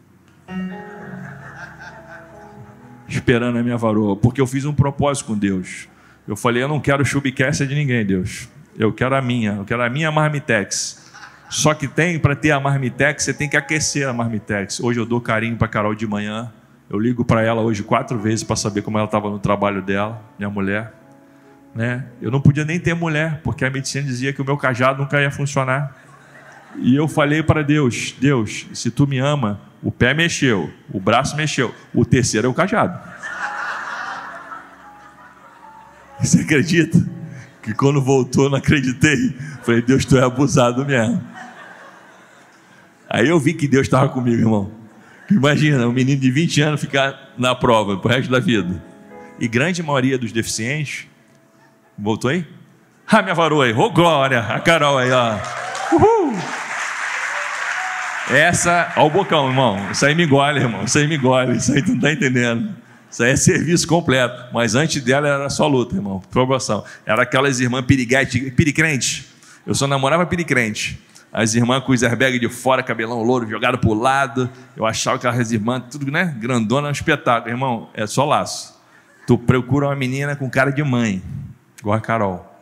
esperando 3.08 3.58
a 3.58 3.64
minha 3.64 3.78
varoa, 3.78 4.16
porque 4.16 4.42
eu 4.42 4.48
fiz 4.48 4.66
um 4.66 4.74
propósito 4.74 5.28
com 5.28 5.38
Deus. 5.38 5.88
Eu 6.28 6.36
falei, 6.36 6.64
eu 6.64 6.68
não 6.68 6.80
quero 6.80 7.06
chubicast 7.06 7.66
de 7.66 7.76
ninguém, 7.76 8.06
Deus. 8.06 8.50
Eu 8.78 8.92
quero 8.92 9.16
a 9.16 9.22
minha, 9.22 9.54
eu 9.54 9.66
quero 9.66 9.84
a 9.84 9.90
minha 9.90 10.12
marmitex. 10.12 11.12
Só 11.50 11.74
que 11.74 11.88
tem, 11.88 12.18
para 12.20 12.36
ter 12.36 12.52
a 12.52 12.60
marmitex, 12.60 13.24
você 13.24 13.34
tem 13.34 13.48
que 13.48 13.56
aquecer 13.56 14.08
a 14.08 14.14
marmitex. 14.14 14.80
Hoje 14.80 15.00
eu 15.00 15.06
dou 15.06 15.22
carinho 15.22 15.56
para 15.56 15.68
Carol 15.68 15.94
de 15.94 16.08
manhã. 16.08 16.52
Eu 16.90 17.00
ligo 17.00 17.24
para 17.24 17.42
ela 17.42 17.62
hoje 17.62 17.84
quatro 17.84 18.18
vezes 18.18 18.44
para 18.44 18.56
saber 18.56 18.82
como 18.82 18.98
ela 18.98 19.06
estava 19.06 19.30
no 19.30 19.40
trabalho 19.40 19.82
dela, 19.82 20.22
minha 20.38 20.50
mulher. 20.50 20.94
Né? 21.74 22.06
Eu 22.22 22.32
não 22.32 22.42
podia 22.42 22.66
nem 22.66 22.80
ter 22.80 22.94
mulher, 22.94 23.42
porque 23.44 23.66
a 23.66 23.70
medicina 23.70 24.06
dizia 24.06 24.34
que 24.34 24.42
o 24.42 24.46
meu 24.46 24.58
cajado 24.58 25.02
nunca 25.02 25.22
ia 25.22 25.32
funcionar. 25.32 25.96
E 26.78 26.96
eu 26.96 27.08
falei 27.08 27.44
para 27.44 27.64
Deus: 27.64 28.16
Deus, 28.20 28.68
se 28.74 28.92
tu 28.92 29.08
me 29.08 29.20
ama, 29.20 29.60
o 29.86 29.92
pé 29.92 30.16
mexeu, 30.16 30.74
o 30.92 31.00
braço 31.00 31.38
mexeu, 31.38 31.74
o 31.94 32.04
terceiro 32.04 32.48
é 32.48 32.50
o 32.50 32.56
cajado. 32.56 33.00
Você 36.20 36.42
acredita? 36.42 36.98
Que 37.62 37.72
quando 37.72 38.02
voltou, 38.02 38.50
não 38.50 38.58
acreditei. 38.58 39.38
Falei, 39.62 39.84
Deus, 39.84 40.04
tu 40.04 40.18
é 40.18 40.24
abusado 40.24 40.84
mesmo. 40.84 41.22
Aí 43.08 43.30
eu 43.30 43.40
vi 43.40 43.54
que 43.54 43.68
Deus 43.68 43.86
estava 43.86 44.10
comigo, 44.10 44.42
irmão. 44.42 44.72
Imagina, 45.30 45.88
um 45.88 45.92
menino 45.92 46.20
de 46.20 46.32
20 46.32 46.62
anos 46.62 46.82
ficar 46.82 47.34
na 47.38 47.54
prova 47.54 47.96
pro 47.98 48.10
resto 48.10 48.32
da 48.32 48.40
vida. 48.40 48.84
E 49.40 49.48
grande 49.48 49.84
maioria 49.84 50.18
dos 50.18 50.32
deficientes. 50.32 51.06
Voltou 51.96 52.32
aí? 52.32 52.44
Ah, 53.08 53.22
minha 53.22 53.36
varoa 53.36 53.66
aí. 53.66 53.74
Ô, 53.74 53.82
oh, 53.82 53.92
glória! 53.92 54.40
A 54.40 54.60
Carol 54.60 54.98
aí, 54.98 55.12
ó. 55.12 55.38
Uhul! 55.94 56.65
Essa, 58.30 58.92
ó 58.98 59.06
o 59.06 59.10
bocão, 59.10 59.48
irmão. 59.48 59.78
Isso 59.92 60.04
aí 60.04 60.16
me 60.16 60.26
engole, 60.26 60.60
irmão. 60.60 60.84
Isso 60.84 60.98
aí 60.98 61.08
me 61.08 61.16
engole. 61.16 61.58
Isso 61.58 61.72
aí 61.72 61.82
tu 61.82 61.90
não 61.90 61.96
está 61.98 62.12
entendendo. 62.12 62.74
Isso 63.10 63.24
aí 63.24 63.32
é 63.32 63.36
serviço 63.36 63.88
completo. 63.88 64.52
Mas 64.52 64.74
antes 64.74 65.02
dela 65.04 65.28
era 65.28 65.50
só 65.50 65.68
luta, 65.68 65.96
irmão. 65.96 66.22
Promoção. 66.32 66.84
Era 67.06 67.22
aquelas 67.22 67.60
irmãs 67.60 67.86
piriguete, 67.86 68.52
piricrente. 68.52 69.28
Eu 69.66 69.76
só 69.76 69.86
namorava 69.86 70.26
piricrente. 70.26 71.00
As 71.32 71.54
irmãs 71.54 71.84
com 71.84 71.92
os 71.92 72.02
airbags 72.02 72.40
de 72.40 72.50
fora, 72.50 72.82
cabelão 72.82 73.22
louro, 73.22 73.48
jogado 73.48 73.78
pro 73.78 73.94
lado. 73.94 74.50
Eu 74.76 74.86
achava 74.88 75.20
que 75.20 75.28
aquelas 75.28 75.52
irmãs, 75.52 75.84
tudo, 75.92 76.10
né? 76.12 76.36
Grandona, 76.40 76.88
um 76.88 76.92
espetáculo. 76.92 77.54
Irmão, 77.54 77.90
é 77.94 78.08
só 78.08 78.26
laço. 78.26 78.76
Tu 79.28 79.38
procura 79.38 79.88
uma 79.88 79.96
menina 79.96 80.36
com 80.36 80.50
cara 80.50 80.72
de 80.72 80.84
mãe, 80.84 81.22
igual 81.80 81.96
a 81.96 82.02
Carol. 82.02 82.60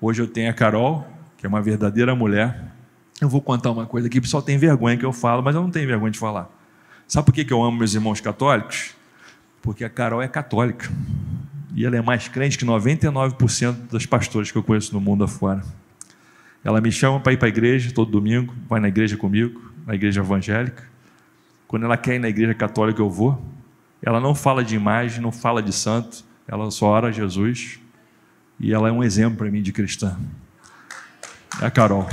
Hoje 0.00 0.20
eu 0.20 0.26
tenho 0.26 0.50
a 0.50 0.52
Carol, 0.52 1.06
que 1.38 1.46
é 1.46 1.48
uma 1.48 1.62
verdadeira 1.62 2.14
mulher 2.14 2.75
eu 3.20 3.28
vou 3.28 3.40
contar 3.40 3.70
uma 3.70 3.86
coisa 3.86 4.08
aqui, 4.08 4.18
o 4.18 4.22
pessoal 4.22 4.42
tem 4.42 4.58
vergonha 4.58 4.96
que 4.96 5.04
eu 5.04 5.12
falo, 5.12 5.42
mas 5.42 5.54
eu 5.54 5.62
não 5.62 5.70
tenho 5.70 5.86
vergonha 5.86 6.10
de 6.10 6.18
falar. 6.18 6.50
Sabe 7.08 7.26
por 7.26 7.32
que 7.32 7.50
eu 7.50 7.62
amo 7.62 7.78
meus 7.78 7.94
irmãos 7.94 8.20
católicos? 8.20 8.94
Porque 9.62 9.84
a 9.84 9.88
Carol 9.88 10.20
é 10.20 10.28
católica. 10.28 10.90
E 11.74 11.84
ela 11.84 11.96
é 11.96 12.02
mais 12.02 12.28
crente 12.28 12.58
que 12.58 12.64
99% 12.64 13.90
das 13.90 14.06
pastoras 14.06 14.50
que 14.50 14.58
eu 14.58 14.62
conheço 14.62 14.92
no 14.94 15.00
mundo 15.00 15.24
afora. 15.24 15.62
Ela 16.64 16.80
me 16.80 16.90
chama 16.90 17.20
para 17.20 17.32
ir 17.32 17.36
para 17.36 17.46
a 17.46 17.48
igreja 17.48 17.92
todo 17.92 18.10
domingo, 18.10 18.54
vai 18.68 18.80
na 18.80 18.88
igreja 18.88 19.16
comigo, 19.16 19.72
na 19.86 19.94
igreja 19.94 20.20
evangélica. 20.20 20.82
Quando 21.68 21.84
ela 21.84 21.96
quer 21.96 22.16
ir 22.16 22.18
na 22.18 22.28
igreja 22.28 22.54
católica, 22.54 23.00
eu 23.00 23.10
vou. 23.10 23.40
Ela 24.02 24.20
não 24.20 24.34
fala 24.34 24.64
de 24.64 24.74
imagem, 24.74 25.20
não 25.20 25.32
fala 25.32 25.62
de 25.62 25.72
santo, 25.72 26.24
ela 26.46 26.70
só 26.70 26.86
ora 26.86 27.08
a 27.08 27.12
Jesus. 27.12 27.78
E 28.58 28.72
ela 28.72 28.88
é 28.88 28.92
um 28.92 29.02
exemplo 29.02 29.38
para 29.38 29.50
mim 29.50 29.62
de 29.62 29.72
cristã. 29.72 30.18
É 31.60 31.66
a 31.66 31.70
Carol. 31.70 32.08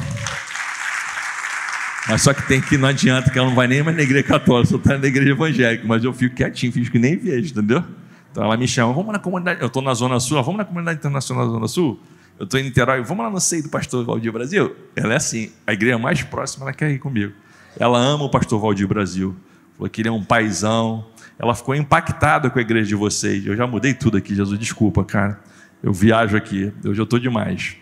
Mas 2.07 2.21
só 2.21 2.33
que 2.33 2.45
tem 2.47 2.59
que 2.59 2.77
não 2.77 2.89
adianta 2.89 3.29
que 3.29 3.37
ela 3.37 3.47
não 3.47 3.55
vai 3.55 3.67
nem 3.67 3.81
mais 3.81 3.95
na 3.95 4.03
igreja 4.03 4.27
católica, 4.27 4.69
só 4.69 4.77
está 4.77 4.97
na 4.97 5.07
igreja 5.07 5.31
evangélica. 5.31 5.87
Mas 5.87 6.03
eu 6.03 6.13
fico 6.13 6.35
quietinho, 6.35 6.71
fico 6.71 6.91
que 6.91 6.99
nem 6.99 7.17
vejo, 7.17 7.51
entendeu? 7.51 7.83
Então 8.31 8.43
ela 8.43 8.57
me 8.57 8.67
chama, 8.67 8.93
vamos 8.93 9.13
na 9.13 9.19
comunidade. 9.19 9.61
Eu 9.61 9.67
estou 9.67 9.81
na 9.81 9.93
Zona 9.93 10.19
Sul, 10.19 10.41
vamos 10.43 10.57
na 10.57 10.65
comunidade 10.65 10.99
internacional 10.99 11.45
da 11.45 11.51
Zona 11.51 11.67
Sul. 11.67 11.99
Eu 12.37 12.45
estou 12.45 12.59
em 12.59 12.63
Niterói, 12.63 13.01
vamos 13.03 13.23
lá 13.23 13.29
no 13.29 13.39
seio 13.39 13.63
do 13.63 13.69
pastor 13.69 14.03
Valdir 14.03 14.31
Brasil. 14.31 14.75
Ela 14.95 15.13
é 15.13 15.17
assim, 15.17 15.51
a 15.65 15.73
igreja 15.73 15.97
mais 15.97 16.23
próxima, 16.23 16.65
ela 16.65 16.73
quer 16.73 16.91
ir 16.91 16.99
comigo. 16.99 17.31
Ela 17.79 17.99
ama 17.99 18.25
o 18.25 18.29
pastor 18.29 18.59
Valdir 18.59 18.87
Brasil. 18.87 19.35
Falou 19.77 19.89
que 19.89 20.01
ele 20.01 20.09
é 20.09 20.11
um 20.11 20.23
paizão. 20.23 21.05
Ela 21.39 21.55
ficou 21.55 21.73
impactada 21.75 22.49
com 22.49 22.59
a 22.59 22.61
igreja 22.61 22.87
de 22.87 22.95
vocês. 22.95 23.45
Eu 23.45 23.55
já 23.55 23.65
mudei 23.65 23.93
tudo 23.93 24.17
aqui, 24.17 24.35
Jesus, 24.35 24.59
desculpa, 24.59 25.03
cara. 25.03 25.39
Eu 25.81 25.93
viajo 25.93 26.35
aqui, 26.35 26.71
eu 26.83 26.93
já 26.93 27.03
estou 27.03 27.19
demais. 27.19 27.77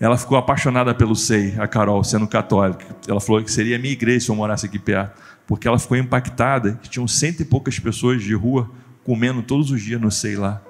Ela 0.00 0.16
ficou 0.16 0.38
apaixonada 0.38 0.94
pelo 0.94 1.14
SEI, 1.14 1.56
a 1.58 1.68
Carol, 1.68 2.02
sendo 2.02 2.26
católica. 2.26 2.86
Ela 3.06 3.20
falou 3.20 3.44
que 3.44 3.52
seria 3.52 3.78
minha 3.78 3.92
igreja 3.92 4.24
se 4.24 4.30
eu 4.30 4.34
morasse 4.34 4.64
aqui 4.64 4.78
perto, 4.78 5.20
porque 5.46 5.68
ela 5.68 5.78
ficou 5.78 5.94
impactada 5.94 6.80
que 6.82 6.88
tinham 6.88 7.06
cento 7.06 7.40
e 7.40 7.44
poucas 7.44 7.78
pessoas 7.78 8.22
de 8.22 8.32
rua 8.32 8.70
comendo 9.04 9.42
todos 9.42 9.70
os 9.70 9.82
dias 9.82 10.00
no 10.00 10.10
SEI 10.10 10.36
lá. 10.36 10.62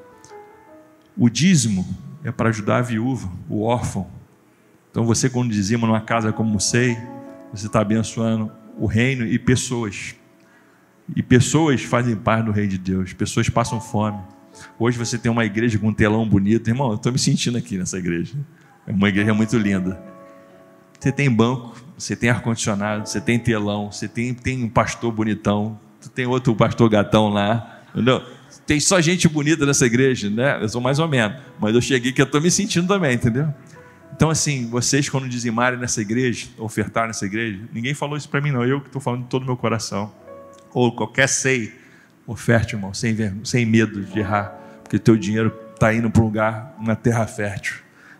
O 1.17 1.29
dízimo 1.29 1.87
é 2.25 2.33
para 2.33 2.49
ajudar 2.49 2.79
a 2.79 2.83
viúva, 2.83 3.31
o 3.49 3.63
órfão. 3.63 4.09
Então 4.91 5.05
você, 5.05 5.31
quando 5.31 5.53
dizima 5.53 5.87
numa 5.87 6.01
casa 6.01 6.33
como 6.33 6.57
o 6.57 6.61
SEI, 6.61 6.99
você 7.53 7.67
está 7.67 7.81
abençoando 7.81 8.51
o 8.77 8.87
reino 8.87 9.25
e 9.25 9.39
pessoas. 9.39 10.17
E 11.15 11.23
pessoas 11.23 11.83
fazem 11.83 12.17
parte 12.17 12.47
do 12.47 12.51
reino 12.51 12.71
de 12.71 12.79
Deus, 12.79 13.13
pessoas 13.13 13.49
passam 13.49 13.81
fome. 13.81 14.21
Hoje 14.77 14.99
você 14.99 15.17
tem 15.17 15.31
uma 15.31 15.45
igreja 15.45 15.79
com 15.79 15.89
um 15.89 15.95
telão 15.95 16.29
bonito, 16.29 16.67
irmão, 16.67 16.91
eu 16.91 16.97
estou 16.97 17.13
me 17.13 17.19
sentindo 17.19 17.57
aqui 17.57 17.79
nessa 17.79 17.97
igreja. 17.97 18.35
É 18.87 18.93
uma 18.93 19.09
igreja 19.09 19.33
muito 19.35 19.57
linda. 19.57 20.01
Você 20.99 21.11
tem 21.13 21.31
banco, 21.31 21.75
você 21.97 22.15
tem 22.15 22.31
ar-condicionado, 22.31 23.09
você 23.09 23.21
tem 23.21 23.39
telão, 23.39 23.91
você 23.91 24.09
tem, 24.09 24.35
tem 24.35 24.65
um 24.65 24.69
pastor 24.69 25.13
bonitão, 25.13 25.79
tem 26.15 26.27
outro 26.27 26.55
pastor 26.55 26.89
gatão 26.89 27.29
lá, 27.29 27.83
entendeu? 27.95 28.23
Tem 28.67 28.81
só 28.81 29.01
gente 29.01 29.29
bonita 29.29 29.65
nessa 29.65 29.87
igreja, 29.87 30.29
né? 30.29 30.63
Eu 30.63 30.69
sou 30.69 30.81
mais 30.81 30.99
ou 30.99 31.09
menos, 31.09 31.39
mas 31.59 31.75
eu 31.75 31.81
cheguei 31.81 32.13
que 32.13 32.21
eu 32.21 32.27
estou 32.27 32.41
me 32.41 32.51
sentindo 32.51 32.87
também, 32.87 33.15
entendeu? 33.15 33.53
Então, 34.15 34.29
assim, 34.29 34.69
vocês 34.69 35.09
quando 35.09 35.29
dizimarem 35.29 35.79
nessa 35.79 36.01
igreja, 36.01 36.49
ofertar 36.59 37.07
nessa 37.07 37.25
igreja, 37.25 37.61
ninguém 37.73 37.95
falou 37.95 38.17
isso 38.17 38.29
para 38.29 38.41
mim, 38.41 38.51
não. 38.51 38.65
Eu 38.65 38.81
que 38.81 38.89
estou 38.89 39.01
falando 39.01 39.23
de 39.23 39.29
todo 39.29 39.43
o 39.43 39.47
meu 39.47 39.57
coração. 39.57 40.13
Ou 40.73 40.93
qualquer 40.93 41.29
sei, 41.29 41.73
oferte, 42.27 42.75
irmão, 42.75 42.93
sem, 42.93 43.17
sem 43.45 43.65
medo 43.65 44.03
de 44.03 44.19
errar, 44.19 44.55
porque 44.83 44.99
teu 44.99 45.17
dinheiro 45.17 45.53
está 45.75 45.95
indo 45.95 46.11
para 46.11 46.21
um 46.23 46.25
lugar, 46.27 46.77
uma 46.79 46.95
terra 46.95 47.27
fértil. 47.27 47.77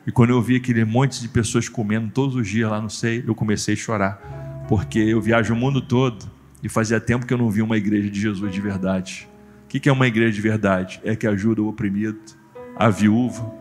E 0.07 0.11
quando 0.11 0.31
eu 0.31 0.41
vi 0.41 0.57
aquele 0.57 0.85
monte 0.85 1.21
de 1.21 1.29
pessoas 1.29 1.69
comendo 1.69 2.11
todos 2.11 2.35
os 2.35 2.49
dias 2.49 2.71
lá 2.71 2.81
no 2.81 2.89
SEI, 2.89 3.25
eu 3.27 3.35
comecei 3.35 3.75
a 3.75 3.77
chorar. 3.77 4.65
Porque 4.69 4.99
eu 4.99 5.21
viajo 5.21 5.53
o 5.53 5.57
mundo 5.57 5.81
todo 5.81 6.31
e 6.63 6.69
fazia 6.69 7.01
tempo 7.01 7.27
que 7.27 7.35
eu 7.35 7.39
não 7.39 7.51
vi 7.51 7.61
uma 7.61 7.77
igreja 7.77 8.09
de 8.09 8.21
Jesus 8.21 8.53
de 8.53 8.61
verdade. 8.61 9.29
O 9.65 9.69
que 9.69 9.89
é 9.89 9.93
uma 9.93 10.07
igreja 10.07 10.33
de 10.33 10.41
verdade? 10.41 11.01
É 11.05 11.15
que 11.15 11.27
ajuda 11.27 11.63
o 11.63 11.69
oprimido, 11.69 12.19
a 12.77 12.89
viúva, 12.89 13.53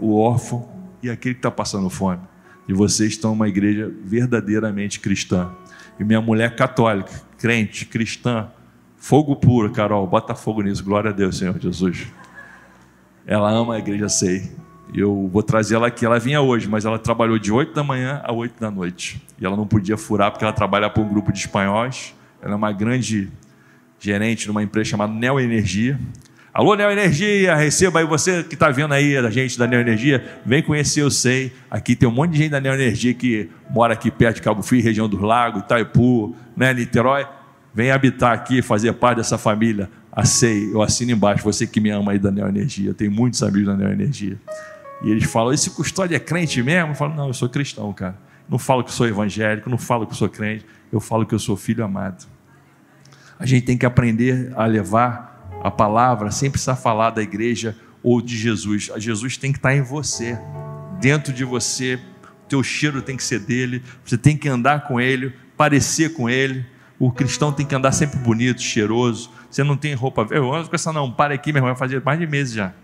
o 0.00 0.18
órfão 0.18 0.68
e 1.02 1.10
aquele 1.10 1.34
que 1.34 1.40
está 1.40 1.50
passando 1.50 1.90
fome. 1.90 2.22
E 2.68 2.72
vocês 2.72 3.10
estão 3.10 3.32
uma 3.32 3.48
igreja 3.48 3.92
verdadeiramente 4.04 5.00
cristã. 5.00 5.50
E 5.98 6.04
minha 6.04 6.20
mulher 6.20 6.54
católica, 6.54 7.10
crente, 7.36 7.84
cristã, 7.84 8.48
fogo 8.96 9.34
puro, 9.36 9.70
Carol, 9.72 10.06
bota 10.06 10.34
fogo 10.34 10.62
nisso, 10.62 10.84
glória 10.84 11.10
a 11.10 11.12
Deus, 11.12 11.36
Senhor 11.38 11.58
Jesus. 11.58 12.06
Ela 13.26 13.50
ama 13.50 13.74
a 13.74 13.78
igreja 13.78 14.08
SEI 14.08 14.59
eu 14.94 15.28
vou 15.32 15.42
trazer 15.42 15.74
ela 15.74 15.86
aqui. 15.86 16.04
Ela 16.04 16.18
vinha 16.18 16.40
hoje, 16.40 16.68
mas 16.68 16.84
ela 16.84 16.98
trabalhou 16.98 17.38
de 17.38 17.52
8 17.52 17.74
da 17.74 17.82
manhã 17.82 18.20
a 18.24 18.32
8 18.32 18.60
da 18.60 18.70
noite. 18.70 19.22
E 19.40 19.44
ela 19.44 19.56
não 19.56 19.66
podia 19.66 19.96
furar 19.96 20.30
porque 20.30 20.44
ela 20.44 20.52
trabalha 20.52 20.88
para 20.88 21.02
um 21.02 21.08
grupo 21.08 21.32
de 21.32 21.38
espanhóis. 21.38 22.14
Ela 22.42 22.54
é 22.54 22.56
uma 22.56 22.72
grande 22.72 23.28
gerente 23.98 24.48
numa 24.48 24.62
empresa 24.62 24.90
chamada 24.90 25.12
Neo 25.12 25.38
Energia. 25.38 25.98
Alô, 26.52 26.74
Neo 26.74 26.90
Energia, 26.90 27.54
receba 27.54 28.00
aí 28.00 28.06
você 28.06 28.42
que 28.42 28.54
está 28.54 28.70
vendo 28.70 28.92
aí 28.92 29.16
a 29.16 29.30
gente 29.30 29.56
da 29.56 29.66
Neo 29.66 29.80
Energia, 29.80 30.40
vem 30.44 30.62
conhecer, 30.62 31.02
eu 31.02 31.10
sei. 31.10 31.52
Aqui 31.70 31.94
tem 31.94 32.08
um 32.08 32.12
monte 32.12 32.32
de 32.32 32.38
gente 32.38 32.50
da 32.50 32.60
Neo 32.60 32.74
Energia 32.74 33.14
que 33.14 33.48
mora 33.70 33.92
aqui 33.92 34.10
perto 34.10 34.36
de 34.36 34.42
Cabo 34.42 34.62
Frio, 34.62 34.82
região 34.82 35.08
dos 35.08 35.20
Lagos, 35.20 35.62
Itaipu, 35.62 36.34
né, 36.56 36.74
Niterói. 36.74 37.26
Vem 37.72 37.92
habitar 37.92 38.32
aqui, 38.32 38.62
fazer 38.62 38.92
parte 38.94 39.18
dessa 39.18 39.38
família 39.38 39.88
a 40.12 40.24
SEI, 40.24 40.72
eu 40.72 40.82
assino 40.82 41.12
embaixo, 41.12 41.44
você 41.44 41.66
que 41.66 41.80
me 41.80 41.90
ama 41.90 42.12
aí 42.12 42.18
da 42.18 42.30
Neo 42.30 42.48
Energia, 42.48 42.92
tem 42.92 43.08
muitos 43.08 43.42
amigos 43.42 43.66
da 43.66 43.76
Neo 43.76 43.92
Energia. 43.92 44.36
E 45.02 45.10
eles 45.10 45.24
falam: 45.24 45.52
esse 45.52 45.70
custódio 45.70 46.14
é 46.14 46.20
crente 46.20 46.62
mesmo? 46.62 46.90
Eu 46.90 46.94
falo: 46.94 47.14
não, 47.14 47.28
eu 47.28 47.34
sou 47.34 47.48
cristão, 47.48 47.92
cara. 47.92 48.16
Não 48.48 48.58
falo 48.58 48.82
que 48.82 48.92
sou 48.92 49.06
evangélico, 49.06 49.70
não 49.70 49.78
falo 49.78 50.06
que 50.06 50.16
sou 50.16 50.28
crente, 50.28 50.66
eu 50.92 51.00
falo 51.00 51.24
que 51.24 51.34
eu 51.34 51.38
sou 51.38 51.56
filho 51.56 51.84
amado. 51.84 52.26
A 53.38 53.46
gente 53.46 53.64
tem 53.64 53.78
que 53.78 53.86
aprender 53.86 54.52
a 54.56 54.66
levar 54.66 55.48
a 55.62 55.70
palavra, 55.70 56.30
sem 56.30 56.50
precisar 56.50 56.74
falar 56.74 57.10
da 57.10 57.22
igreja 57.22 57.76
ou 58.02 58.20
de 58.20 58.36
Jesus. 58.36 58.90
A 58.92 58.98
Jesus 58.98 59.36
tem 59.36 59.52
que 59.52 59.58
estar 59.58 59.74
em 59.74 59.82
você, 59.82 60.36
dentro 61.00 61.32
de 61.32 61.44
você. 61.44 61.98
O 62.44 62.48
teu 62.50 62.62
cheiro 62.62 63.00
tem 63.00 63.16
que 63.16 63.22
ser 63.22 63.38
dele, 63.38 63.84
você 64.04 64.18
tem 64.18 64.36
que 64.36 64.48
andar 64.48 64.88
com 64.88 65.00
ele, 65.00 65.32
parecer 65.56 66.14
com 66.14 66.28
ele. 66.28 66.66
O 66.98 67.12
cristão 67.12 67.52
tem 67.52 67.64
que 67.64 67.74
andar 67.74 67.92
sempre 67.92 68.18
bonito, 68.18 68.60
cheiroso. 68.60 69.30
Você 69.48 69.62
não 69.62 69.76
tem 69.76 69.94
roupa. 69.94 70.26
Eu 70.30 70.52
ando 70.52 70.68
com 70.68 70.74
essa, 70.74 70.92
não, 70.92 71.10
para 71.10 71.32
aqui, 71.32 71.52
meu 71.52 71.60
irmão, 71.60 71.72
vai 71.72 71.78
fazer 71.78 72.02
mais 72.04 72.18
de 72.18 72.26
meses 72.26 72.52
já 72.52 72.74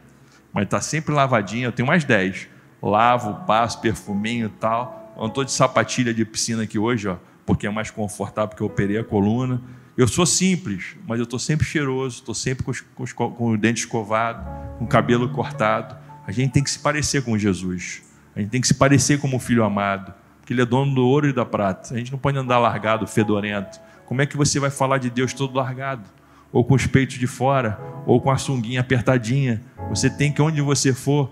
mas 0.57 0.64
está 0.64 0.80
sempre 0.80 1.12
lavadinha. 1.12 1.66
Eu 1.66 1.72
tenho 1.72 1.86
mais 1.86 2.02
10. 2.02 2.48
Lavo, 2.82 3.44
passo, 3.46 3.78
perfuminho 3.78 4.46
e 4.46 4.48
tal. 4.59 5.12
Eu 5.14 5.20
não 5.20 5.28
estou 5.28 5.44
de 5.44 5.52
sapatilha 5.52 6.14
de 6.14 6.24
piscina 6.24 6.62
aqui 6.62 6.78
hoje, 6.78 7.09
ó, 7.09 7.16
porque 7.44 7.66
é 7.66 7.70
mais 7.70 7.90
confortável, 7.90 8.48
porque 8.48 8.62
eu 8.62 8.66
operei 8.66 8.96
a 8.96 9.04
coluna. 9.04 9.61
Eu 9.98 10.09
sou 10.09 10.24
simples, 10.24 10.96
mas 11.07 11.18
eu 11.18 11.24
estou 11.24 11.38
sempre 11.38 11.66
cheiroso, 11.66 12.20
estou 12.20 12.34
sempre 12.34 12.64
com, 12.64 12.70
os, 12.70 12.80
com, 12.80 13.02
os, 13.02 13.12
com 13.12 13.50
o 13.50 13.59
dente 13.59 13.80
escovado, 13.80 14.46
com 14.78 14.86
o 14.86 14.88
cabelo 14.88 15.28
cortado. 15.28 15.94
A 16.26 16.32
gente 16.32 16.52
tem 16.52 16.64
que 16.64 16.70
se 16.70 16.78
parecer 16.78 17.22
com 17.22 17.36
Jesus. 17.36 18.02
A 18.34 18.40
gente 18.40 18.48
tem 18.48 18.61
que 18.61 18.66
se 18.66 18.74
parecer 18.74 19.20
como 19.20 19.36
o 19.36 19.40
filho 19.40 19.62
amado, 19.62 20.14
porque 20.40 20.54
ele 20.54 20.62
é 20.62 20.66
dono 20.66 20.94
do 20.94 21.07
ouro 21.07 21.28
e 21.28 21.34
da 21.34 21.44
prata. 21.44 21.94
A 21.94 21.98
gente 21.98 22.11
não 22.11 22.18
pode 22.18 22.38
andar 22.38 22.59
largado, 22.59 23.07
fedorento. 23.07 23.78
Como 24.07 24.22
é 24.22 24.26
que 24.26 24.38
você 24.38 24.59
vai 24.59 24.70
falar 24.70 24.96
de 24.96 25.11
Deus 25.11 25.34
todo 25.34 25.54
largado? 25.54 26.15
Ou 26.57 26.64
com 26.64 26.74
os 26.74 26.86
peitos 26.86 27.18
de 27.18 27.26
fora, 27.26 27.78
ou 28.07 28.18
com 28.18 28.30
a 28.30 28.38
sunguinha 28.38 28.80
apertadinha. 28.80 29.61
Você 29.90 30.09
tem 30.09 30.32
que, 30.32 30.40
onde 30.40 30.62
você 30.62 30.94
for, 30.94 31.30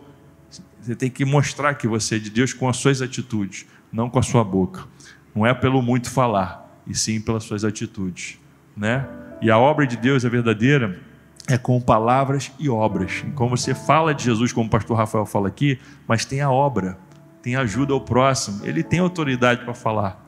você 0.78 0.94
tem 0.94 1.08
que 1.08 1.24
mostrar 1.24 1.72
que 1.72 1.88
você 1.88 2.16
é 2.16 2.18
de 2.18 2.28
Deus 2.28 2.52
com 2.52 2.68
as 2.68 2.76
suas 2.76 3.00
atitudes, 3.00 3.64
não 3.90 4.10
com 4.10 4.18
a 4.18 4.22
sua 4.22 4.44
boca. 4.44 4.84
Não 5.34 5.46
é 5.46 5.54
pelo 5.54 5.80
muito 5.80 6.10
falar, 6.10 6.78
e 6.86 6.94
sim 6.94 7.22
pelas 7.22 7.44
suas 7.44 7.64
atitudes, 7.64 8.38
né? 8.76 9.08
E 9.40 9.50
a 9.50 9.56
obra 9.56 9.86
de 9.86 9.96
Deus 9.96 10.26
é 10.26 10.28
verdadeira 10.28 11.00
é 11.48 11.56
com 11.56 11.80
palavras 11.80 12.52
e 12.58 12.68
obras. 12.68 13.24
Como 13.34 13.56
você 13.56 13.74
fala 13.74 14.14
de 14.14 14.24
Jesus, 14.24 14.52
como 14.52 14.66
o 14.66 14.70
pastor 14.70 14.94
Rafael 14.94 15.24
fala 15.24 15.48
aqui, 15.48 15.78
mas 16.06 16.26
tem 16.26 16.42
a 16.42 16.50
obra, 16.50 16.98
tem 17.40 17.56
ajuda 17.56 17.94
ao 17.94 18.00
próximo. 18.02 18.60
Ele 18.62 18.82
tem 18.82 19.00
autoridade 19.00 19.64
para 19.64 19.72
falar 19.72 20.23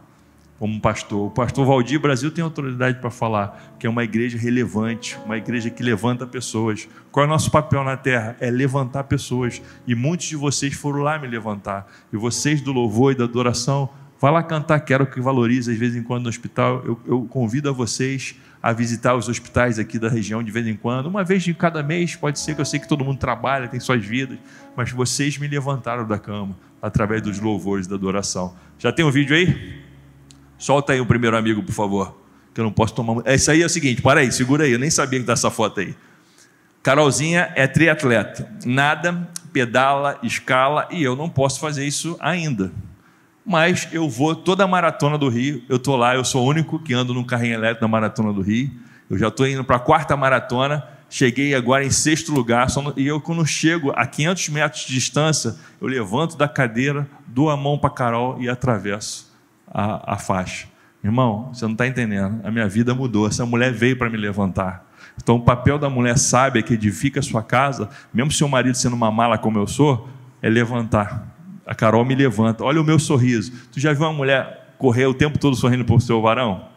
como 0.58 0.80
pastor. 0.80 1.26
O 1.26 1.30
pastor 1.30 1.66
Valdir 1.66 2.00
Brasil 2.00 2.30
tem 2.30 2.42
autoridade 2.42 2.98
para 2.98 3.10
falar 3.10 3.74
que 3.78 3.86
é 3.86 3.90
uma 3.90 4.04
igreja 4.04 4.38
relevante, 4.38 5.18
uma 5.24 5.36
igreja 5.36 5.70
que 5.70 5.82
levanta 5.82 6.26
pessoas. 6.26 6.88
Qual 7.10 7.24
é 7.24 7.26
o 7.26 7.30
nosso 7.30 7.50
papel 7.50 7.84
na 7.84 7.96
terra? 7.96 8.36
É 8.40 8.50
levantar 8.50 9.04
pessoas. 9.04 9.60
E 9.86 9.94
muitos 9.94 10.26
de 10.26 10.36
vocês 10.36 10.74
foram 10.74 11.00
lá 11.00 11.18
me 11.18 11.26
levantar. 11.26 11.86
E 12.12 12.16
vocês 12.16 12.60
do 12.60 12.72
louvor 12.72 13.12
e 13.12 13.14
da 13.14 13.24
adoração, 13.24 13.88
vá 14.20 14.30
lá 14.30 14.42
cantar 14.42 14.80
Quero 14.80 15.06
que 15.06 15.20
valorize, 15.20 15.70
às 15.70 15.78
vezes 15.78 15.96
em 15.96 16.02
quando 16.02 16.24
no 16.24 16.28
hospital. 16.28 16.82
Eu, 16.84 17.00
eu 17.06 17.22
convido 17.28 17.68
a 17.68 17.72
vocês 17.72 18.34
a 18.62 18.72
visitar 18.72 19.14
os 19.14 19.28
hospitais 19.28 19.78
aqui 19.78 19.98
da 19.98 20.08
região 20.08 20.42
de 20.42 20.50
vez 20.50 20.66
em 20.66 20.74
quando, 20.74 21.06
uma 21.06 21.22
vez 21.22 21.44
de 21.44 21.54
cada 21.54 21.84
mês, 21.84 22.16
pode 22.16 22.40
ser 22.40 22.54
que 22.54 22.60
eu 22.60 22.64
sei 22.64 22.80
que 22.80 22.88
todo 22.88 23.04
mundo 23.04 23.16
trabalha, 23.16 23.68
tem 23.68 23.78
suas 23.78 24.04
vidas, 24.04 24.38
mas 24.74 24.90
vocês 24.90 25.38
me 25.38 25.46
levantaram 25.46 26.04
da 26.04 26.18
cama 26.18 26.56
através 26.82 27.22
dos 27.22 27.38
louvores 27.38 27.86
da 27.86 27.94
adoração. 27.94 28.56
Já 28.76 28.90
tem 28.90 29.04
um 29.04 29.10
vídeo 29.12 29.36
aí? 29.36 29.85
Solta 30.58 30.92
aí 30.92 31.00
o 31.00 31.06
primeiro 31.06 31.36
amigo, 31.36 31.62
por 31.62 31.72
favor. 31.72 32.16
Que 32.54 32.60
eu 32.60 32.64
não 32.64 32.72
posso 32.72 32.94
tomar. 32.94 33.22
É, 33.24 33.34
isso 33.34 33.50
aí 33.50 33.62
é 33.62 33.66
o 33.66 33.68
seguinte, 33.68 34.00
para 34.00 34.20
aí, 34.20 34.32
segura 34.32 34.64
aí. 34.64 34.72
Eu 34.72 34.78
nem 34.78 34.90
sabia 34.90 35.20
que 35.20 35.26
tá 35.26 35.34
essa 35.34 35.50
foto 35.50 35.80
aí. 35.80 35.94
Carolzinha 36.82 37.52
é 37.54 37.66
triatleta. 37.66 38.48
Nada, 38.64 39.28
pedala, 39.52 40.18
escala 40.22 40.88
e 40.90 41.02
eu 41.02 41.14
não 41.16 41.28
posso 41.28 41.60
fazer 41.60 41.84
isso 41.84 42.16
ainda. 42.20 42.72
Mas 43.44 43.88
eu 43.92 44.08
vou 44.08 44.34
toda 44.34 44.64
a 44.64 44.66
maratona 44.66 45.18
do 45.18 45.28
Rio. 45.28 45.62
Eu 45.68 45.78
tô 45.78 45.96
lá, 45.96 46.14
eu 46.14 46.24
sou 46.24 46.44
o 46.44 46.48
único 46.48 46.78
que 46.78 46.94
ando 46.94 47.12
num 47.12 47.24
carrinho 47.24 47.54
elétrico 47.54 47.82
na 47.82 47.88
maratona 47.88 48.32
do 48.32 48.40
Rio. 48.40 48.70
Eu 49.10 49.18
já 49.18 49.28
estou 49.28 49.46
indo 49.46 49.62
para 49.62 49.76
a 49.76 49.80
quarta 49.80 50.16
maratona. 50.16 50.84
Cheguei 51.10 51.54
agora 51.54 51.84
em 51.84 51.90
sexto 51.90 52.32
lugar. 52.32 52.66
E 52.96 53.06
eu, 53.06 53.20
quando 53.20 53.44
chego 53.46 53.92
a 53.94 54.06
500 54.06 54.48
metros 54.48 54.84
de 54.84 54.94
distância, 54.94 55.54
eu 55.80 55.86
levanto 55.86 56.36
da 56.36 56.48
cadeira, 56.48 57.06
dou 57.26 57.50
a 57.50 57.56
mão 57.56 57.78
para 57.78 57.90
Carol 57.90 58.40
e 58.40 58.48
atravesso 58.48 59.26
a, 59.76 60.14
a 60.14 60.16
faixa. 60.16 60.66
Irmão, 61.04 61.50
você 61.52 61.66
não 61.66 61.72
está 61.72 61.86
entendendo. 61.86 62.40
A 62.42 62.50
minha 62.50 62.66
vida 62.66 62.94
mudou. 62.94 63.28
Essa 63.28 63.44
mulher 63.44 63.70
veio 63.72 63.98
para 63.98 64.08
me 64.08 64.16
levantar. 64.16 64.90
Então, 65.22 65.36
o 65.36 65.40
papel 65.40 65.78
da 65.78 65.90
mulher 65.90 66.16
sábia 66.16 66.62
que 66.62 66.72
edifica 66.72 67.20
a 67.20 67.22
sua 67.22 67.42
casa, 67.42 67.90
mesmo 68.12 68.32
seu 68.32 68.48
marido 68.48 68.74
sendo 68.74 68.96
uma 68.96 69.10
mala 69.10 69.36
como 69.36 69.58
eu 69.58 69.66
sou, 69.66 70.08
é 70.40 70.48
levantar. 70.48 71.36
A 71.66 71.74
Carol 71.74 72.04
me 72.06 72.14
levanta. 72.14 72.64
Olha 72.64 72.80
o 72.80 72.84
meu 72.84 72.98
sorriso. 72.98 73.52
Tu 73.70 73.78
já 73.78 73.92
viu 73.92 74.04
uma 74.04 74.12
mulher 74.14 74.74
correr 74.78 75.06
o 75.06 75.14
tempo 75.14 75.38
todo 75.38 75.54
sorrindo 75.54 75.84
para 75.84 75.94
o 75.94 76.00
seu 76.00 76.22
varão? 76.22 76.68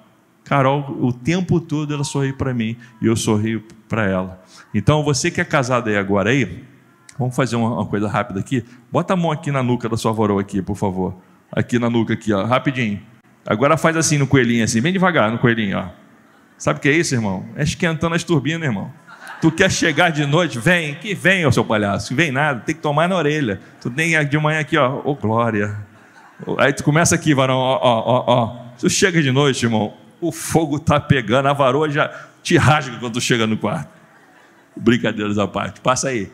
Carol, 0.44 0.98
o 1.00 1.14
tempo 1.14 1.62
todo 1.62 1.94
ela 1.94 2.04
sorri 2.04 2.34
para 2.34 2.54
mim 2.54 2.76
e 3.02 3.08
eu 3.08 3.16
sorrio 3.16 3.64
para 3.88 4.06
ela. 4.06 4.44
Então, 4.74 5.04
você 5.04 5.32
que 5.32 5.40
é 5.40 5.46
casado 5.46 5.90
aí 5.90 5.98
agora 5.98 6.32
aí, 6.32 6.64
vamos 7.18 7.36
fazer 7.36 7.56
uma, 7.56 7.86
coisa 7.86 8.10
rápida 8.10 8.42
aqui. 8.42 8.66
Bota 8.92 9.14
a 9.14 9.16
mão 9.16 9.32
aqui 9.32 9.52
na 9.52 9.64
nuca 9.64 9.88
da 9.88 9.96
sua 9.96 10.12
varoa 10.12 10.42
aqui, 10.42 10.62
por 10.62 10.76
favor 10.76 11.16
aqui 11.52 11.80
na 11.80 11.90
nuca, 11.90 12.14
aqui, 12.14 12.34
ó, 12.34 12.46
rapidinho. 12.46 13.02
Agora 13.46 13.78
faz 13.78 13.98
assim 13.98 14.18
no 14.18 14.28
coelhinho, 14.28 14.64
assim, 14.64 14.82
bem 14.82 14.94
devagar 14.94 15.32
no 15.32 15.38
coelhinho, 15.38 15.78
ó. 15.78 15.90
Sabe 16.58 16.80
o 16.80 16.82
que 16.82 16.90
é 16.90 16.92
isso, 16.92 17.16
irmão? 17.16 17.46
É 17.56 17.64
esquentando 17.64 18.16
as 18.16 18.24
turbinas, 18.24 18.68
irmão. 18.68 18.92
Tu 19.42 19.50
quer 19.52 19.72
chegar 19.72 20.10
de 20.10 20.26
noite? 20.26 20.60
Vem, 20.60 20.96
que 20.96 21.16
vem, 21.16 21.46
ô 21.46 21.52
seu 21.52 21.64
palhaço. 21.64 22.14
Vem 22.14 22.32
nada, 22.32 22.60
tem 22.60 22.76
que 22.76 22.82
tomar 22.82 23.08
na 23.08 23.16
orelha. 23.16 23.62
Tu 23.82 23.90
tem 23.90 24.26
de 24.28 24.38
manhã 24.38 24.60
aqui, 24.60 24.78
ó, 24.78 25.02
ô 25.06 25.16
glória. 25.16 25.78
Aí 26.58 26.74
tu 26.74 26.84
começa 26.84 27.16
aqui, 27.16 27.34
varão, 27.34 27.58
ó, 27.58 27.80
ó, 27.82 28.24
ó. 28.28 28.56
Tu 28.78 28.90
chega 28.90 29.22
de 29.22 29.32
noite, 29.32 29.66
irmão, 29.66 29.94
o 30.20 30.32
fogo 30.32 30.80
tá 30.80 31.00
pegando, 31.00 31.48
a 31.48 31.54
varoa 31.54 31.90
já 31.90 32.12
te 32.44 32.58
rasga 32.58 32.98
quando 33.00 33.14
tu 33.14 33.22
chega 33.22 33.48
no 33.48 33.58
quarto. 33.58 33.90
Brincadeiras 34.76 35.38
à 35.38 35.48
parte. 35.48 35.80
Passa 35.80 36.10
aí. 36.10 36.32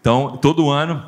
Então, 0.00 0.36
todo 0.38 0.70
ano 0.70 1.04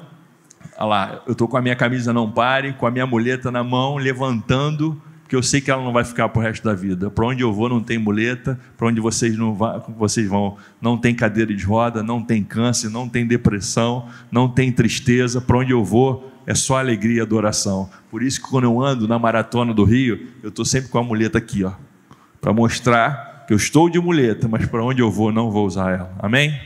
Olha 0.81 0.89
lá, 0.89 1.22
eu 1.26 1.33
estou 1.33 1.47
com 1.47 1.59
a 1.59 1.61
minha 1.61 1.76
camisa 1.76 2.11
não 2.11 2.31
pare, 2.31 2.72
com 2.72 2.87
a 2.87 2.91
minha 2.91 3.07
muleta 3.07 3.51
na 3.51 3.62
mão, 3.62 3.97
levantando, 3.97 4.99
porque 5.20 5.37
eu 5.37 5.43
sei 5.43 5.61
que 5.61 5.70
ela 5.70 5.85
não 5.85 5.93
vai 5.93 6.05
ficar 6.05 6.26
para 6.31 6.41
o 6.41 6.43
resto 6.43 6.64
da 6.64 6.72
vida. 6.72 7.11
Para 7.11 7.26
onde 7.26 7.43
eu 7.43 7.53
vou 7.53 7.68
não 7.68 7.83
tem 7.83 7.99
muleta, 7.99 8.59
para 8.78 8.87
onde 8.87 8.99
vocês, 8.99 9.37
não 9.37 9.55
vocês 9.99 10.26
vão 10.26 10.57
não 10.81 10.97
tem 10.97 11.14
cadeira 11.14 11.55
de 11.55 11.62
roda, 11.64 12.03
não 12.03 12.22
tem 12.22 12.43
câncer, 12.43 12.89
não 12.89 13.07
tem 13.07 13.26
depressão, 13.26 14.09
não 14.33 14.49
tem 14.49 14.72
tristeza. 14.72 15.39
Para 15.39 15.59
onde 15.59 15.70
eu 15.70 15.85
vou 15.85 16.33
é 16.47 16.55
só 16.55 16.78
alegria 16.78 17.18
e 17.18 17.20
adoração. 17.20 17.91
Por 18.11 18.22
isso 18.22 18.41
que 18.43 18.49
quando 18.49 18.64
eu 18.64 18.81
ando 18.81 19.07
na 19.07 19.18
maratona 19.18 19.74
do 19.74 19.85
Rio, 19.85 20.28
eu 20.43 20.49
estou 20.49 20.64
sempre 20.64 20.89
com 20.89 20.99
a 20.99 21.03
muleta 21.05 21.37
aqui, 21.37 21.62
ó, 21.62 21.72
para 22.41 22.55
mostrar 22.55 23.45
que 23.47 23.53
eu 23.53 23.57
estou 23.59 23.91
de 23.91 24.01
muleta, 24.01 24.49
mas 24.49 24.64
para 24.64 24.83
onde 24.83 25.03
eu 25.03 25.11
vou 25.11 25.31
não 25.31 25.51
vou 25.51 25.66
usar 25.66 25.91
ela. 25.91 26.14
Amém? 26.20 26.59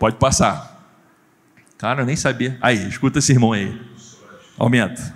Pode 0.00 0.16
passar. 0.16 0.75
Cara, 1.78 2.02
eu 2.02 2.06
nem 2.06 2.16
sabia. 2.16 2.58
Aí, 2.62 2.88
escuta 2.88 3.18
esse 3.18 3.32
irmão 3.32 3.52
aí. 3.52 3.78
Aumenta. 4.56 5.14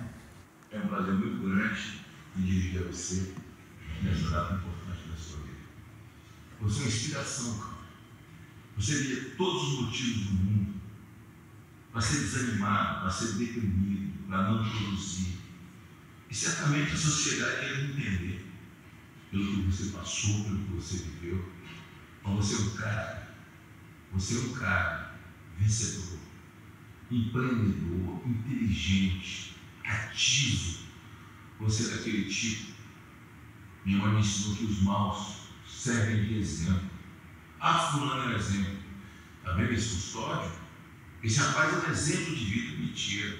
É 0.71 0.77
um 0.77 0.87
prazer 0.87 1.15
muito 1.15 1.47
grande 1.47 2.01
me 2.35 2.45
dirigir 2.45 2.81
a 2.81 2.91
você 2.91 3.33
nessa 4.03 4.29
data 4.29 4.53
importante 4.53 5.09
da 5.09 5.17
sua 5.17 5.39
vida. 5.39 5.57
Você 6.61 6.79
é 6.79 6.81
uma 6.83 6.87
inspiração, 6.87 7.57
cara. 7.57 7.81
Você 8.77 8.95
vê 9.03 9.15
todos 9.31 9.63
os 9.63 9.81
motivos 9.81 10.27
do 10.27 10.33
mundo 10.33 10.73
para 11.91 12.01
ser 12.01 12.19
desanimado, 12.19 13.01
para 13.01 13.09
ser 13.09 13.37
deprimido, 13.39 14.27
para 14.27 14.43
não 14.43 14.69
produzir. 14.69 15.39
E 16.29 16.35
certamente 16.35 16.93
a 16.93 16.97
sociedade 16.97 17.59
quer 17.59 17.83
entender 17.83 18.45
pelo 19.31 19.45
que 19.45 19.61
você 19.63 19.89
passou, 19.89 20.43
pelo 20.43 20.59
que 20.59 20.73
você 20.73 20.97
viveu. 20.97 21.51
Mas 22.23 22.35
você 22.35 22.55
é 22.55 22.65
um 22.65 22.69
cara, 22.75 23.35
você 24.13 24.35
é 24.35 24.39
um 24.41 24.53
cara 24.53 25.15
vencedor 25.57 26.30
empreendedor, 27.11 28.21
inteligente, 28.25 29.55
ativo. 29.83 30.79
Você 31.59 31.91
é 31.91 31.97
daquele 31.97 32.25
tipo. 32.25 32.71
Minha 33.85 33.97
mãe 33.99 34.13
me 34.13 34.19
ensinou 34.19 34.55
que 34.55 34.65
os 34.65 34.81
maus 34.81 35.41
servem 35.67 36.25
de 36.25 36.39
exemplo. 36.39 36.89
Ah, 37.59 37.91
fulano 37.91 38.23
é 38.23 38.27
um 38.27 38.37
exemplo. 38.37 38.77
Está 39.39 39.53
vendo 39.53 39.73
esse 39.73 39.95
custódio? 39.95 40.51
Esse 41.23 41.39
rapaz 41.39 41.73
é 41.73 41.87
um 41.87 41.91
exemplo 41.91 42.35
de 42.35 42.45
vida. 42.45 42.77
Mentira. 42.77 43.37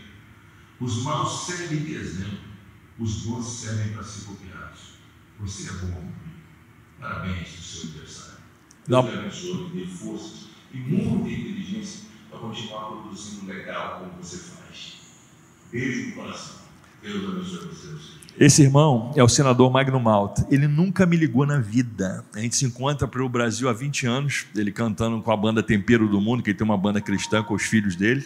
Os 0.80 1.04
maus 1.04 1.46
servem 1.46 1.84
de 1.84 1.94
exemplo. 1.94 2.52
Os 3.00 3.24
bons 3.24 3.46
servem 3.46 3.94
para 3.94 4.04
ser 4.04 4.26
copiados. 4.26 4.82
Você 5.40 5.70
é 5.70 5.74
bom. 5.74 6.12
Parabéns 7.00 7.50
no 7.50 7.64
seu 7.64 7.90
aniversário. 7.90 8.42
Deus 8.88 9.06
abençoe, 9.06 9.70
dê 9.74 9.88
forças 9.88 10.50
e 10.72 10.78
muita 10.78 11.30
inteligência 11.30 12.11
para 12.32 12.40
continuar 12.40 12.86
produzindo 12.86 13.46
legal 13.52 14.00
como 14.00 14.24
você 14.24 14.38
faz. 14.38 14.94
Beijo 15.72 16.10
no 16.10 16.16
coração. 16.16 16.62
Deus 17.04 17.30
abençoe 17.30 17.68
você. 17.68 18.22
Esse 18.40 18.64
irmão 18.64 19.12
é 19.16 19.24
o 19.24 19.28
senador 19.28 19.70
Magno 19.70 20.00
Malta. 20.00 20.48
Ele 20.50 20.66
nunca 20.66 21.06
me 21.06 21.18
ligou 21.18 21.46
na 21.46 21.60
vida. 21.60 22.24
A 22.34 22.40
gente 22.40 22.56
se 22.56 22.66
encontra 22.66 23.06
para 23.08 23.22
o 23.24 23.28
Brasil 23.28 23.68
há 23.68 23.74
20 23.74 24.08
anos, 24.08 24.46
ele 24.56 24.72
cantando 24.72 25.22
com 25.22 25.32
a 25.32 25.38
banda 25.38 25.62
Tempero 25.62 26.08
do 26.08 26.22
Mundo, 26.22 26.42
que 26.42 26.52
ele 26.52 26.58
tem 26.58 26.66
uma 26.66 26.78
banda 26.78 27.02
cristã 27.02 27.44
com 27.44 27.54
os 27.54 27.64
filhos 27.64 27.96
dele. 27.96 28.26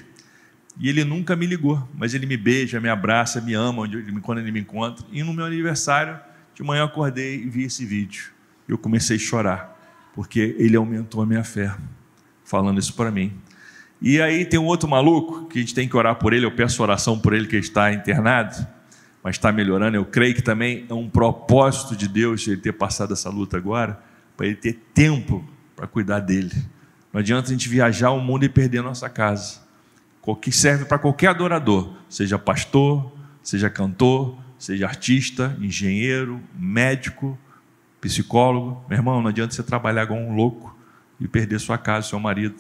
E 0.78 0.90
ele 0.90 1.04
nunca 1.04 1.36
me 1.36 1.46
ligou, 1.48 1.82
mas 1.96 2.14
ele 2.14 2.26
me 2.26 2.38
beija, 2.38 2.80
me 2.80 2.90
abraça, 2.90 3.42
me 3.42 3.54
ama 3.54 3.90
quando 4.22 4.40
ele 4.40 4.52
me 4.52 4.60
encontra. 4.60 5.06
E 5.12 5.24
no 5.24 5.34
meu 5.34 5.46
aniversário, 5.46 6.20
de 6.54 6.62
manhã 6.64 6.82
eu 6.82 6.86
acordei 6.86 7.42
e 7.42 7.50
vi 7.50 7.64
esse 7.64 7.84
vídeo. 7.84 8.32
Eu 8.68 8.78
comecei 8.78 9.16
a 9.16 9.20
chorar, 9.20 9.80
porque 10.14 10.56
ele 10.60 10.76
aumentou 10.76 11.22
a 11.22 11.26
minha 11.26 11.44
fé, 11.44 11.76
falando 12.44 12.80
isso 12.80 12.94
para 12.94 13.10
mim. 13.10 13.34
E 14.02 14.22
aí 14.22 14.46
tem 14.46 14.60
um 14.60 14.66
outro 14.66 14.88
maluco 14.88 15.48
que 15.48 15.58
a 15.58 15.62
gente 15.62 15.74
tem 15.74 15.88
que 15.88 15.96
orar 15.96 16.16
por 16.16 16.34
ele, 16.34 16.46
eu 16.46 16.52
peço 16.52 16.82
oração 16.84 17.18
por 17.18 17.34
ele 17.34 17.48
que 17.48 17.56
está 17.58 17.94
internado 17.94 18.76
mas 19.26 19.38
está 19.38 19.52
melhorando. 19.52 19.98
Eu 19.98 20.06
creio 20.06 20.36
que 20.36 20.42
também 20.44 20.86
é 20.88 20.94
um 20.94 21.10
propósito 21.10 21.96
de 21.96 22.08
Deus 22.08 22.48
ele 22.48 22.58
ter 22.58 22.74
passado 22.74 23.12
essa 23.12 23.28
luta 23.28 23.58
agora, 23.58 24.00
para 24.38 24.46
ele 24.46 24.56
ter 24.56 24.74
tempo 24.94 25.44
para 25.76 25.88
cuidar 25.88 26.20
dele. 26.20 26.54
Não 27.12 27.20
adianta 27.22 27.48
a 27.48 27.52
gente 27.52 27.68
viajar 27.68 28.12
o 28.12 28.20
mundo 28.20 28.46
e 28.46 28.50
perder 28.50 28.78
a 28.78 28.84
nossa 28.84 29.10
casa. 29.10 29.62
Que 30.40 30.52
serve 30.52 30.86
para 30.86 31.00
qualquer 31.00 31.30
adorador, 31.30 31.96
seja 32.08 32.38
pastor, 32.38 33.12
seja 33.42 33.68
cantor, 33.68 34.38
seja 34.60 34.86
artista, 34.86 35.58
engenheiro, 35.60 36.40
médico, 36.54 37.36
psicólogo. 38.00 38.86
Meu 38.88 39.00
irmão, 39.00 39.24
não 39.24 39.30
adianta 39.30 39.56
você 39.56 39.64
trabalhar 39.64 40.04
igual 40.04 40.20
um 40.20 40.36
louco 40.36 40.78
e 41.20 41.28
perder 41.28 41.60
sua 41.60 41.80
casa, 41.80 42.10
seu 42.10 42.20
marido, 42.20 42.58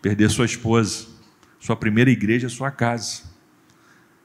perder 0.00 0.30
sua 0.30 0.44
esposa. 0.44 1.06
Sua 1.60 1.76
primeira 1.76 2.10
igreja 2.10 2.48
sua 2.48 2.70
casa. 2.70 3.22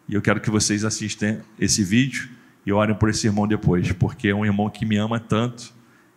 E 0.08 0.14
eu 0.16 0.22
quero 0.22 0.40
que 0.40 0.50
vocês 0.50 0.84
assistam 0.86 1.42
esse 1.60 1.84
vídeo 1.84 2.30
e 2.66 2.72
orem 2.72 2.96
por 2.96 3.10
esse 3.10 3.28
irmão 3.28 3.48
depois, 3.48 3.92
porque 3.94 4.30
é 4.30 4.36
um 4.36 4.46
irmão 4.46 4.70
que 4.70 4.86
me 4.86 4.98
ama 4.98 5.20
tanto. 5.20 5.74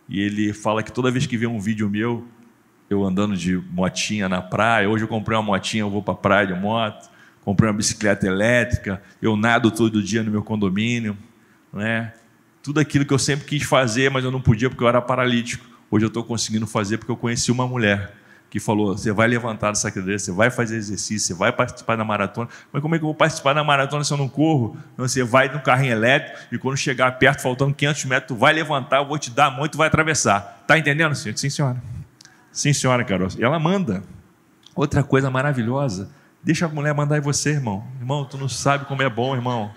E 0.09 0.19
ele 0.19 0.51
fala 0.51 0.81
que 0.81 0.91
toda 0.91 1.11
vez 1.11 1.25
que 1.25 1.37
vê 1.37 1.45
um 1.45 1.59
vídeo 1.59 1.89
meu, 1.89 2.27
eu 2.89 3.03
andando 3.03 3.37
de 3.37 3.55
motinha 3.55 4.27
na 4.27 4.41
praia, 4.41 4.89
hoje 4.89 5.03
eu 5.03 5.07
comprei 5.07 5.37
uma 5.37 5.43
motinha, 5.43 5.83
eu 5.83 5.89
vou 5.89 6.01
para 6.01 6.13
a 6.13 6.17
praia 6.17 6.47
de 6.47 6.53
moto, 6.53 7.09
comprei 7.41 7.69
uma 7.69 7.77
bicicleta 7.77 8.27
elétrica, 8.27 9.01
eu 9.21 9.37
nado 9.37 9.71
todo 9.71 10.01
dia 10.01 10.23
no 10.23 10.31
meu 10.31 10.43
condomínio, 10.43 11.17
né? 11.71 12.13
Tudo 12.63 12.79
aquilo 12.79 13.05
que 13.05 13.13
eu 13.13 13.19
sempre 13.19 13.45
quis 13.45 13.63
fazer, 13.63 14.11
mas 14.11 14.23
eu 14.23 14.31
não 14.31 14.41
podia 14.41 14.69
porque 14.69 14.83
eu 14.83 14.87
era 14.87 15.01
paralítico. 15.01 15.65
Hoje 15.89 16.05
eu 16.05 16.09
estou 16.09 16.23
conseguindo 16.23 16.67
fazer 16.67 16.97
porque 16.97 17.11
eu 17.11 17.17
conheci 17.17 17.51
uma 17.51 17.67
mulher 17.67 18.20
que 18.51 18.59
falou: 18.59 18.97
você 18.97 19.13
vai 19.13 19.29
levantar 19.29 19.69
dessa 19.69 19.89
cadeira, 19.89 20.19
você 20.19 20.31
vai 20.31 20.51
fazer 20.51 20.75
exercício, 20.75 21.27
você 21.27 21.33
vai 21.33 21.53
participar 21.53 21.95
da 21.95 22.03
maratona. 22.03 22.49
Mas 22.71 22.81
como 22.81 22.93
é 22.93 22.99
que 22.99 23.03
eu 23.03 23.07
vou 23.07 23.15
participar 23.15 23.53
da 23.53 23.63
maratona 23.63 24.03
se 24.03 24.11
eu 24.11 24.17
não 24.17 24.27
corro? 24.27 24.77
Então, 24.93 25.07
você 25.07 25.23
vai 25.23 25.47
no 25.47 25.61
carrinho 25.61 25.93
elétrico 25.93 26.37
e 26.53 26.57
quando 26.59 26.75
chegar 26.75 27.09
perto, 27.13 27.41
faltando 27.41 27.73
500 27.73 28.05
metros, 28.05 28.27
tu 28.27 28.35
vai 28.35 28.51
levantar, 28.53 28.97
eu 28.97 29.07
vou 29.07 29.17
te 29.17 29.31
dar 29.31 29.45
a 29.45 29.51
mão 29.51 29.65
e 29.65 29.69
tu 29.69 29.77
vai 29.77 29.87
atravessar. 29.87 30.59
Está 30.61 30.77
entendendo, 30.77 31.15
senhor? 31.15 31.37
Sim, 31.37 31.49
senhora. 31.49 31.81
Sim, 32.51 32.73
senhora, 32.73 33.05
Carol. 33.05 33.29
E 33.39 33.43
ela 33.43 33.57
manda. 33.57 34.03
Outra 34.75 35.01
coisa 35.01 35.31
maravilhosa. 35.31 36.09
Deixa 36.43 36.65
a 36.65 36.69
mulher 36.69 36.93
mandar 36.93 37.17
em 37.17 37.21
você, 37.21 37.51
irmão. 37.51 37.85
Irmão, 38.01 38.25
tu 38.25 38.37
não 38.37 38.49
sabe 38.49 38.83
como 38.83 39.01
é 39.01 39.09
bom, 39.09 39.33
irmão. 39.33 39.71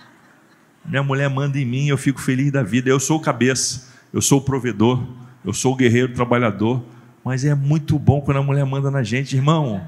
Minha 0.85 1.03
mulher 1.05 1.31
manda 1.31 1.59
em 1.59 1.65
mim, 1.65 1.87
eu 1.87 1.97
fico 1.97 2.21
feliz 2.21 2.51
da 2.51 2.63
vida. 2.65 2.91
Eu 2.91 2.99
sou 2.99 3.19
o 3.19 3.21
cabeça, 3.21 3.93
eu 4.13 4.21
sou 4.21 4.41
o 4.41 4.43
provedor, 4.43 5.01
eu 5.45 5.53
sou 5.53 5.75
o 5.75 5.77
guerreiro 5.77 6.13
trabalhador. 6.13 6.83
Mas 7.25 7.45
é 7.45 7.55
muito 7.55 7.99
bom 7.99 8.21
quando 8.21 8.37
a 8.37 8.43
mulher 8.43 8.67
manda 8.67 8.91
na 8.91 9.03
gente, 9.03 9.35
irmão. 9.35 9.87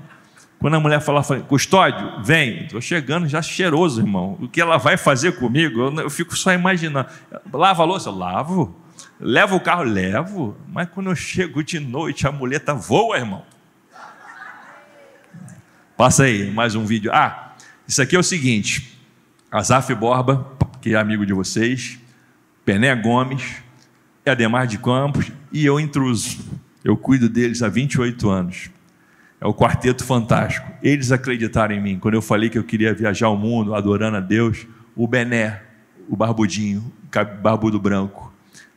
Quando 0.59 0.75
a 0.75 0.81
mulher 0.81 1.01
fala, 1.01 1.23
custódio, 1.43 2.23
vem, 2.25 2.65
estou 2.65 2.81
chegando 2.81 3.29
já 3.29 3.43
cheiroso, 3.43 4.01
irmão. 4.01 4.39
O 4.41 4.49
que 4.49 4.59
ela 4.59 4.79
vai 4.79 4.97
fazer 4.97 5.33
comigo? 5.33 5.81
Eu, 5.81 5.95
eu 6.01 6.11
fico 6.11 6.35
só 6.35 6.53
imaginando. 6.53 7.09
Lava 7.53 7.83
a 7.83 7.87
louça? 7.87 8.11
Lavo. 8.11 8.75
Leva 9.21 9.55
o 9.55 9.61
carro? 9.61 9.83
Levo. 9.83 10.57
Mas 10.67 10.89
quando 10.89 11.11
eu 11.11 11.17
chego 11.17 11.63
de 11.63 11.79
noite, 11.79 12.27
a 12.27 12.33
mulher 12.33 12.63
voa, 12.75 13.19
irmão. 13.19 13.45
Passa 15.95 16.25
aí, 16.25 16.51
mais 16.51 16.75
um 16.75 16.87
vídeo. 16.87 17.11
Ah, 17.13 17.55
isso 17.87 18.01
aqui 18.01 18.17
é 18.17 18.19
o 18.19 18.23
seguinte: 18.23 18.99
Azaf 19.51 19.95
Borba, 19.95 20.47
que 20.81 20.95
é 20.95 20.97
amigo 20.97 21.25
de 21.25 21.35
vocês, 21.35 21.99
Pené 22.65 22.95
Gomes, 22.95 23.57
Ademar 24.25 24.67
de 24.67 24.79
Campos 24.79 25.31
e 25.53 25.65
eu 25.65 25.79
intruso. 25.79 26.39
Eu 26.87 26.97
cuido 26.97 27.29
deles 27.29 27.65
há 27.65 27.69
28 27.69 28.31
anos. 28.31 28.71
É 29.41 29.47
o 29.47 29.53
quarteto 29.53 30.05
fantástico. 30.05 30.71
Eles 30.81 31.11
acreditaram 31.11 31.75
em 31.75 31.83
mim. 31.83 31.99
Quando 31.99 32.15
eu 32.15 32.23
falei 32.23 32.49
que 32.49 32.57
eu 32.57 32.63
queria 32.63 32.95
viajar 32.95 33.29
o 33.29 33.37
mundo 33.37 33.75
adorando 33.75 34.19
a 34.19 34.21
Deus, 34.21 34.69
o 34.95 35.09
Bené, 35.09 35.63
o 36.09 36.15
barbudinho, 36.15 36.93
barbudo 37.43 37.81
branco, 37.81 38.33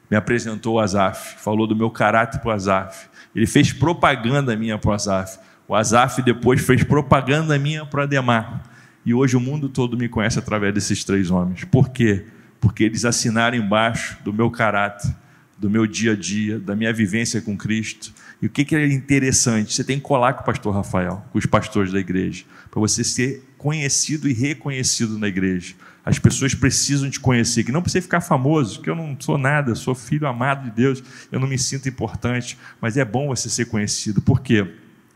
me 0.10 0.18
apresentou 0.18 0.78
o 0.78 0.80
Azaf, 0.80 1.36
falou 1.38 1.68
do 1.68 1.76
meu 1.76 1.92
caráter 1.92 2.40
para 2.40 2.50
o 2.50 2.52
Azaf. 2.52 3.08
Ele 3.36 3.46
fez 3.46 3.72
propaganda 3.72 4.56
minha 4.56 4.80
para 4.80 4.90
o 4.90 4.94
Azaf. 4.94 5.38
O 5.68 5.76
Azaf 5.76 6.24
depois 6.24 6.66
fez 6.66 6.84
propaganda 6.84 7.60
minha 7.60 7.86
para 7.86 8.00
o 8.00 8.04
Ademar. 8.06 8.64
E 9.06 9.14
hoje 9.14 9.38
o 9.38 9.40
mundo 9.40 9.70
todo 9.70 9.96
me 9.96 10.10
conhece 10.10 10.40
através 10.40 10.74
desses 10.74 11.04
três 11.04 11.30
homens. 11.30 11.64
Por 11.64 11.90
quê? 11.90 12.26
Porque 12.60 12.86
eles 12.86 13.06
assinaram 13.06 13.56
embaixo 13.56 14.18
do 14.24 14.34
meu 14.34 14.50
caráter 14.50 15.16
do 15.60 15.70
meu 15.70 15.86
dia 15.86 16.14
a 16.14 16.16
dia, 16.16 16.58
da 16.58 16.74
minha 16.74 16.94
vivência 16.94 17.42
com 17.42 17.58
Cristo. 17.58 18.14
E 18.42 18.46
o 18.46 18.50
que, 18.50 18.74
é 18.74 18.88
interessante? 18.88 19.74
Você 19.74 19.84
tem 19.84 19.98
que 19.98 20.04
colar 20.04 20.34
com 20.34 20.42
o 20.42 20.46
pastor 20.46 20.74
Rafael, 20.74 21.24
com 21.32 21.38
os 21.38 21.46
pastores 21.46 21.92
da 21.92 22.00
igreja, 22.00 22.46
para 22.72 22.80
você 22.80 23.04
ser 23.04 23.44
conhecido 23.58 24.30
e 24.30 24.34
reconhecido 24.34 25.20
na 25.20 25.28
igreja. 25.28 25.76
As 26.06 26.18
pessoas 26.18 26.56
precisam 26.56 27.10
te 27.10 27.20
conhecer, 27.20 27.66
que 27.66 27.74
não 27.74 27.82
precisa 27.82 28.02
ficar 28.02 28.22
famoso, 28.22 28.82
que 28.82 28.90
eu 28.90 28.96
não 28.96 29.18
sou 29.20 29.38
nada, 29.38 29.76
sou 29.76 29.94
filho 29.94 30.26
amado 30.26 30.64
de 30.64 30.72
Deus, 30.72 31.04
eu 31.30 31.40
não 31.40 31.48
me 31.48 31.60
sinto 31.60 31.90
importante, 31.90 32.58
mas 32.80 32.96
é 32.96 33.04
bom 33.04 33.28
você 33.28 33.50
ser 33.50 33.66
conhecido. 33.66 34.22
Por 34.22 34.40
quê? 34.40 34.66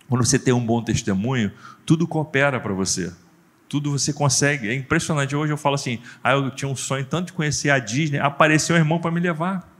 Quando 0.09 0.25
você 0.25 0.37
tem 0.37 0.53
um 0.53 0.63
bom 0.63 0.83
testemunho, 0.83 1.53
tudo 1.85 2.05
coopera 2.05 2.59
para 2.59 2.73
você. 2.73 3.13
Tudo 3.69 3.97
você 3.97 4.11
consegue. 4.11 4.67
É 4.67 4.75
impressionante. 4.75 5.35
Hoje 5.35 5.53
eu 5.53 5.57
falo 5.57 5.75
assim: 5.75 5.99
ah, 6.21 6.33
eu 6.33 6.51
tinha 6.51 6.69
um 6.69 6.75
sonho 6.75 7.05
tanto 7.05 7.27
de 7.27 7.33
conhecer 7.33 7.69
a 7.69 7.79
Disney, 7.79 8.19
apareceu 8.19 8.75
um 8.75 8.79
irmão 8.79 8.99
para 8.99 9.09
me 9.09 9.21
levar. 9.21 9.72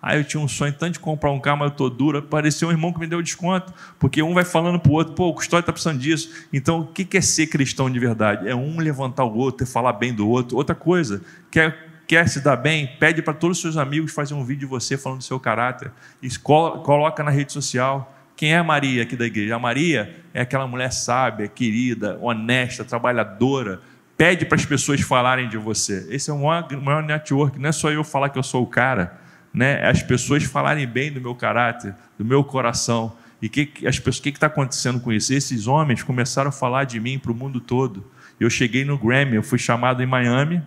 Ah, 0.00 0.16
eu 0.16 0.24
tinha 0.24 0.40
um 0.40 0.48
sonho 0.48 0.72
tanto 0.72 0.92
de 0.92 1.00
comprar 1.00 1.30
um 1.30 1.40
carro, 1.40 1.58
mas 1.58 1.68
eu 1.68 1.72
estou 1.72 1.90
dura. 1.90 2.20
Apareceu 2.20 2.68
um 2.68 2.70
irmão 2.70 2.92
que 2.92 3.00
me 3.00 3.06
deu 3.06 3.20
desconto, 3.20 3.72
porque 3.98 4.22
um 4.22 4.34
vai 4.34 4.44
falando 4.44 4.78
para 4.78 4.90
o 4.90 4.94
outro, 4.94 5.14
pô, 5.14 5.28
o 5.28 5.34
custódio 5.34 5.62
está 5.62 5.72
precisando 5.72 5.98
disso. 5.98 6.46
Então, 6.52 6.80
o 6.80 6.86
que 6.86 7.16
é 7.16 7.20
ser 7.20 7.46
cristão 7.48 7.90
de 7.90 7.98
verdade? 7.98 8.48
É 8.48 8.54
um 8.54 8.78
levantar 8.78 9.24
o 9.24 9.36
outro 9.36 9.64
e 9.64 9.66
falar 9.66 9.92
bem 9.92 10.14
do 10.14 10.28
outro. 10.28 10.56
Outra 10.56 10.74
coisa, 10.74 11.22
quer, 11.50 11.88
quer 12.06 12.28
se 12.28 12.40
dar 12.40 12.56
bem, 12.56 12.86
pede 12.98 13.22
para 13.22 13.34
todos 13.34 13.58
os 13.58 13.62
seus 13.62 13.76
amigos 13.76 14.12
fazer 14.12 14.34
um 14.34 14.44
vídeo 14.44 14.60
de 14.60 14.66
você 14.66 14.96
falando 14.96 15.18
do 15.18 15.24
seu 15.24 15.40
caráter. 15.40 15.90
E 16.22 16.28
coloca 16.38 17.22
na 17.22 17.30
rede 17.30 17.52
social. 17.52 18.14
Quem 18.36 18.52
é 18.52 18.58
a 18.58 18.62
Maria 18.62 19.02
aqui 19.02 19.16
da 19.16 19.26
igreja? 19.26 19.56
A 19.56 19.58
Maria 19.58 20.14
é 20.32 20.42
aquela 20.42 20.64
mulher 20.64 20.92
sábia, 20.92 21.48
querida, 21.48 22.16
honesta, 22.20 22.84
trabalhadora. 22.84 23.80
Pede 24.16 24.44
para 24.44 24.54
as 24.54 24.64
pessoas 24.64 25.00
falarem 25.00 25.48
de 25.48 25.56
você. 25.56 26.06
Esse 26.08 26.30
é 26.30 26.32
o 26.32 26.38
maior, 26.38 26.70
maior 26.80 27.02
network. 27.02 27.58
Não 27.58 27.68
é 27.68 27.72
só 27.72 27.90
eu 27.90 28.04
falar 28.04 28.28
que 28.28 28.38
eu 28.38 28.42
sou 28.44 28.62
o 28.62 28.66
cara 28.66 29.26
né, 29.58 29.84
as 29.88 30.04
pessoas 30.04 30.44
falarem 30.44 30.86
bem 30.86 31.10
do 31.10 31.20
meu 31.20 31.34
caráter, 31.34 31.92
do 32.16 32.24
meu 32.24 32.44
coração. 32.44 33.12
E 33.42 33.48
o 33.48 33.50
que 33.50 33.88
está 34.28 34.46
acontecendo 34.46 35.00
com 35.00 35.12
isso? 35.12 35.34
Esses 35.34 35.66
homens 35.66 36.00
começaram 36.04 36.50
a 36.50 36.52
falar 36.52 36.84
de 36.84 37.00
mim 37.00 37.18
para 37.18 37.32
o 37.32 37.34
mundo 37.34 37.58
todo. 37.60 38.06
Eu 38.38 38.48
cheguei 38.48 38.84
no 38.84 38.96
Grammy, 38.96 39.34
eu 39.34 39.42
fui 39.42 39.58
chamado 39.58 40.00
em 40.00 40.06
Miami, 40.06 40.62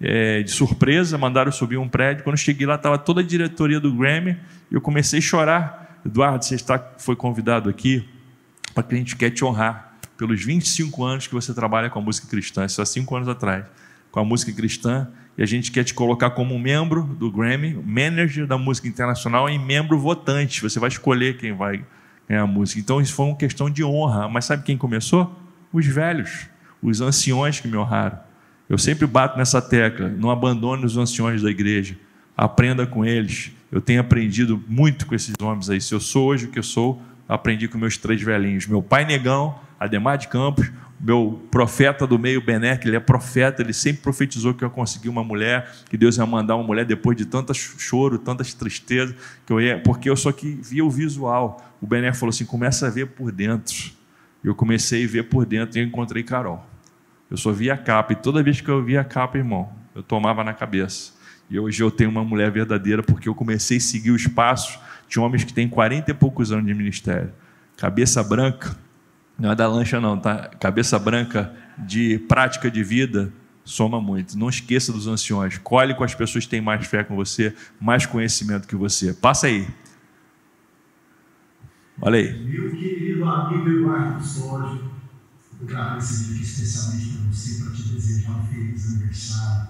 é, 0.00 0.42
de 0.42 0.50
surpresa, 0.50 1.16
mandaram 1.16 1.52
subir 1.52 1.76
um 1.76 1.88
prédio. 1.88 2.24
Quando 2.24 2.34
eu 2.34 2.38
cheguei 2.38 2.66
lá, 2.66 2.74
estava 2.74 2.98
toda 2.98 3.20
a 3.20 3.24
diretoria 3.24 3.78
do 3.78 3.94
Grammy 3.94 4.36
e 4.72 4.74
eu 4.74 4.80
comecei 4.80 5.20
a 5.20 5.22
chorar. 5.22 6.00
Eduardo, 6.04 6.44
você 6.44 6.56
está, 6.56 6.84
foi 6.98 7.14
convidado 7.14 7.70
aqui 7.70 8.08
para 8.74 8.82
que 8.82 8.94
a 8.96 8.98
gente 8.98 9.14
quer 9.14 9.30
te 9.30 9.44
honrar 9.44 9.98
pelos 10.16 10.42
25 10.42 11.04
anos 11.04 11.28
que 11.28 11.34
você 11.34 11.54
trabalha 11.54 11.88
com 11.88 12.00
a 12.00 12.02
música 12.02 12.26
cristã, 12.26 12.64
isso 12.64 12.82
há 12.82 12.86
cinco 12.86 13.14
anos 13.14 13.28
atrás, 13.28 13.64
com 14.10 14.18
a 14.18 14.24
música 14.24 14.52
cristã 14.52 15.08
e 15.38 15.42
a 15.42 15.46
gente 15.46 15.70
quer 15.70 15.84
te 15.84 15.92
colocar 15.92 16.30
como 16.30 16.58
membro 16.58 17.02
do 17.02 17.30
Grammy, 17.30 17.78
manager 17.84 18.46
da 18.46 18.56
música 18.56 18.88
internacional 18.88 19.50
e 19.50 19.58
membro 19.58 19.98
votante. 19.98 20.62
Você 20.62 20.80
vai 20.80 20.88
escolher 20.88 21.36
quem 21.36 21.52
vai 21.52 21.84
ganhar 22.28 22.42
a 22.42 22.46
música. 22.46 22.80
Então 22.80 23.00
isso 23.00 23.12
foi 23.12 23.26
uma 23.26 23.36
questão 23.36 23.68
de 23.68 23.84
honra. 23.84 24.28
Mas 24.28 24.46
sabe 24.46 24.62
quem 24.62 24.78
começou? 24.78 25.38
Os 25.72 25.86
velhos, 25.86 26.46
os 26.82 27.00
anciões 27.00 27.60
que 27.60 27.68
me 27.68 27.76
honraram. 27.76 28.18
Eu 28.68 28.78
sempre 28.78 29.06
bato 29.06 29.36
nessa 29.36 29.60
tecla: 29.60 30.08
não 30.08 30.30
abandone 30.30 30.86
os 30.86 30.96
anciões 30.96 31.42
da 31.42 31.50
igreja. 31.50 31.98
Aprenda 32.36 32.86
com 32.86 33.04
eles. 33.04 33.52
Eu 33.70 33.80
tenho 33.80 34.00
aprendido 34.00 34.62
muito 34.66 35.06
com 35.06 35.14
esses 35.14 35.34
homens 35.40 35.68
aí. 35.68 35.80
Se 35.80 35.94
eu 35.94 36.00
sou 36.00 36.28
hoje 36.28 36.46
o 36.46 36.48
que 36.48 36.58
eu 36.58 36.62
sou, 36.62 37.00
aprendi 37.28 37.68
com 37.68 37.76
meus 37.76 37.96
três 37.98 38.22
velhinhos. 38.22 38.66
Meu 38.66 38.82
pai 38.82 39.04
Negão, 39.04 39.58
Ademar 39.78 40.16
de 40.16 40.28
Campos, 40.28 40.70
meu 40.98 41.46
profeta 41.50 42.06
do 42.06 42.18
meio, 42.18 42.42
que 42.42 42.88
ele 42.88 42.96
é 42.96 43.00
profeta, 43.00 43.62
ele 43.62 43.72
sempre 43.72 44.02
profetizou 44.02 44.54
que 44.54 44.64
eu 44.64 44.68
ia 44.68 44.74
conseguir 44.74 45.08
uma 45.08 45.22
mulher, 45.22 45.70
que 45.90 45.96
Deus 45.96 46.16
ia 46.16 46.24
mandar 46.24 46.56
uma 46.56 46.64
mulher 46.64 46.84
depois 46.84 47.16
de 47.16 47.26
tanto 47.26 47.52
choro, 47.54 48.18
tantas 48.18 48.54
tristezas, 48.54 49.14
que 49.44 49.52
eu 49.52 49.60
ia, 49.60 49.78
porque 49.78 50.08
eu 50.08 50.16
só 50.16 50.32
que 50.32 50.58
via 50.62 50.84
o 50.84 50.90
visual. 50.90 51.62
O 51.80 51.86
Bené 51.86 52.12
falou 52.12 52.30
assim: 52.30 52.46
começa 52.46 52.86
a 52.86 52.90
ver 52.90 53.08
por 53.08 53.30
dentro. 53.30 53.92
Eu 54.42 54.54
comecei 54.54 55.04
a 55.04 55.08
ver 55.08 55.24
por 55.24 55.44
dentro 55.44 55.78
e 55.78 55.82
encontrei 55.82 56.22
Carol. 56.22 56.64
Eu 57.30 57.36
só 57.36 57.50
via 57.52 57.74
a 57.74 57.78
capa, 57.78 58.12
e 58.12 58.16
toda 58.16 58.42
vez 58.42 58.60
que 58.60 58.68
eu 58.68 58.82
via 58.82 59.00
a 59.00 59.04
capa, 59.04 59.36
irmão, 59.36 59.68
eu 59.94 60.02
tomava 60.02 60.44
na 60.44 60.54
cabeça. 60.54 61.12
E 61.50 61.58
hoje 61.58 61.82
eu 61.82 61.90
tenho 61.90 62.10
uma 62.10 62.24
mulher 62.24 62.50
verdadeira 62.50 63.02
porque 63.02 63.28
eu 63.28 63.34
comecei 63.34 63.76
a 63.76 63.80
seguir 63.80 64.10
os 64.10 64.26
passos 64.26 64.78
de 65.08 65.20
homens 65.20 65.44
que 65.44 65.52
têm 65.52 65.68
40 65.68 66.10
e 66.10 66.14
poucos 66.14 66.50
anos 66.50 66.66
de 66.66 66.74
ministério. 66.74 67.32
Cabeça 67.76 68.22
branca, 68.22 68.76
não 69.38 69.52
é 69.52 69.54
da 69.54 69.68
lancha 69.68 70.00
não, 70.00 70.18
tá? 70.18 70.48
Cabeça 70.60 70.98
branca 70.98 71.54
de 71.78 72.18
prática 72.20 72.70
de 72.70 72.82
vida 72.82 73.32
soma 73.64 74.00
muito. 74.00 74.38
Não 74.38 74.48
esqueça 74.48 74.92
dos 74.92 75.06
anciões. 75.06 75.58
Colhe 75.58 75.94
com 75.94 76.04
as 76.04 76.14
pessoas 76.14 76.44
que 76.44 76.50
têm 76.50 76.60
mais 76.60 76.86
fé 76.86 77.04
com 77.04 77.16
você, 77.16 77.54
mais 77.80 78.06
conhecimento 78.06 78.66
que 78.66 78.76
você. 78.76 79.12
Passa 79.12 79.48
aí. 79.48 79.68
Olha 82.00 82.18
aí. 82.18 82.44
Meu 82.44 82.70
querido 82.70 83.24
amigo 83.24 83.68
Eduardo 83.68 84.18
Custódio, 84.18 84.90
eu 85.60 85.66
gravo 85.66 85.98
esse 85.98 86.24
vídeo 86.24 86.42
especialmente 86.42 87.16
para 87.16 87.32
você, 87.32 87.64
para 87.64 87.72
te 87.72 87.82
desejar 87.88 88.32
um 88.32 88.46
feliz 88.46 88.94
aniversário 88.94 89.68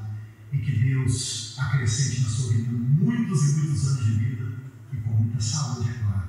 e 0.53 0.59
que 0.59 0.73
Deus 0.73 1.57
acrescente 1.59 2.23
na 2.23 2.29
sua 2.29 2.53
vida 2.53 2.71
muitos 2.73 3.51
e 3.51 3.57
muitos 3.61 3.89
anos 3.89 4.05
de 4.05 4.11
vida 4.13 4.53
e 4.93 4.97
com 4.97 5.11
muita 5.11 5.41
saúde, 5.41 5.89
é 5.89 6.05
claro. 6.05 6.29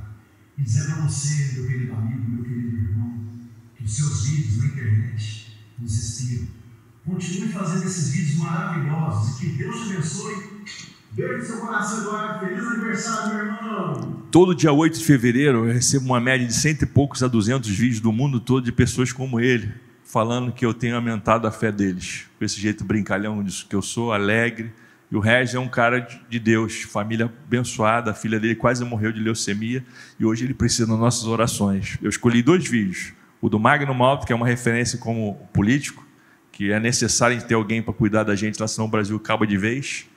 E 0.57 0.61
dizer 0.61 0.85
para 0.85 1.01
você, 1.01 1.53
meu 1.53 1.67
querido 1.67 1.93
amigo, 1.93 2.29
meu 2.29 2.43
querido 2.43 2.77
irmão, 2.77 3.26
os 3.87 3.95
seus 3.95 4.25
vídeos 4.25 4.57
na 4.57 4.65
internet 4.65 5.57
nos 5.79 5.93
inspiram. 5.93 6.47
Continue 7.05 7.47
fazendo 7.53 7.85
esses 7.85 8.09
vídeos 8.09 8.37
maravilhosos 8.37 9.39
que 9.39 9.47
Deus 9.47 9.79
te 9.79 9.93
abençoe. 9.93 10.43
Beijo 11.11 11.37
no 11.37 11.45
seu 11.45 11.57
coração, 11.59 12.01
Eduardo. 12.01 12.45
Feliz 12.45 12.67
aniversário, 12.67 13.33
meu 13.33 13.45
irmão. 13.45 14.23
Todo 14.29 14.53
dia 14.53 14.73
8 14.73 14.99
de 14.99 15.05
fevereiro 15.05 15.65
eu 15.65 15.73
recebo 15.73 16.05
uma 16.05 16.19
média 16.19 16.45
de 16.45 16.53
cento 16.53 16.81
e 16.81 16.85
poucos 16.85 17.23
a 17.23 17.29
200 17.29 17.69
vídeos 17.69 18.01
do 18.01 18.11
mundo 18.11 18.41
todo 18.41 18.65
de 18.65 18.73
pessoas 18.73 19.13
como 19.13 19.39
ele, 19.39 19.73
falando 20.03 20.51
que 20.51 20.65
eu 20.65 20.73
tenho 20.73 20.97
aumentado 20.97 21.47
a 21.47 21.51
fé 21.51 21.71
deles. 21.71 22.25
Com 22.37 22.43
esse 22.43 22.59
jeito 22.59 22.83
brincalhão 22.83 23.41
disso 23.41 23.65
que 23.69 23.75
eu 23.75 23.81
sou, 23.81 24.11
alegre. 24.11 24.73
E 25.09 25.15
o 25.15 25.21
Regis 25.21 25.55
é 25.55 25.59
um 25.59 25.69
cara 25.69 26.05
de 26.29 26.37
Deus, 26.37 26.81
família 26.81 27.31
abençoada, 27.45 28.11
a 28.11 28.13
filha 28.13 28.37
dele 28.37 28.55
quase 28.55 28.83
morreu 28.83 29.13
de 29.13 29.21
leucemia 29.21 29.85
e 30.19 30.25
hoje 30.25 30.43
ele 30.43 30.53
precisa 30.53 30.85
das 30.85 30.99
nossas 30.99 31.23
orações. 31.23 31.97
Eu 32.01 32.09
escolhi 32.09 32.43
dois 32.43 32.67
vídeos. 32.67 33.13
O 33.41 33.49
do 33.49 33.59
Magno 33.59 33.93
Malta, 33.93 34.25
que 34.25 34.33
é 34.33 34.35
uma 34.35 34.47
referência 34.47 34.97
como 34.97 35.35
político, 35.53 36.05
que 36.51 36.71
é 36.71 36.79
necessário 36.79 37.39
ter 37.41 37.53
alguém 37.53 37.81
para 37.81 37.93
cuidar 37.93 38.23
da 38.23 38.35
gente, 38.35 38.59
lá 38.59 38.67
senão 38.67 38.87
o 38.87 38.89
Brasil 38.89 39.15
acaba 39.15 39.45
de 39.45 39.57
vez. 39.57 40.07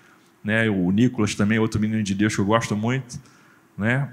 Né? 0.42 0.70
O 0.70 0.90
Nicolas 0.90 1.34
também, 1.34 1.58
outro 1.58 1.78
menino 1.80 2.02
de 2.02 2.14
Deus 2.14 2.34
que 2.34 2.40
eu 2.40 2.46
gosto 2.46 2.74
muito. 2.74 3.20
Né? 3.76 4.08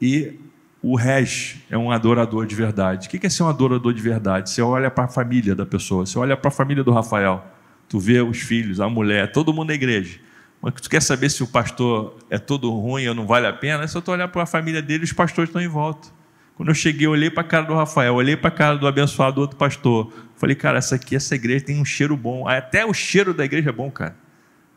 E 0.00 0.38
o 0.82 0.96
Regis 0.96 1.56
é 1.70 1.76
um 1.76 1.90
adorador 1.90 2.46
de 2.46 2.54
verdade. 2.54 3.08
O 3.08 3.10
que 3.10 3.26
é 3.26 3.30
ser 3.30 3.42
um 3.42 3.48
adorador 3.48 3.92
de 3.92 4.00
verdade? 4.00 4.50
Você 4.50 4.62
olha 4.62 4.90
para 4.90 5.04
a 5.04 5.08
família 5.08 5.54
da 5.54 5.66
pessoa, 5.66 6.06
você 6.06 6.18
olha 6.18 6.36
para 6.36 6.48
a 6.48 6.52
família 6.52 6.84
do 6.84 6.92
Rafael, 6.92 7.44
tu 7.88 7.98
vê 7.98 8.20
os 8.20 8.38
filhos, 8.38 8.80
a 8.80 8.88
mulher, 8.88 9.32
todo 9.32 9.52
mundo 9.52 9.68
na 9.68 9.74
igreja. 9.74 10.20
Mas 10.62 10.74
tu 10.74 10.88
quer 10.88 11.02
saber 11.02 11.28
se 11.30 11.42
o 11.42 11.46
pastor 11.46 12.16
é 12.30 12.38
todo 12.38 12.70
ruim 12.70 13.06
ou 13.08 13.14
não 13.14 13.26
vale 13.26 13.46
a 13.46 13.52
pena? 13.52 13.84
É 13.84 13.86
só 13.86 14.00
tu 14.00 14.10
olhar 14.10 14.28
para 14.28 14.44
a 14.44 14.46
família 14.46 14.80
dele 14.80 15.04
os 15.04 15.12
pastores 15.12 15.48
estão 15.48 15.60
em 15.60 15.68
volta. 15.68 16.08
Quando 16.56 16.70
eu 16.70 16.74
cheguei, 16.74 17.06
eu 17.06 17.10
olhei 17.10 17.30
para 17.30 17.42
a 17.42 17.46
cara 17.46 17.66
do 17.66 17.74
Rafael, 17.74 18.14
olhei 18.14 18.34
para 18.34 18.48
a 18.48 18.50
cara 18.50 18.76
do 18.78 18.86
abençoado 18.86 19.42
outro 19.42 19.58
pastor. 19.58 20.10
Falei, 20.36 20.56
cara, 20.56 20.78
essa 20.78 20.94
aqui, 20.94 21.14
essa 21.14 21.34
igreja 21.34 21.66
tem 21.66 21.78
um 21.78 21.84
cheiro 21.84 22.16
bom. 22.16 22.48
Até 22.48 22.84
o 22.84 22.94
cheiro 22.94 23.34
da 23.34 23.44
igreja 23.44 23.68
é 23.68 23.72
bom, 23.72 23.90
cara. 23.90 24.16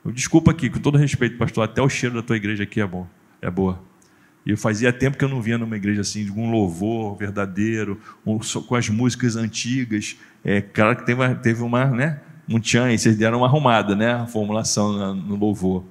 Desculpa 0.05 0.51
aqui, 0.51 0.69
com 0.69 0.79
todo 0.79 0.97
respeito, 0.97 1.37
pastor, 1.37 1.63
até 1.63 1.81
o 1.81 1.89
cheiro 1.89 2.15
da 2.15 2.21
tua 2.21 2.35
igreja 2.35 2.63
aqui 2.63 2.81
é 2.81 2.87
bom, 2.87 3.07
é 3.41 3.49
boa. 3.49 3.81
E 4.45 4.51
eu 4.51 4.57
fazia 4.57 4.91
tempo 4.91 5.17
que 5.17 5.23
eu 5.23 5.29
não 5.29 5.41
vinha 5.41 5.57
numa 5.57 5.75
igreja 5.75 6.01
assim, 6.01 6.25
de 6.25 6.31
um 6.31 6.49
louvor 6.49 7.15
verdadeiro, 7.15 7.99
um, 8.25 8.39
com 8.39 8.75
as 8.75 8.89
músicas 8.89 9.35
antigas. 9.35 10.17
É 10.43 10.61
claro 10.61 10.95
que 10.97 11.05
teve 11.05 11.21
uma, 11.21 11.35
teve 11.35 11.61
uma 11.61 11.85
né, 11.85 12.19
um 12.47 12.59
tchan, 12.59 12.97
vocês 12.97 13.15
deram 13.17 13.39
uma 13.39 13.47
arrumada, 13.47 13.95
né, 13.95 14.13
a 14.13 14.25
formulação 14.25 15.13
no 15.13 15.35
louvor. 15.35 15.85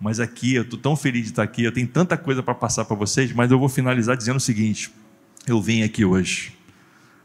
Mas 0.00 0.20
aqui, 0.20 0.54
eu 0.54 0.62
estou 0.62 0.78
tão 0.78 0.94
feliz 0.94 1.22
de 1.22 1.30
estar 1.30 1.42
aqui, 1.42 1.64
eu 1.64 1.72
tenho 1.72 1.86
tanta 1.86 2.16
coisa 2.16 2.42
para 2.42 2.54
passar 2.54 2.84
para 2.84 2.96
vocês, 2.96 3.32
mas 3.32 3.50
eu 3.50 3.58
vou 3.58 3.68
finalizar 3.68 4.16
dizendo 4.16 4.36
o 4.36 4.40
seguinte: 4.40 4.90
eu 5.46 5.60
vim 5.60 5.82
aqui 5.82 6.04
hoje 6.04 6.52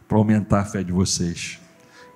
para 0.07 0.17
aumentar 0.17 0.61
a 0.61 0.65
fé 0.65 0.83
de 0.83 0.91
vocês. 0.91 1.59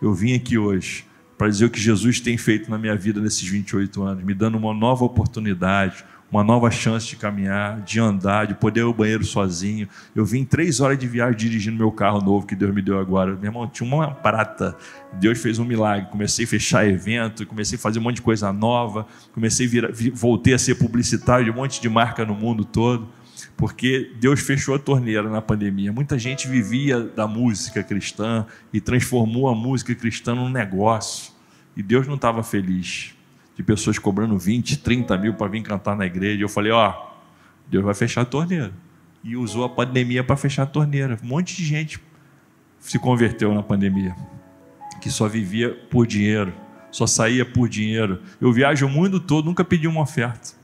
Eu 0.01 0.13
vim 0.13 0.33
aqui 0.33 0.57
hoje 0.57 1.05
para 1.37 1.47
dizer 1.47 1.65
o 1.65 1.69
que 1.69 1.79
Jesus 1.79 2.19
tem 2.19 2.37
feito 2.37 2.69
na 2.69 2.77
minha 2.77 2.95
vida 2.95 3.21
nesses 3.21 3.47
28 3.47 4.03
anos, 4.03 4.23
me 4.23 4.33
dando 4.33 4.57
uma 4.57 4.73
nova 4.73 5.05
oportunidade, 5.05 6.03
uma 6.29 6.43
nova 6.43 6.69
chance 6.71 7.07
de 7.07 7.15
caminhar, 7.15 7.81
de 7.81 7.99
andar, 7.99 8.47
de 8.47 8.55
poder 8.55 8.81
ir 8.81 8.83
ao 8.83 8.93
banheiro 8.93 9.23
sozinho. 9.23 9.87
Eu 10.15 10.25
vim 10.25 10.43
três 10.43 10.79
horas 10.79 10.97
de 10.97 11.07
viagem 11.07 11.37
dirigindo 11.37 11.77
meu 11.77 11.91
carro 11.91 12.21
novo 12.21 12.45
que 12.45 12.55
Deus 12.55 12.73
me 12.73 12.81
deu 12.81 12.99
agora. 12.99 13.35
Meu 13.35 13.45
irmão, 13.45 13.67
tinha 13.67 13.87
uma 13.87 14.09
prata. 14.11 14.75
Deus 15.13 15.39
fez 15.39 15.59
um 15.59 15.65
milagre. 15.65 16.09
Comecei 16.09 16.45
a 16.45 16.47
fechar 16.47 16.87
evento, 16.87 17.45
comecei 17.45 17.77
a 17.77 17.79
fazer 17.79 17.99
um 17.99 18.01
monte 18.01 18.15
de 18.15 18.23
coisa 18.23 18.51
nova, 18.51 19.05
comecei 19.31 19.67
a 19.67 19.69
virar, 19.69 19.89
voltei 20.13 20.53
a 20.53 20.59
ser 20.59 20.75
publicitário 20.75 21.45
de 21.45 21.51
um 21.51 21.55
monte 21.55 21.79
de 21.79 21.87
marca 21.87 22.25
no 22.25 22.33
mundo 22.33 22.65
todo 22.65 23.07
porque 23.55 24.11
Deus 24.19 24.41
fechou 24.41 24.75
a 24.75 24.79
torneira 24.79 25.29
na 25.29 25.41
pandemia. 25.41 25.91
Muita 25.91 26.17
gente 26.17 26.47
vivia 26.47 26.99
da 26.99 27.27
música 27.27 27.83
cristã 27.83 28.45
e 28.71 28.81
transformou 28.81 29.47
a 29.47 29.55
música 29.55 29.93
cristã 29.93 30.35
num 30.35 30.49
negócio. 30.49 31.31
E 31.75 31.83
Deus 31.83 32.07
não 32.07 32.15
estava 32.15 32.43
feliz 32.43 33.15
de 33.55 33.63
pessoas 33.63 33.99
cobrando 33.99 34.37
20, 34.37 34.77
30 34.77 35.17
mil 35.17 35.33
para 35.35 35.47
vir 35.47 35.61
cantar 35.61 35.95
na 35.95 36.05
igreja. 36.05 36.43
Eu 36.43 36.49
falei: 36.49 36.71
Ó, 36.71 36.93
Deus 37.69 37.83
vai 37.83 37.93
fechar 37.93 38.21
a 38.21 38.25
torneira. 38.25 38.73
E 39.23 39.37
usou 39.37 39.63
a 39.63 39.69
pandemia 39.69 40.23
para 40.23 40.35
fechar 40.35 40.63
a 40.63 40.67
torneira. 40.67 41.17
Um 41.23 41.27
monte 41.27 41.55
de 41.55 41.63
gente 41.63 41.99
se 42.79 42.99
converteu 42.99 43.53
na 43.53 43.63
pandemia, 43.63 44.13
que 45.01 45.09
só 45.09 45.27
vivia 45.27 45.69
por 45.89 46.05
dinheiro, 46.05 46.53
só 46.91 47.07
saía 47.07 47.45
por 47.45 47.69
dinheiro. 47.69 48.21
Eu 48.41 48.51
viajo 48.51 48.85
o 48.85 48.89
mundo 48.89 49.19
todo, 49.19 49.45
nunca 49.45 49.63
pedi 49.63 49.87
uma 49.87 50.01
oferta. 50.01 50.62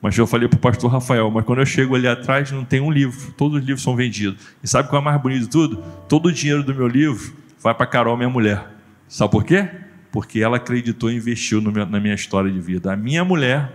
Mas 0.00 0.16
eu 0.16 0.26
falei 0.26 0.48
para 0.48 0.56
o 0.56 0.60
pastor 0.60 0.90
Rafael, 0.90 1.28
mas 1.30 1.44
quando 1.44 1.58
eu 1.58 1.66
chego 1.66 1.96
ali 1.96 2.06
atrás 2.06 2.52
não 2.52 2.64
tem 2.64 2.80
um 2.80 2.90
livro, 2.90 3.32
todos 3.32 3.58
os 3.58 3.64
livros 3.64 3.82
são 3.82 3.96
vendidos. 3.96 4.40
E 4.62 4.68
sabe 4.68 4.88
qual 4.88 5.02
é 5.02 5.04
mais 5.04 5.20
bonito 5.20 5.42
de 5.42 5.48
tudo? 5.48 5.82
Todo 6.08 6.26
o 6.26 6.32
dinheiro 6.32 6.62
do 6.62 6.72
meu 6.72 6.86
livro 6.86 7.34
vai 7.60 7.74
para 7.74 7.86
Carol, 7.86 8.16
minha 8.16 8.28
mulher. 8.28 8.64
Sabe 9.08 9.32
por 9.32 9.44
quê? 9.44 9.68
Porque 10.12 10.40
ela 10.40 10.56
acreditou 10.56 11.10
e 11.10 11.16
investiu 11.16 11.60
meu, 11.60 11.84
na 11.84 11.98
minha 11.98 12.14
história 12.14 12.50
de 12.50 12.60
vida. 12.60 12.92
A 12.92 12.96
minha 12.96 13.24
mulher 13.24 13.72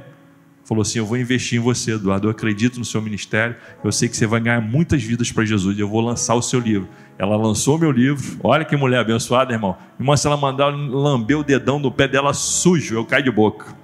falou 0.63 0.81
assim: 0.81 0.99
Eu 0.99 1.05
vou 1.05 1.17
investir 1.17 1.59
em 1.59 1.61
você, 1.61 1.93
Eduardo. 1.93 2.27
Eu 2.27 2.31
acredito 2.31 2.79
no 2.79 2.85
seu 2.85 3.01
ministério. 3.01 3.55
Eu 3.83 3.91
sei 3.91 4.07
que 4.07 4.15
você 4.15 4.25
vai 4.25 4.39
ganhar 4.39 4.61
muitas 4.61 5.03
vidas 5.03 5.31
para 5.31 5.43
Jesus. 5.43 5.77
Eu 5.77 5.89
vou 5.89 6.01
lançar 6.01 6.35
o 6.35 6.41
seu 6.41 6.59
livro. 6.59 6.87
Ela 7.17 7.35
lançou 7.35 7.77
meu 7.77 7.91
livro. 7.91 8.39
Olha 8.43 8.63
que 8.63 8.75
mulher 8.77 8.99
abençoada, 8.99 9.51
irmão. 9.51 9.77
Irmão, 9.99 10.15
se 10.15 10.25
ela 10.25 10.37
mandar 10.37 10.67
lamber 10.67 11.37
o 11.37 11.43
dedão 11.43 11.81
do 11.81 11.91
pé 11.91 12.07
dela 12.07 12.33
sujo, 12.33 12.95
eu 12.95 13.05
caio 13.05 13.23
de 13.23 13.31
boca. 13.31 13.75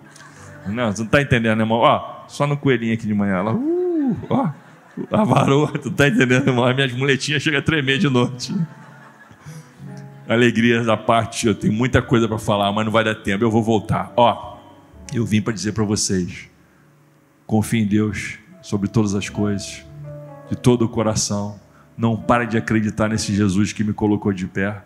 Não, 0.68 0.92
você 0.92 1.00
não 1.00 1.06
está 1.08 1.22
entendendo, 1.22 1.60
irmão? 1.60 1.80
Ó, 1.80 2.19
só 2.30 2.46
no 2.48 2.56
coelhinho 2.56 2.94
aqui 2.94 3.06
de 3.06 3.14
manhã. 3.14 3.38
Ela, 3.38 3.54
uh, 3.54 4.18
ó, 4.30 4.50
a 5.12 5.24
varoa, 5.24 5.72
tu 5.78 5.92
tá 5.92 6.08
entendendo, 6.08 6.48
irmão? 6.48 6.66
As 6.66 6.76
minhas 6.76 6.94
muletinhas 6.94 7.42
chegam 7.42 7.60
a 7.60 7.64
tremer 7.64 7.98
de 7.98 8.08
noite. 8.08 8.56
Alegrias 10.28 10.88
à 10.88 10.96
parte, 10.96 11.48
eu 11.48 11.56
tenho 11.56 11.74
muita 11.74 12.02
coisa 12.02 12.28
para 12.28 12.38
falar, 12.38 12.72
mas 12.72 12.86
não 12.86 12.92
vai 12.92 13.04
dar 13.04 13.16
tempo, 13.16 13.44
eu 13.44 13.50
vou 13.50 13.64
voltar. 13.64 14.14
Ó, 14.16 14.58
eu 15.12 15.26
vim 15.26 15.42
para 15.42 15.52
dizer 15.52 15.74
para 15.74 15.84
vocês: 15.84 16.48
confie 17.48 17.80
em 17.80 17.88
Deus 17.88 18.38
sobre 18.62 18.88
todas 18.88 19.16
as 19.16 19.28
coisas, 19.28 19.84
de 20.50 20.56
todo 20.56 20.84
o 20.84 20.90
coração. 20.90 21.60
Não 21.98 22.16
pare 22.16 22.46
de 22.46 22.58
acreditar 22.58 23.10
nesse 23.10 23.36
Jesus 23.36 23.74
que 23.74 23.84
me 23.84 23.92
colocou 23.92 24.32
de 24.32 24.48
pé. 24.48 24.84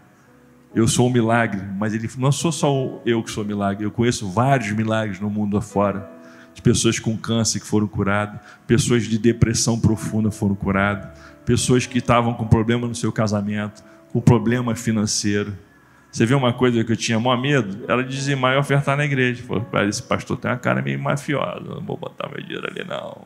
Eu 0.74 0.88
sou 0.88 1.08
um 1.08 1.12
milagre, 1.12 1.62
mas 1.78 1.94
ele 1.94 2.10
não 2.18 2.32
sou 2.32 2.52
só 2.52 3.00
eu 3.06 3.22
que 3.22 3.30
sou 3.30 3.46
milagre, 3.46 3.86
eu 3.86 3.92
conheço 3.92 4.32
vários 4.32 4.72
milagres 4.72 5.20
no 5.20 5.30
mundo 5.30 5.56
afora 5.56 6.13
de 6.54 6.62
pessoas 6.62 7.00
com 7.00 7.18
câncer 7.18 7.60
que 7.60 7.68
foram 7.68 7.88
curadas, 7.88 8.40
pessoas 8.68 9.04
de 9.04 9.18
depressão 9.18 9.80
profunda 9.80 10.32
foram 10.32 10.56
curadas, 10.56 11.18
pessoas 11.46 11.86
que 11.86 11.98
estavam 11.98 12.34
com 12.34 12.48
problema 12.48 12.88
no 12.88 12.96
seu 12.96 13.12
casamento, 13.12 13.84
com 14.12 14.22
problema 14.22 14.76
financeiro. 14.76 15.58
Você 16.12 16.28
vê 16.28 16.36
uma 16.36 16.54
coisa 16.54 16.84
que 16.84 16.92
eu 16.92 16.96
tinha 16.96 17.20
maior 17.20 17.42
medo? 17.42 17.86
Ela 17.88 18.04
dizia 18.04 18.38
mais 18.38 18.60
ofertar 18.60 18.96
na 18.96 19.04
igreja. 19.04 19.44
Falou, 19.44 19.66
esse 19.90 20.04
pastor 20.04 20.38
tem 20.38 20.52
uma 20.52 20.58
cara 20.58 20.80
meio 20.80 21.00
mafiosa, 21.00 21.60
não 21.62 21.82
vou 21.82 21.98
botar 21.98 22.30
meu 22.30 22.40
dinheiro 22.40 22.68
ali 22.70 22.88
não. 22.88 23.26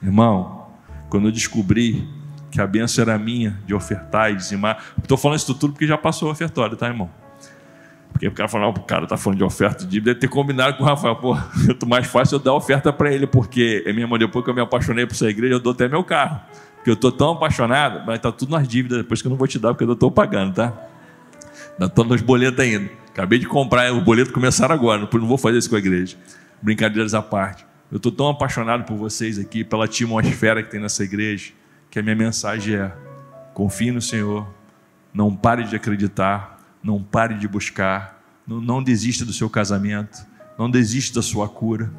Irmão, 0.00 0.68
quando 1.10 1.26
eu 1.26 1.32
descobri 1.32 2.08
que 2.50 2.60
a 2.60 2.66
benção 2.66 3.02
era 3.02 3.18
minha 3.18 3.58
de 3.66 3.74
ofertar 3.74 4.30
e 4.30 4.36
dizimar, 4.36 4.82
estou 5.02 5.18
falando 5.18 5.38
isso 5.38 5.52
tudo 5.54 5.72
porque 5.72 5.86
já 5.86 5.98
passou 5.98 6.28
o 6.28 6.30
ofertório, 6.30 6.76
tá, 6.76 6.86
irmão? 6.86 7.10
Porque 8.12 8.26
o 8.26 8.32
cara 8.32 8.48
falou, 8.48 8.70
o 8.70 8.82
cara 8.82 9.06
tá 9.06 9.16
falando 9.16 9.38
de 9.38 9.44
oferta 9.44 9.84
de 9.84 10.00
deve 10.00 10.18
ter 10.18 10.28
combinado 10.28 10.76
com 10.76 10.82
o 10.82 10.86
Rafael. 10.86 11.16
Pô, 11.16 11.36
eu 11.68 11.88
mais 11.88 12.06
fácil 12.06 12.36
eu 12.36 12.38
dar 12.40 12.54
oferta 12.54 12.92
para 12.92 13.12
ele, 13.12 13.26
porque, 13.26 13.82
é 13.86 13.92
mesmo 13.92 14.18
depois 14.18 14.44
que 14.44 14.50
eu 14.50 14.54
me 14.54 14.60
apaixonei 14.60 15.06
por 15.06 15.14
essa 15.14 15.28
igreja, 15.28 15.54
eu 15.54 15.60
dou 15.60 15.72
até 15.72 15.88
meu 15.88 16.02
carro. 16.02 16.40
Porque 16.76 16.90
eu 16.90 16.96
tô 16.96 17.12
tão 17.12 17.32
apaixonado, 17.32 18.04
mas 18.06 18.18
tá 18.18 18.32
tudo 18.32 18.50
nas 18.50 18.66
dívidas, 18.66 18.98
depois 18.98 19.20
que 19.20 19.28
eu 19.28 19.30
não 19.30 19.36
vou 19.36 19.46
te 19.46 19.58
dar, 19.58 19.74
porque 19.74 19.84
eu 19.84 19.92
estou 19.92 20.10
pagando, 20.10 20.54
tá? 20.54 20.72
Ainda 21.72 21.86
estou 21.86 22.04
nos 22.04 22.20
boletos 22.20 22.58
ainda. 22.60 22.90
Acabei 23.10 23.38
de 23.38 23.46
comprar, 23.46 23.92
o 23.92 24.00
boleto 24.00 24.32
começaram 24.32 24.74
agora, 24.74 25.08
não 25.12 25.26
vou 25.26 25.38
fazer 25.38 25.58
isso 25.58 25.68
com 25.68 25.76
a 25.76 25.78
igreja. 25.78 26.16
Brincadeiras 26.62 27.14
à 27.14 27.22
parte. 27.22 27.66
Eu 27.90 27.96
estou 27.96 28.12
tão 28.12 28.28
apaixonado 28.28 28.84
por 28.84 28.96
vocês 28.96 29.38
aqui, 29.38 29.64
pela 29.64 29.86
atmosfera 29.86 30.62
que 30.62 30.70
tem 30.70 30.80
nessa 30.80 31.02
igreja, 31.02 31.52
que 31.90 31.98
a 31.98 32.02
minha 32.02 32.14
mensagem 32.14 32.76
é: 32.76 32.92
confie 33.54 33.90
no 33.90 34.00
Senhor, 34.00 34.46
não 35.12 35.34
pare 35.34 35.64
de 35.64 35.74
acreditar, 35.74 36.57
não 36.82 37.02
pare 37.02 37.34
de 37.34 37.48
buscar, 37.48 38.22
Não, 38.46 38.60
não 38.60 38.82
desista 38.82 39.24
do 39.24 39.32
seu 39.32 39.50
casamento. 39.50 40.26
Não 40.58 40.70
desista 40.70 41.16
da 41.16 41.22
sua 41.22 41.48
cura. 41.48 41.90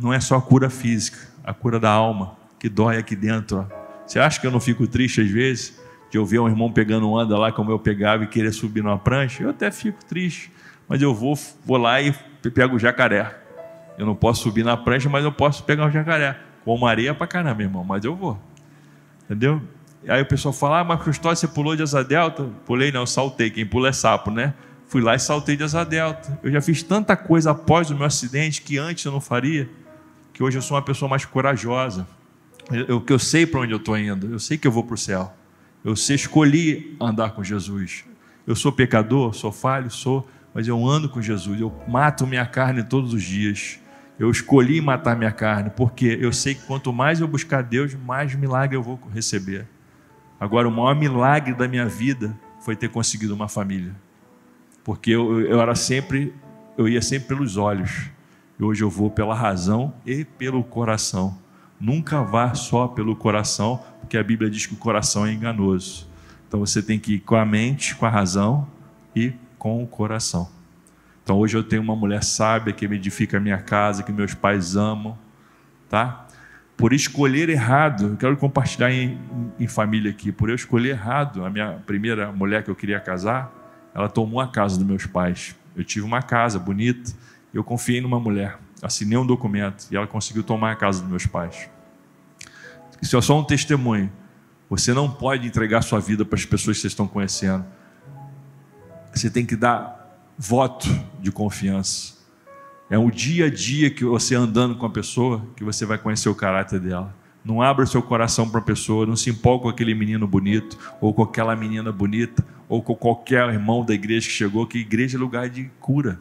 Não 0.00 0.12
é 0.12 0.20
só 0.20 0.36
a 0.36 0.42
cura 0.42 0.70
física, 0.70 1.18
a 1.42 1.52
cura 1.52 1.80
da 1.80 1.90
alma, 1.90 2.36
que 2.58 2.68
dói 2.68 2.98
aqui 2.98 3.16
dentro. 3.16 3.58
Ó. 3.58 3.86
Você 4.06 4.18
acha 4.18 4.40
que 4.40 4.46
eu 4.46 4.50
não 4.50 4.60
fico 4.60 4.86
triste 4.86 5.20
às 5.20 5.30
vezes? 5.30 5.78
De 6.10 6.18
eu 6.18 6.24
ver 6.24 6.38
um 6.38 6.48
irmão 6.48 6.70
pegando 6.70 7.10
onda 7.10 7.36
lá 7.36 7.50
como 7.50 7.70
eu 7.70 7.78
pegava 7.78 8.24
e 8.24 8.26
querer 8.26 8.52
subir 8.52 8.82
numa 8.82 8.98
prancha? 8.98 9.42
Eu 9.42 9.50
até 9.50 9.70
fico 9.70 10.04
triste. 10.04 10.52
Mas 10.88 11.02
eu 11.02 11.14
vou, 11.14 11.36
vou 11.64 11.76
lá 11.76 12.00
e 12.00 12.14
pego 12.54 12.76
o 12.76 12.78
jacaré. 12.78 13.36
Eu 13.98 14.06
não 14.06 14.14
posso 14.14 14.42
subir 14.42 14.64
na 14.64 14.76
prancha, 14.76 15.08
mas 15.08 15.24
eu 15.24 15.32
posso 15.32 15.64
pegar 15.64 15.86
o 15.86 15.90
jacaré. 15.90 16.38
Com 16.64 16.86
areia 16.86 17.14
pra 17.14 17.26
caramba, 17.26 17.62
irmão, 17.62 17.84
mas 17.84 18.04
eu 18.04 18.14
vou. 18.14 18.38
Entendeu? 19.24 19.60
Aí 20.08 20.22
o 20.22 20.26
pessoal 20.26 20.52
fala, 20.52 20.80
ah, 20.80 20.84
mas 20.84 21.02
Custódio, 21.02 21.38
você 21.38 21.48
pulou 21.48 21.74
de 21.74 21.82
asa 21.82 22.04
delta? 22.04 22.48
Pulei 22.64 22.92
não, 22.92 23.04
saltei. 23.06 23.50
Quem 23.50 23.66
pula 23.66 23.88
é 23.88 23.92
sapo, 23.92 24.30
né? 24.30 24.54
Fui 24.86 25.02
lá 25.02 25.16
e 25.16 25.18
saltei 25.18 25.56
de 25.56 25.64
asa 25.64 25.84
delta. 25.84 26.38
Eu 26.42 26.50
já 26.52 26.60
fiz 26.60 26.82
tanta 26.82 27.16
coisa 27.16 27.50
após 27.50 27.90
o 27.90 27.96
meu 27.96 28.06
acidente 28.06 28.62
que 28.62 28.78
antes 28.78 29.04
eu 29.04 29.10
não 29.10 29.20
faria, 29.20 29.68
que 30.32 30.42
hoje 30.42 30.58
eu 30.58 30.62
sou 30.62 30.76
uma 30.76 30.82
pessoa 30.82 31.08
mais 31.08 31.24
corajosa. 31.24 32.06
Eu, 32.70 33.00
que 33.00 33.12
eu 33.12 33.18
sei 33.18 33.46
para 33.46 33.60
onde 33.60 33.72
eu 33.72 33.78
estou 33.78 33.96
indo, 33.98 34.32
eu 34.32 34.38
sei 34.38 34.56
que 34.56 34.66
eu 34.66 34.72
vou 34.72 34.84
para 34.84 34.94
o 34.94 34.98
céu. 34.98 35.32
Eu 35.84 35.94
sei, 35.96 36.16
escolhi 36.16 36.96
andar 37.00 37.30
com 37.30 37.42
Jesus. 37.42 38.04
Eu 38.46 38.54
sou 38.54 38.72
pecador, 38.72 39.34
sou 39.34 39.50
falho, 39.50 39.90
sou, 39.90 40.28
mas 40.54 40.66
eu 40.66 40.84
ando 40.86 41.08
com 41.08 41.20
Jesus. 41.20 41.60
Eu 41.60 41.72
mato 41.86 42.26
minha 42.26 42.46
carne 42.46 42.82
todos 42.82 43.12
os 43.12 43.22
dias. 43.22 43.78
Eu 44.18 44.30
escolhi 44.30 44.80
matar 44.80 45.16
minha 45.16 45.32
carne, 45.32 45.70
porque 45.70 46.18
eu 46.20 46.32
sei 46.32 46.54
que 46.54 46.62
quanto 46.62 46.92
mais 46.92 47.20
eu 47.20 47.28
buscar 47.28 47.62
Deus, 47.62 47.94
mais 47.94 48.34
milagre 48.34 48.76
eu 48.76 48.82
vou 48.82 48.98
receber. 49.12 49.66
Agora, 50.38 50.68
o 50.68 50.70
maior 50.70 50.94
milagre 50.94 51.54
da 51.54 51.66
minha 51.66 51.86
vida 51.86 52.38
foi 52.60 52.76
ter 52.76 52.90
conseguido 52.90 53.34
uma 53.34 53.48
família. 53.48 53.94
Porque 54.84 55.10
eu, 55.10 55.40
eu 55.40 55.60
era 55.60 55.74
sempre, 55.74 56.34
eu 56.76 56.88
ia 56.88 57.00
sempre 57.00 57.28
pelos 57.28 57.56
olhos. 57.56 58.10
E 58.58 58.62
hoje 58.62 58.82
eu 58.82 58.90
vou 58.90 59.10
pela 59.10 59.34
razão 59.34 59.94
e 60.04 60.24
pelo 60.24 60.62
coração. 60.62 61.38
Nunca 61.80 62.22
vá 62.22 62.54
só 62.54 62.88
pelo 62.88 63.14
coração, 63.14 63.82
porque 64.00 64.16
a 64.16 64.22
Bíblia 64.22 64.48
diz 64.50 64.66
que 64.66 64.74
o 64.74 64.78
coração 64.78 65.26
é 65.26 65.32
enganoso. 65.32 66.08
Então 66.48 66.60
você 66.60 66.82
tem 66.82 66.98
que 66.98 67.14
ir 67.14 67.20
com 67.20 67.36
a 67.36 67.44
mente, 67.44 67.94
com 67.94 68.06
a 68.06 68.10
razão 68.10 68.66
e 69.14 69.32
com 69.58 69.82
o 69.82 69.86
coração. 69.86 70.48
Então 71.22 71.38
hoje 71.38 71.56
eu 71.56 71.64
tenho 71.64 71.82
uma 71.82 71.96
mulher 71.96 72.22
sábia 72.22 72.72
que 72.72 72.86
me 72.86 72.96
edifica 72.96 73.36
a 73.36 73.40
minha 73.40 73.58
casa, 73.58 74.02
que 74.02 74.12
meus 74.12 74.32
pais 74.32 74.76
amam, 74.76 75.18
tá? 75.88 76.25
Por 76.76 76.92
escolher 76.92 77.48
errado, 77.48 78.16
quero 78.18 78.36
compartilhar 78.36 78.92
em, 78.92 79.18
em, 79.58 79.66
família 79.66 80.10
aqui, 80.10 80.30
por 80.30 80.50
eu 80.50 80.54
escolher 80.54 80.90
errado, 80.90 81.44
a 81.44 81.48
minha 81.48 81.82
primeira 81.86 82.30
mulher 82.30 82.62
que 82.62 82.70
eu 82.70 82.76
queria 82.76 83.00
casar, 83.00 83.50
ela 83.94 84.08
tomou 84.08 84.40
a 84.40 84.48
casa 84.48 84.76
dos 84.76 84.86
meus 84.86 85.06
pais. 85.06 85.56
Eu 85.74 85.82
tive 85.82 86.04
uma 86.04 86.20
casa 86.20 86.58
bonita, 86.58 87.12
eu 87.52 87.64
confiei 87.64 88.00
numa 88.00 88.20
mulher, 88.20 88.58
assinei 88.82 89.16
um 89.16 89.26
documento 89.26 89.86
e 89.90 89.96
ela 89.96 90.06
conseguiu 90.06 90.42
tomar 90.42 90.72
a 90.72 90.76
casa 90.76 91.00
dos 91.00 91.08
meus 91.08 91.26
pais. 91.26 91.68
Isso 93.00 93.16
é 93.16 93.20
só 93.22 93.38
um 93.38 93.44
testemunho. 93.44 94.12
Você 94.68 94.92
não 94.92 95.10
pode 95.10 95.46
entregar 95.46 95.80
sua 95.82 96.00
vida 96.00 96.24
para 96.24 96.36
as 96.36 96.44
pessoas 96.44 96.76
que 96.76 96.82
vocês 96.82 96.92
estão 96.92 97.06
conhecendo. 97.06 97.64
Você 99.14 99.30
tem 99.30 99.46
que 99.46 99.56
dar 99.56 99.96
voto 100.36 100.88
de 101.20 101.32
confiança. 101.32 102.15
É 102.88 102.96
o 102.96 103.10
dia 103.10 103.46
a 103.46 103.50
dia 103.50 103.90
que 103.90 104.04
você 104.04 104.36
andando 104.36 104.76
com 104.76 104.86
a 104.86 104.90
pessoa 104.90 105.44
que 105.56 105.64
você 105.64 105.84
vai 105.84 105.98
conhecer 105.98 106.28
o 106.28 106.34
caráter 106.36 106.78
dela. 106.78 107.12
Não 107.44 107.60
abra 107.60 107.84
seu 107.84 108.00
coração 108.00 108.48
para 108.48 108.60
a 108.60 108.64
pessoa, 108.64 109.04
não 109.04 109.16
se 109.16 109.28
empolgue 109.28 109.64
com 109.64 109.68
aquele 109.68 109.92
menino 109.92 110.26
bonito, 110.26 110.78
ou 111.00 111.12
com 111.12 111.22
aquela 111.22 111.56
menina 111.56 111.90
bonita, 111.90 112.46
ou 112.68 112.80
com 112.80 112.94
qualquer 112.94 113.48
irmão 113.48 113.84
da 113.84 113.92
igreja 113.92 114.28
que 114.28 114.32
chegou, 114.32 114.66
que 114.66 114.78
igreja 114.78 115.16
é 115.16 115.20
lugar 115.20 115.48
de 115.48 115.68
cura. 115.80 116.20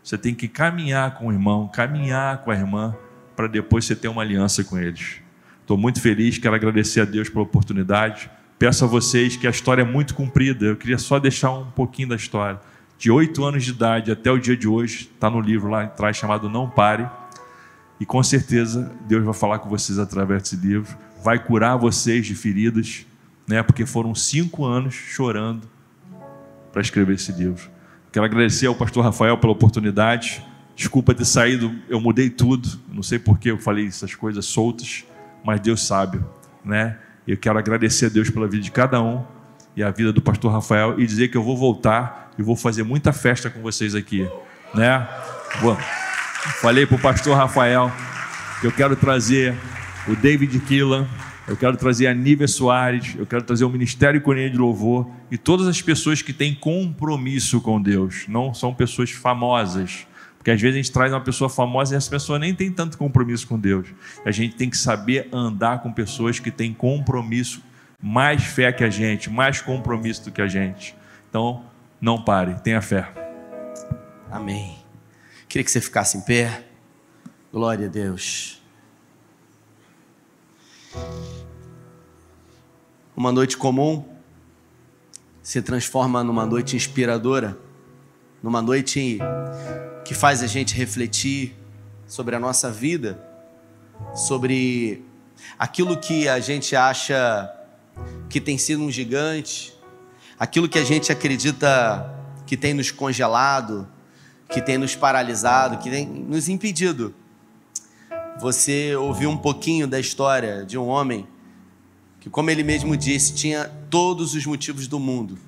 Você 0.00 0.16
tem 0.16 0.32
que 0.32 0.46
caminhar 0.46 1.18
com 1.18 1.26
o 1.26 1.32
irmão, 1.32 1.68
caminhar 1.68 2.44
com 2.44 2.52
a 2.52 2.54
irmã, 2.54 2.96
para 3.34 3.48
depois 3.48 3.84
você 3.84 3.96
ter 3.96 4.06
uma 4.06 4.22
aliança 4.22 4.62
com 4.62 4.78
eles. 4.78 5.20
Estou 5.60 5.76
muito 5.76 6.00
feliz, 6.00 6.38
quero 6.38 6.54
agradecer 6.54 7.00
a 7.00 7.04
Deus 7.04 7.28
pela 7.28 7.42
oportunidade. 7.42 8.30
Peço 8.56 8.84
a 8.84 8.88
vocês 8.88 9.36
que 9.36 9.46
a 9.46 9.50
história 9.50 9.82
é 9.82 9.84
muito 9.84 10.14
comprida, 10.14 10.66
eu 10.66 10.76
queria 10.76 10.98
só 10.98 11.18
deixar 11.18 11.50
um 11.50 11.70
pouquinho 11.72 12.10
da 12.10 12.16
história 12.16 12.60
de 12.98 13.10
oito 13.10 13.44
anos 13.44 13.64
de 13.64 13.70
idade 13.70 14.10
até 14.10 14.30
o 14.30 14.38
dia 14.38 14.56
de 14.56 14.66
hoje, 14.66 15.10
está 15.14 15.28
no 15.28 15.40
livro 15.40 15.68
lá 15.68 15.84
atrás 15.84 16.16
chamado 16.16 16.48
Não 16.48 16.68
Pare. 16.68 17.08
E 18.00 18.06
com 18.06 18.22
certeza 18.22 18.92
Deus 19.06 19.24
vai 19.24 19.34
falar 19.34 19.58
com 19.58 19.68
vocês 19.68 19.98
através 19.98 20.42
desse 20.42 20.56
livro, 20.56 20.96
vai 21.22 21.38
curar 21.42 21.76
vocês 21.76 22.26
de 22.26 22.34
feridas, 22.34 23.06
né? 23.46 23.62
Porque 23.62 23.86
foram 23.86 24.14
cinco 24.14 24.64
anos 24.64 24.94
chorando 24.94 25.68
para 26.72 26.82
escrever 26.82 27.14
esse 27.14 27.32
livro. 27.32 27.70
Quero 28.12 28.24
agradecer 28.24 28.66
ao 28.66 28.74
pastor 28.74 29.04
Rafael 29.04 29.36
pela 29.38 29.52
oportunidade. 29.52 30.42
Desculpa 30.74 31.14
ter 31.14 31.24
saído, 31.24 31.74
eu 31.88 32.00
mudei 32.00 32.28
tudo. 32.28 32.68
Não 32.92 33.02
sei 33.02 33.18
por 33.18 33.38
que 33.38 33.50
eu 33.50 33.58
falei 33.58 33.86
essas 33.86 34.14
coisas 34.14 34.44
soltas, 34.44 35.04
mas 35.44 35.60
Deus 35.60 35.86
sabe, 35.86 36.20
né? 36.64 36.98
Eu 37.26 37.36
quero 37.36 37.58
agradecer 37.58 38.06
a 38.06 38.08
Deus 38.08 38.30
pela 38.30 38.46
vida 38.46 38.62
de 38.62 38.70
cada 38.70 39.02
um 39.02 39.24
e 39.76 39.82
a 39.82 39.90
vida 39.90 40.12
do 40.12 40.22
pastor 40.22 40.50
Rafael 40.50 40.98
e 40.98 41.06
dizer 41.06 41.28
que 41.28 41.36
eu 41.36 41.42
vou 41.42 41.56
voltar 41.56 42.32
e 42.38 42.42
vou 42.42 42.56
fazer 42.56 42.82
muita 42.82 43.12
festa 43.12 43.50
com 43.50 43.60
vocês 43.60 43.94
aqui, 43.94 44.26
né? 44.74 45.06
Bom, 45.60 45.76
falei 46.60 46.86
para 46.86 46.96
o 46.96 46.98
pastor 46.98 47.36
Rafael 47.36 47.92
que 48.60 48.66
eu 48.66 48.72
quero 48.72 48.96
trazer 48.96 49.54
o 50.08 50.16
David 50.16 50.58
Killan, 50.60 51.06
eu 51.46 51.56
quero 51.56 51.76
trazer 51.76 52.06
a 52.06 52.14
Nívia 52.14 52.48
Soares, 52.48 53.14
eu 53.18 53.26
quero 53.26 53.42
trazer 53.42 53.64
o 53.64 53.68
Ministério 53.68 54.20
Coríneo 54.20 54.50
de 54.50 54.56
Louvor 54.56 55.08
e 55.30 55.36
todas 55.36 55.66
as 55.66 55.82
pessoas 55.82 56.22
que 56.22 56.32
têm 56.32 56.54
compromisso 56.54 57.60
com 57.60 57.80
Deus, 57.80 58.24
não 58.28 58.54
são 58.54 58.72
pessoas 58.72 59.10
famosas, 59.10 60.06
porque 60.38 60.50
às 60.50 60.60
vezes 60.60 60.76
a 60.76 60.82
gente 60.82 60.92
traz 60.92 61.12
uma 61.12 61.20
pessoa 61.20 61.50
famosa 61.50 61.94
e 61.94 61.96
essa 61.96 62.08
pessoa 62.08 62.38
nem 62.38 62.54
tem 62.54 62.70
tanto 62.70 62.96
compromisso 62.96 63.46
com 63.46 63.58
Deus. 63.58 63.88
A 64.24 64.30
gente 64.30 64.54
tem 64.54 64.70
que 64.70 64.78
saber 64.78 65.28
andar 65.32 65.82
com 65.82 65.92
pessoas 65.92 66.38
que 66.38 66.52
têm 66.52 66.72
compromisso 66.72 67.60
mais 68.00 68.44
fé 68.44 68.72
que 68.72 68.84
a 68.84 68.90
gente, 68.90 69.30
mais 69.30 69.60
compromisso 69.60 70.24
do 70.24 70.32
que 70.32 70.42
a 70.42 70.46
gente. 70.46 70.96
Então, 71.28 71.64
não 72.00 72.22
pare, 72.22 72.54
tenha 72.62 72.80
fé. 72.82 73.08
Amém. 74.30 74.78
Queria 75.48 75.64
que 75.64 75.70
você 75.70 75.80
ficasse 75.80 76.18
em 76.18 76.20
pé. 76.20 76.64
Glória 77.52 77.86
a 77.86 77.90
Deus. 77.90 78.60
Uma 83.16 83.32
noite 83.32 83.56
comum 83.56 84.04
se 85.42 85.62
transforma 85.62 86.22
numa 86.22 86.44
noite 86.44 86.76
inspiradora, 86.76 87.56
numa 88.42 88.60
noite 88.60 89.18
que 90.04 90.12
faz 90.12 90.42
a 90.42 90.46
gente 90.46 90.74
refletir 90.74 91.56
sobre 92.06 92.36
a 92.36 92.40
nossa 92.40 92.70
vida, 92.70 93.18
sobre 94.14 95.04
aquilo 95.58 95.96
que 95.96 96.28
a 96.28 96.40
gente 96.40 96.76
acha 96.76 97.55
que 98.28 98.40
tem 98.40 98.58
sido 98.58 98.82
um 98.82 98.90
gigante, 98.90 99.74
aquilo 100.38 100.68
que 100.68 100.78
a 100.78 100.84
gente 100.84 101.10
acredita 101.10 102.14
que 102.46 102.56
tem 102.56 102.74
nos 102.74 102.90
congelado, 102.90 103.88
que 104.48 104.60
tem 104.60 104.78
nos 104.78 104.94
paralisado, 104.94 105.78
que 105.78 105.90
tem 105.90 106.06
nos 106.06 106.48
impedido. 106.48 107.14
Você 108.38 108.94
ouviu 108.94 109.30
um 109.30 109.36
pouquinho 109.36 109.86
da 109.86 109.98
história 109.98 110.64
de 110.64 110.76
um 110.76 110.86
homem 110.86 111.26
que, 112.20 112.28
como 112.28 112.50
ele 112.50 112.62
mesmo 112.62 112.96
disse, 112.96 113.34
tinha 113.34 113.70
todos 113.88 114.34
os 114.34 114.44
motivos 114.44 114.86
do 114.86 114.98
mundo 114.98 115.38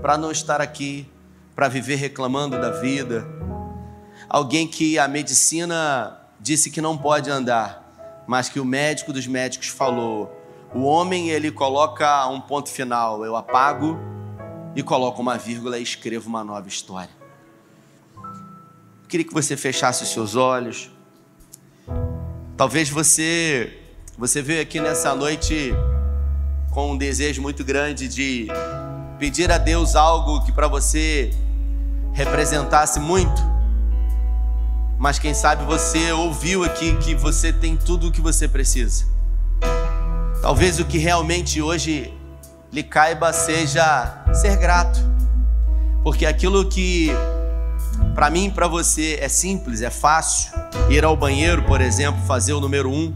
para 0.00 0.16
não 0.16 0.30
estar 0.30 0.60
aqui, 0.60 1.06
para 1.54 1.68
viver 1.68 1.96
reclamando 1.96 2.60
da 2.60 2.70
vida. 2.70 3.26
Alguém 4.28 4.66
que 4.66 4.98
a 4.98 5.08
medicina 5.08 6.16
disse 6.40 6.70
que 6.70 6.80
não 6.80 6.96
pode 6.96 7.30
andar, 7.30 8.24
mas 8.26 8.48
que 8.48 8.60
o 8.60 8.64
médico 8.64 9.12
dos 9.12 9.26
médicos 9.26 9.68
falou: 9.68 10.37
o 10.78 10.84
homem 10.84 11.28
ele 11.28 11.50
coloca 11.50 12.24
um 12.28 12.40
ponto 12.40 12.68
final, 12.68 13.24
eu 13.24 13.34
apago 13.34 13.98
e 14.76 14.82
coloco 14.82 15.20
uma 15.20 15.36
vírgula 15.36 15.76
e 15.76 15.82
escrevo 15.82 16.28
uma 16.28 16.44
nova 16.44 16.68
história. 16.68 17.10
Eu 18.16 19.08
queria 19.08 19.26
que 19.26 19.34
você 19.34 19.56
fechasse 19.56 20.04
os 20.04 20.10
seus 20.10 20.36
olhos. 20.36 20.88
Talvez 22.56 22.88
você 22.88 23.76
você 24.16 24.40
veio 24.40 24.62
aqui 24.62 24.78
nessa 24.78 25.16
noite 25.16 25.72
com 26.70 26.92
um 26.92 26.96
desejo 26.96 27.42
muito 27.42 27.64
grande 27.64 28.06
de 28.06 28.46
pedir 29.18 29.50
a 29.50 29.58
Deus 29.58 29.96
algo 29.96 30.44
que 30.44 30.52
para 30.52 30.68
você 30.68 31.32
representasse 32.12 33.00
muito. 33.00 33.42
Mas 34.96 35.18
quem 35.18 35.34
sabe 35.34 35.64
você 35.64 36.12
ouviu 36.12 36.62
aqui 36.62 36.96
que 36.98 37.16
você 37.16 37.52
tem 37.52 37.76
tudo 37.76 38.08
o 38.08 38.12
que 38.12 38.20
você 38.20 38.46
precisa. 38.46 39.17
Talvez 40.40 40.78
o 40.78 40.84
que 40.84 40.98
realmente 40.98 41.60
hoje 41.60 42.14
lhe 42.72 42.82
caiba 42.82 43.32
seja 43.32 44.24
ser 44.32 44.56
grato, 44.56 44.98
porque 46.02 46.24
aquilo 46.26 46.68
que 46.68 47.10
para 48.14 48.30
mim 48.30 48.46
e 48.46 48.50
para 48.50 48.66
você 48.66 49.18
é 49.20 49.28
simples, 49.28 49.80
é 49.80 49.90
fácil, 49.90 50.52
ir 50.88 51.04
ao 51.04 51.16
banheiro, 51.16 51.62
por 51.62 51.80
exemplo, 51.80 52.20
fazer 52.26 52.52
o 52.52 52.60
número 52.60 52.90
um, 52.90 53.14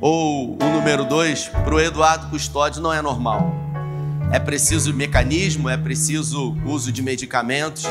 ou 0.00 0.56
o 0.60 0.68
número 0.72 1.04
dois, 1.04 1.48
para 1.48 1.74
o 1.74 1.80
Eduardo 1.80 2.28
Custódio 2.28 2.82
não 2.82 2.92
é 2.92 3.00
normal. 3.00 3.52
é 4.30 4.38
preciso 4.38 4.92
mecanismo, 4.92 5.68
é 5.68 5.76
preciso 5.76 6.56
uso 6.64 6.90
de 6.90 7.00
medicamentos, 7.02 7.84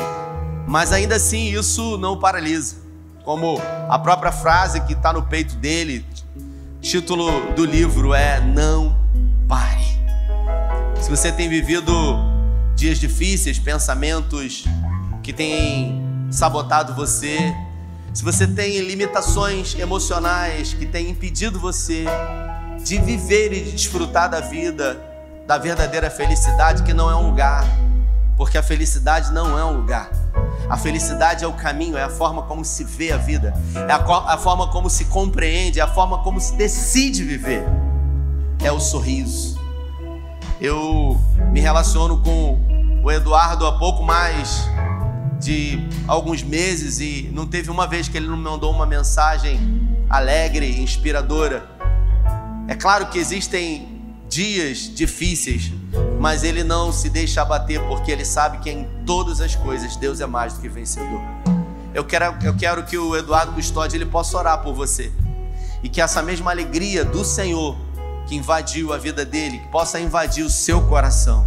mas 0.66 0.92
ainda 0.92 1.16
assim 1.16 1.52
isso 1.58 1.96
não 1.96 2.18
paralisa. 2.18 2.76
Como 3.24 3.58
a 3.88 3.98
própria 3.98 4.30
frase 4.30 4.80
que 4.82 4.92
está 4.92 5.12
no 5.12 5.22
peito 5.22 5.54
dele, 5.56 6.04
título 6.84 7.54
do 7.54 7.64
livro 7.64 8.12
é 8.12 8.38
Não 8.42 8.94
Pare. 9.48 9.98
Se 11.00 11.08
você 11.08 11.32
tem 11.32 11.48
vivido 11.48 11.90
dias 12.76 12.98
difíceis, 12.98 13.58
pensamentos 13.58 14.64
que 15.22 15.32
têm 15.32 16.02
sabotado 16.30 16.94
você, 16.94 17.54
se 18.12 18.22
você 18.22 18.46
tem 18.46 18.80
limitações 18.80 19.74
emocionais 19.78 20.74
que 20.74 20.84
têm 20.84 21.08
impedido 21.08 21.58
você 21.58 22.04
de 22.84 22.98
viver 22.98 23.50
e 23.54 23.64
de 23.64 23.72
desfrutar 23.72 24.28
da 24.28 24.40
vida, 24.40 25.02
da 25.46 25.56
verdadeira 25.56 26.10
felicidade, 26.10 26.82
que 26.82 26.92
não 26.92 27.10
é 27.10 27.16
um 27.16 27.30
lugar, 27.30 27.64
porque 28.36 28.58
a 28.58 28.62
felicidade 28.62 29.32
não 29.32 29.58
é 29.58 29.64
um 29.64 29.76
lugar. 29.76 30.10
A 30.68 30.76
felicidade 30.76 31.44
é 31.44 31.46
o 31.46 31.52
caminho, 31.52 31.96
é 31.96 32.02
a 32.02 32.08
forma 32.08 32.42
como 32.42 32.64
se 32.64 32.84
vê 32.84 33.12
a 33.12 33.16
vida, 33.16 33.54
é 33.88 33.92
a, 33.92 34.34
a 34.34 34.38
forma 34.38 34.68
como 34.68 34.88
se 34.88 35.04
compreende, 35.06 35.78
é 35.78 35.82
a 35.82 35.88
forma 35.88 36.18
como 36.22 36.40
se 36.40 36.54
decide 36.54 37.22
viver. 37.22 37.64
É 38.62 38.72
o 38.72 38.80
sorriso. 38.80 39.60
Eu 40.60 41.20
me 41.52 41.60
relaciono 41.60 42.18
com 42.22 42.58
o 43.02 43.12
Eduardo 43.12 43.66
há 43.66 43.78
pouco 43.78 44.02
mais 44.02 44.66
de 45.38 45.86
alguns 46.08 46.42
meses 46.42 47.00
e 47.00 47.30
não 47.32 47.46
teve 47.46 47.70
uma 47.70 47.86
vez 47.86 48.08
que 48.08 48.16
ele 48.16 48.26
não 48.26 48.36
me 48.36 48.44
mandou 48.44 48.72
uma 48.72 48.86
mensagem 48.86 49.60
alegre, 50.08 50.80
inspiradora. 50.80 51.68
É 52.66 52.74
claro 52.74 53.06
que 53.06 53.18
existem 53.18 53.93
dias 54.34 54.90
difíceis, 54.92 55.70
mas 56.18 56.42
ele 56.42 56.64
não 56.64 56.92
se 56.92 57.08
deixa 57.08 57.40
abater 57.40 57.80
porque 57.82 58.10
ele 58.10 58.24
sabe 58.24 58.58
que 58.58 58.68
em 58.68 58.84
todas 59.06 59.40
as 59.40 59.54
coisas 59.54 59.94
Deus 59.94 60.20
é 60.20 60.26
mais 60.26 60.54
do 60.54 60.60
que 60.60 60.68
vencedor. 60.68 61.20
Eu 61.94 62.04
quero, 62.04 62.36
eu 62.42 62.56
quero 62.56 62.82
que 62.82 62.98
o 62.98 63.16
Eduardo 63.16 63.52
Custódio 63.52 63.96
ele 63.96 64.06
possa 64.06 64.36
orar 64.36 64.60
por 64.60 64.74
você 64.74 65.12
e 65.84 65.88
que 65.88 66.00
essa 66.00 66.20
mesma 66.20 66.50
alegria 66.50 67.04
do 67.04 67.24
Senhor 67.24 67.76
que 68.26 68.34
invadiu 68.34 68.92
a 68.92 68.98
vida 68.98 69.24
dele 69.24 69.62
possa 69.70 70.00
invadir 70.00 70.44
o 70.44 70.50
seu 70.50 70.82
coração. 70.82 71.46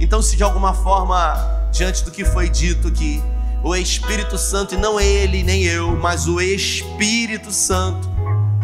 Então, 0.00 0.22
se 0.22 0.34
de 0.34 0.42
alguma 0.42 0.72
forma, 0.72 1.68
diante 1.72 2.04
do 2.04 2.10
que 2.10 2.24
foi 2.24 2.48
dito 2.48 2.88
aqui, 2.88 3.22
o 3.62 3.76
Espírito 3.76 4.38
Santo, 4.38 4.74
e 4.74 4.78
não 4.78 4.98
ele 4.98 5.42
nem 5.42 5.64
eu, 5.64 5.94
mas 5.94 6.26
o 6.26 6.40
Espírito 6.40 7.52
Santo 7.52 8.08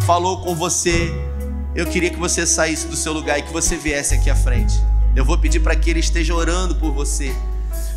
falou 0.07 0.41
com 0.41 0.55
você 0.55 1.13
eu 1.81 1.87
queria 1.87 2.11
que 2.11 2.19
você 2.19 2.47
saísse 2.47 2.87
do 2.87 2.95
seu 2.95 3.13
lugar 3.13 3.39
e 3.39 3.43
que 3.43 3.53
você 3.53 3.75
viesse 3.75 4.15
aqui 4.15 4.29
à 4.29 4.37
frente. 4.37 4.79
Eu 5.17 5.25
vou 5.25 5.39
pedir 5.39 5.61
para 5.61 5.75
que 5.75 5.89
ele 5.89 6.01
esteja 6.01 6.35
orando 6.35 6.75
por 6.75 6.93
você, 6.93 7.35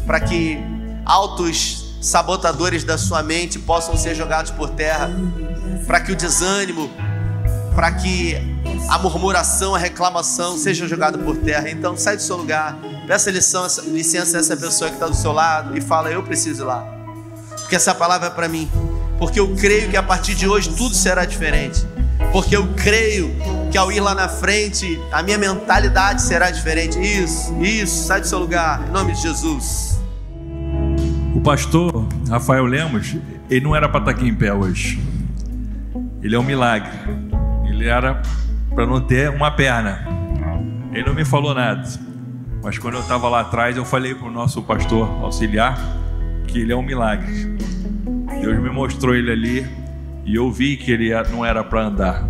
para 0.05 0.21
que 0.21 0.57
altos 1.05 1.97
sabotadores 2.01 2.84
da 2.84 2.97
sua 2.97 3.21
mente 3.21 3.59
possam 3.59 3.97
ser 3.97 4.15
jogados 4.15 4.51
por 4.51 4.69
terra, 4.69 5.11
para 5.86 5.99
que 5.99 6.13
o 6.13 6.15
desânimo, 6.15 6.89
para 7.75 7.91
que 7.91 8.38
a 8.89 8.97
murmuração, 8.99 9.75
a 9.75 9.77
reclamação 9.77 10.57
seja 10.57 10.88
jogada 10.88 11.17
por 11.17 11.36
terra. 11.38 11.69
Então, 11.69 11.97
sai 11.97 12.15
do 12.15 12.21
seu 12.21 12.38
lugar, 12.38 12.77
peça 13.05 13.29
licença, 13.31 13.81
licença 13.81 14.38
a 14.38 14.39
essa 14.39 14.55
pessoa 14.55 14.89
que 14.89 14.95
está 14.95 15.07
do 15.07 15.15
seu 15.15 15.34
lado 15.34 15.77
e 15.77 15.81
fala: 15.81 16.09
Eu 16.09 16.23
preciso 16.23 16.63
ir 16.63 16.65
lá, 16.65 16.88
porque 17.59 17.75
essa 17.75 17.93
palavra 17.93 18.27
é 18.27 18.31
para 18.31 18.47
mim, 18.47 18.71
porque 19.19 19.39
eu 19.39 19.53
creio 19.55 19.89
que 19.89 19.97
a 19.97 20.03
partir 20.03 20.36
de 20.36 20.47
hoje 20.47 20.69
tudo 20.69 20.95
será 20.95 21.25
diferente 21.25 21.86
porque 22.32 22.55
eu 22.55 22.67
creio 22.76 23.34
que 23.71 23.78
ao 23.78 23.91
ir 23.91 23.99
lá 23.99 24.13
na 24.13 24.30
frente, 24.30 24.99
a 25.11 25.24
minha 25.24 25.38
mentalidade 25.38 26.21
será 26.21 26.51
diferente. 26.51 26.99
Isso, 26.99 27.53
isso, 27.61 28.07
sai 28.07 28.21
do 28.21 28.28
seu 28.28 28.39
lugar, 28.39 28.84
em 28.88 28.91
nome 28.91 29.13
de 29.13 29.21
Jesus. 29.21 29.99
O 31.36 31.41
pastor 31.41 32.07
Rafael 32.30 32.65
Lemos, 32.65 33.15
ele 33.49 33.61
não 33.61 33.76
era 33.76 33.89
para 33.89 33.99
estar 33.99 34.11
aqui 34.11 34.28
em 34.28 34.36
pé 34.36 34.53
hoje. 34.53 35.01
Ele 36.21 36.36
é 36.36 36.39
um 36.39 36.43
milagre. 36.43 36.91
Ele 37.67 37.88
era 37.88 38.21
para 38.74 38.86
não 38.86 39.01
ter 39.01 39.30
uma 39.30 39.51
perna. 39.51 40.07
Ele 40.91 41.03
não 41.03 41.13
me 41.13 41.26
falou 41.26 41.53
nada. 41.53 41.88
Mas 42.63 42.78
quando 42.78 42.93
eu 42.93 43.01
estava 43.01 43.28
lá 43.28 43.41
atrás, 43.41 43.76
eu 43.76 43.84
falei 43.84 44.15
para 44.15 44.28
o 44.28 44.32
nosso 44.32 44.61
pastor 44.61 45.09
auxiliar 45.24 45.78
que 46.47 46.59
ele 46.59 46.71
é 46.71 46.76
um 46.76 46.84
milagre. 46.84 47.57
Deus 48.39 48.59
me 48.59 48.69
mostrou 48.69 49.15
ele 49.15 49.32
ali 49.32 49.82
e 50.26 50.36
eu 50.36 50.51
vi 50.51 50.78
que 50.78 50.91
ele 50.91 51.11
não 51.32 51.45
era 51.45 51.63
para 51.63 51.86
andar. 51.86 52.24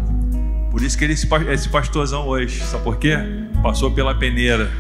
Por 0.71 0.81
isso 0.81 0.97
que 0.97 1.03
ele 1.03 1.13
é 1.13 1.53
esse 1.53 1.69
pastorzão 1.69 2.27
hoje. 2.27 2.61
Sabe 2.63 2.83
por 2.83 2.97
quê? 2.97 3.17
Passou 3.61 3.91
pela 3.91 4.15
peneira, 4.15 4.71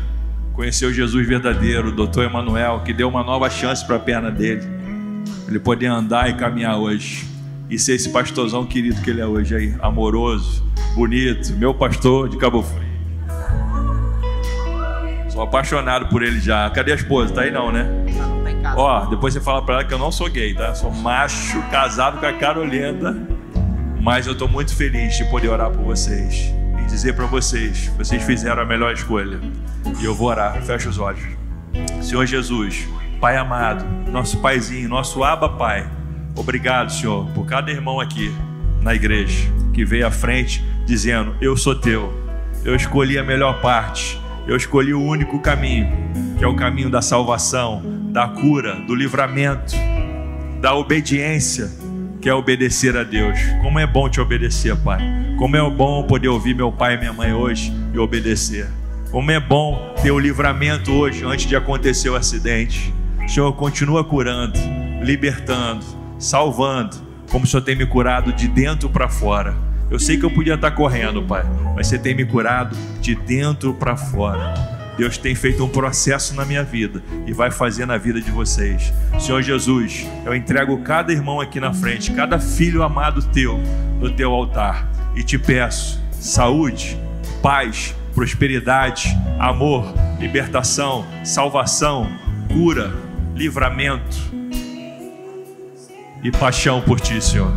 conheceu 0.53 0.91
Jesus 0.91 1.27
verdadeiro, 1.27 1.89
o 1.89 1.91
doutor 1.91 2.25
Emanuel, 2.25 2.81
que 2.83 2.91
deu 2.91 3.07
uma 3.07 3.23
nova 3.23 3.49
chance 3.49 3.85
para 3.85 3.97
a 3.97 3.99
perna 3.99 4.31
dele. 4.31 4.63
Ele 5.47 5.59
poder 5.59 5.87
andar 5.87 6.29
e 6.29 6.33
caminhar 6.33 6.77
hoje. 6.77 7.25
E 7.69 7.79
ser 7.79 7.93
esse 7.93 8.09
pastorzão 8.09 8.65
querido 8.65 9.01
que 9.01 9.09
ele 9.09 9.21
é 9.21 9.25
hoje 9.25 9.55
aí, 9.55 9.75
amoroso, 9.79 10.63
bonito, 10.95 11.53
meu 11.53 11.73
pastor 11.73 12.29
de 12.29 12.37
Cabo 12.37 12.61
Frio. 12.61 12.83
Sou 15.29 15.41
apaixonado 15.41 16.07
por 16.07 16.21
ele 16.21 16.39
já. 16.39 16.69
Cadê 16.69 16.91
a 16.91 16.95
esposa? 16.95 17.33
Tá 17.33 17.41
aí 17.41 17.51
não, 17.51 17.71
né? 17.71 17.87
Ó, 18.75 19.05
depois 19.05 19.33
você 19.33 19.41
fala 19.41 19.61
pra 19.61 19.75
ela 19.75 19.83
que 19.83 19.93
eu 19.93 19.99
não 19.99 20.11
sou 20.11 20.29
gay, 20.29 20.53
tá? 20.53 20.73
Sou 20.73 20.91
macho, 20.91 21.61
casado 21.69 22.19
com 22.19 22.25
a 22.25 22.33
Carolina. 22.33 23.27
Mas 24.01 24.27
eu 24.27 24.35
tô 24.35 24.47
muito 24.47 24.75
feliz 24.75 25.15
de 25.15 25.25
poder 25.25 25.49
orar 25.49 25.69
por 25.69 25.83
vocês. 25.83 26.53
E 26.81 26.85
dizer 26.85 27.15
para 27.15 27.25
vocês, 27.25 27.87
vocês 27.97 28.23
fizeram 28.23 28.61
a 28.61 28.65
melhor 28.65 28.93
escolha. 28.93 29.39
E 29.99 30.05
eu 30.05 30.15
vou 30.15 30.27
orar, 30.27 30.61
fecha 30.63 30.89
os 30.89 30.97
olhos. 30.97 31.23
Senhor 32.01 32.25
Jesus, 32.25 32.87
Pai 33.23 33.37
amado, 33.37 33.85
nosso 34.11 34.41
paizinho, 34.41 34.89
nosso 34.89 35.23
Aba 35.23 35.47
Pai. 35.47 35.89
Obrigado, 36.35 36.91
Senhor, 36.91 37.25
por 37.29 37.45
cada 37.45 37.71
irmão 37.71 38.01
aqui 38.01 38.35
na 38.81 38.93
igreja 38.93 39.49
que 39.73 39.85
veio 39.85 40.05
à 40.05 40.11
frente 40.11 40.61
dizendo: 40.85 41.33
Eu 41.39 41.55
sou 41.55 41.73
teu, 41.73 42.13
eu 42.65 42.75
escolhi 42.75 43.17
a 43.17 43.23
melhor 43.23 43.61
parte, 43.61 44.19
eu 44.45 44.57
escolhi 44.57 44.93
o 44.93 45.01
único 45.01 45.39
caminho, 45.39 45.89
que 46.37 46.43
é 46.43 46.47
o 46.47 46.55
caminho 46.55 46.89
da 46.89 47.01
salvação, 47.01 47.81
da 48.13 48.27
cura, 48.27 48.75
do 48.75 48.93
livramento, 48.93 49.73
da 50.61 50.75
obediência, 50.75 51.67
que 52.21 52.29
é 52.29 52.33
obedecer 52.33 52.95
a 52.95 53.03
Deus. 53.03 53.39
Como 53.63 53.79
é 53.79 53.87
bom 53.87 54.07
te 54.07 54.21
obedecer, 54.21 54.75
Pai. 54.77 55.01
Como 55.35 55.57
é 55.57 55.69
bom 55.71 56.03
poder 56.03 56.27
ouvir 56.27 56.53
meu 56.53 56.71
pai 56.71 56.93
e 56.93 56.97
minha 56.99 57.11
mãe 57.11 57.33
hoje 57.33 57.73
e 57.91 57.97
obedecer. 57.97 58.67
Como 59.09 59.31
é 59.31 59.39
bom 59.39 59.95
ter 59.99 60.11
o 60.11 60.19
livramento 60.19 60.91
hoje 60.91 61.25
antes 61.25 61.47
de 61.47 61.55
acontecer 61.55 62.09
o 62.09 62.15
acidente. 62.15 62.93
O 63.25 63.27
Senhor 63.27 63.51
continua 63.53 64.03
curando, 64.03 64.59
libertando, 65.01 65.83
salvando, 66.19 66.95
como 67.31 67.45
o 67.45 67.47
Senhor 67.47 67.63
tem 67.63 67.75
me 67.75 67.87
curado 67.87 68.31
de 68.31 68.47
dentro 68.47 68.89
para 68.89 69.09
fora. 69.09 69.55
Eu 69.89 69.97
sei 69.97 70.17
que 70.17 70.23
eu 70.23 70.29
podia 70.29 70.53
estar 70.53 70.69
correndo, 70.71 71.23
Pai, 71.23 71.43
mas 71.75 71.87
você 71.87 71.97
tem 71.97 72.13
me 72.13 72.25
curado 72.25 72.77
de 73.01 73.15
dentro 73.15 73.73
para 73.73 73.97
fora. 73.97 74.72
Deus 74.97 75.17
tem 75.17 75.33
feito 75.33 75.63
um 75.63 75.69
processo 75.69 76.35
na 76.35 76.45
minha 76.45 76.63
vida 76.63 77.01
e 77.25 77.33
vai 77.33 77.49
fazer 77.49 77.85
na 77.85 77.97
vida 77.97 78.21
de 78.21 78.29
vocês. 78.29 78.93
Senhor 79.19 79.41
Jesus, 79.41 80.05
eu 80.25 80.35
entrego 80.35 80.77
cada 80.79 81.11
irmão 81.11 81.41
aqui 81.41 81.59
na 81.59 81.73
frente, 81.73 82.11
cada 82.11 82.39
filho 82.39 82.83
amado 82.83 83.23
teu 83.27 83.59
no 83.99 84.11
teu 84.11 84.31
altar 84.31 84.87
e 85.15 85.23
te 85.23 85.37
peço 85.37 86.01
saúde, 86.11 86.97
paz, 87.41 87.95
prosperidade, 88.13 89.17
amor, 89.39 89.93
libertação, 90.19 91.05
salvação, 91.23 92.07
cura, 92.47 92.93
livramento 93.35 94.17
e 96.23 96.31
paixão 96.31 96.81
por 96.81 96.99
ti, 96.99 97.21
Senhor. 97.21 97.51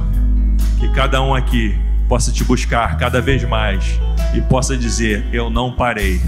Que 0.81 0.89
cada 0.93 1.23
um 1.23 1.35
aqui 1.35 1.79
possa 2.09 2.33
te 2.33 2.43
buscar 2.45 2.97
cada 2.97 3.21
vez 3.21 3.45
mais 3.45 4.01
e 4.35 4.41
possa 4.41 4.77
dizer: 4.77 5.27
Eu 5.33 5.49
não 5.51 5.73
parei 5.73 6.21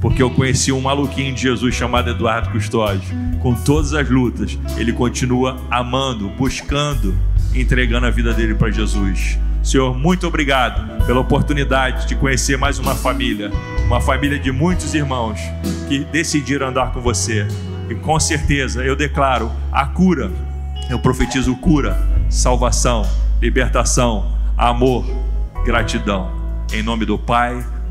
porque 0.00 0.22
eu 0.22 0.30
conheci 0.30 0.72
um 0.72 0.80
maluquinho 0.80 1.34
de 1.34 1.42
Jesus 1.42 1.74
chamado 1.74 2.10
Eduardo 2.10 2.50
Custódio. 2.50 3.08
Com 3.40 3.54
todas 3.54 3.94
as 3.94 4.08
lutas, 4.08 4.58
ele 4.76 4.92
continua 4.92 5.56
amando, 5.70 6.28
buscando, 6.30 7.16
entregando 7.54 8.06
a 8.06 8.10
vida 8.10 8.32
dele 8.32 8.54
para 8.54 8.70
Jesus. 8.70 9.38
Senhor, 9.62 9.96
muito 9.96 10.26
obrigado 10.26 11.04
pela 11.06 11.20
oportunidade 11.20 12.06
de 12.06 12.14
conhecer 12.14 12.56
mais 12.56 12.78
uma 12.78 12.94
família, 12.94 13.50
uma 13.86 14.00
família 14.00 14.38
de 14.38 14.52
muitos 14.52 14.94
irmãos 14.94 15.40
que 15.88 16.00
decidiram 16.04 16.68
andar 16.68 16.92
com 16.92 17.00
você. 17.00 17.46
E 17.88 17.94
com 17.94 18.18
certeza 18.20 18.84
eu 18.84 18.94
declaro 18.94 19.50
a 19.72 19.86
cura, 19.86 20.30
eu 20.88 20.98
profetizo 20.98 21.54
cura, 21.56 22.00
salvação, 22.28 23.04
libertação, 23.40 24.32
amor, 24.56 25.04
gratidão. 25.64 26.30
Em 26.72 26.82
nome 26.82 27.04
do 27.04 27.18
Pai 27.18 27.64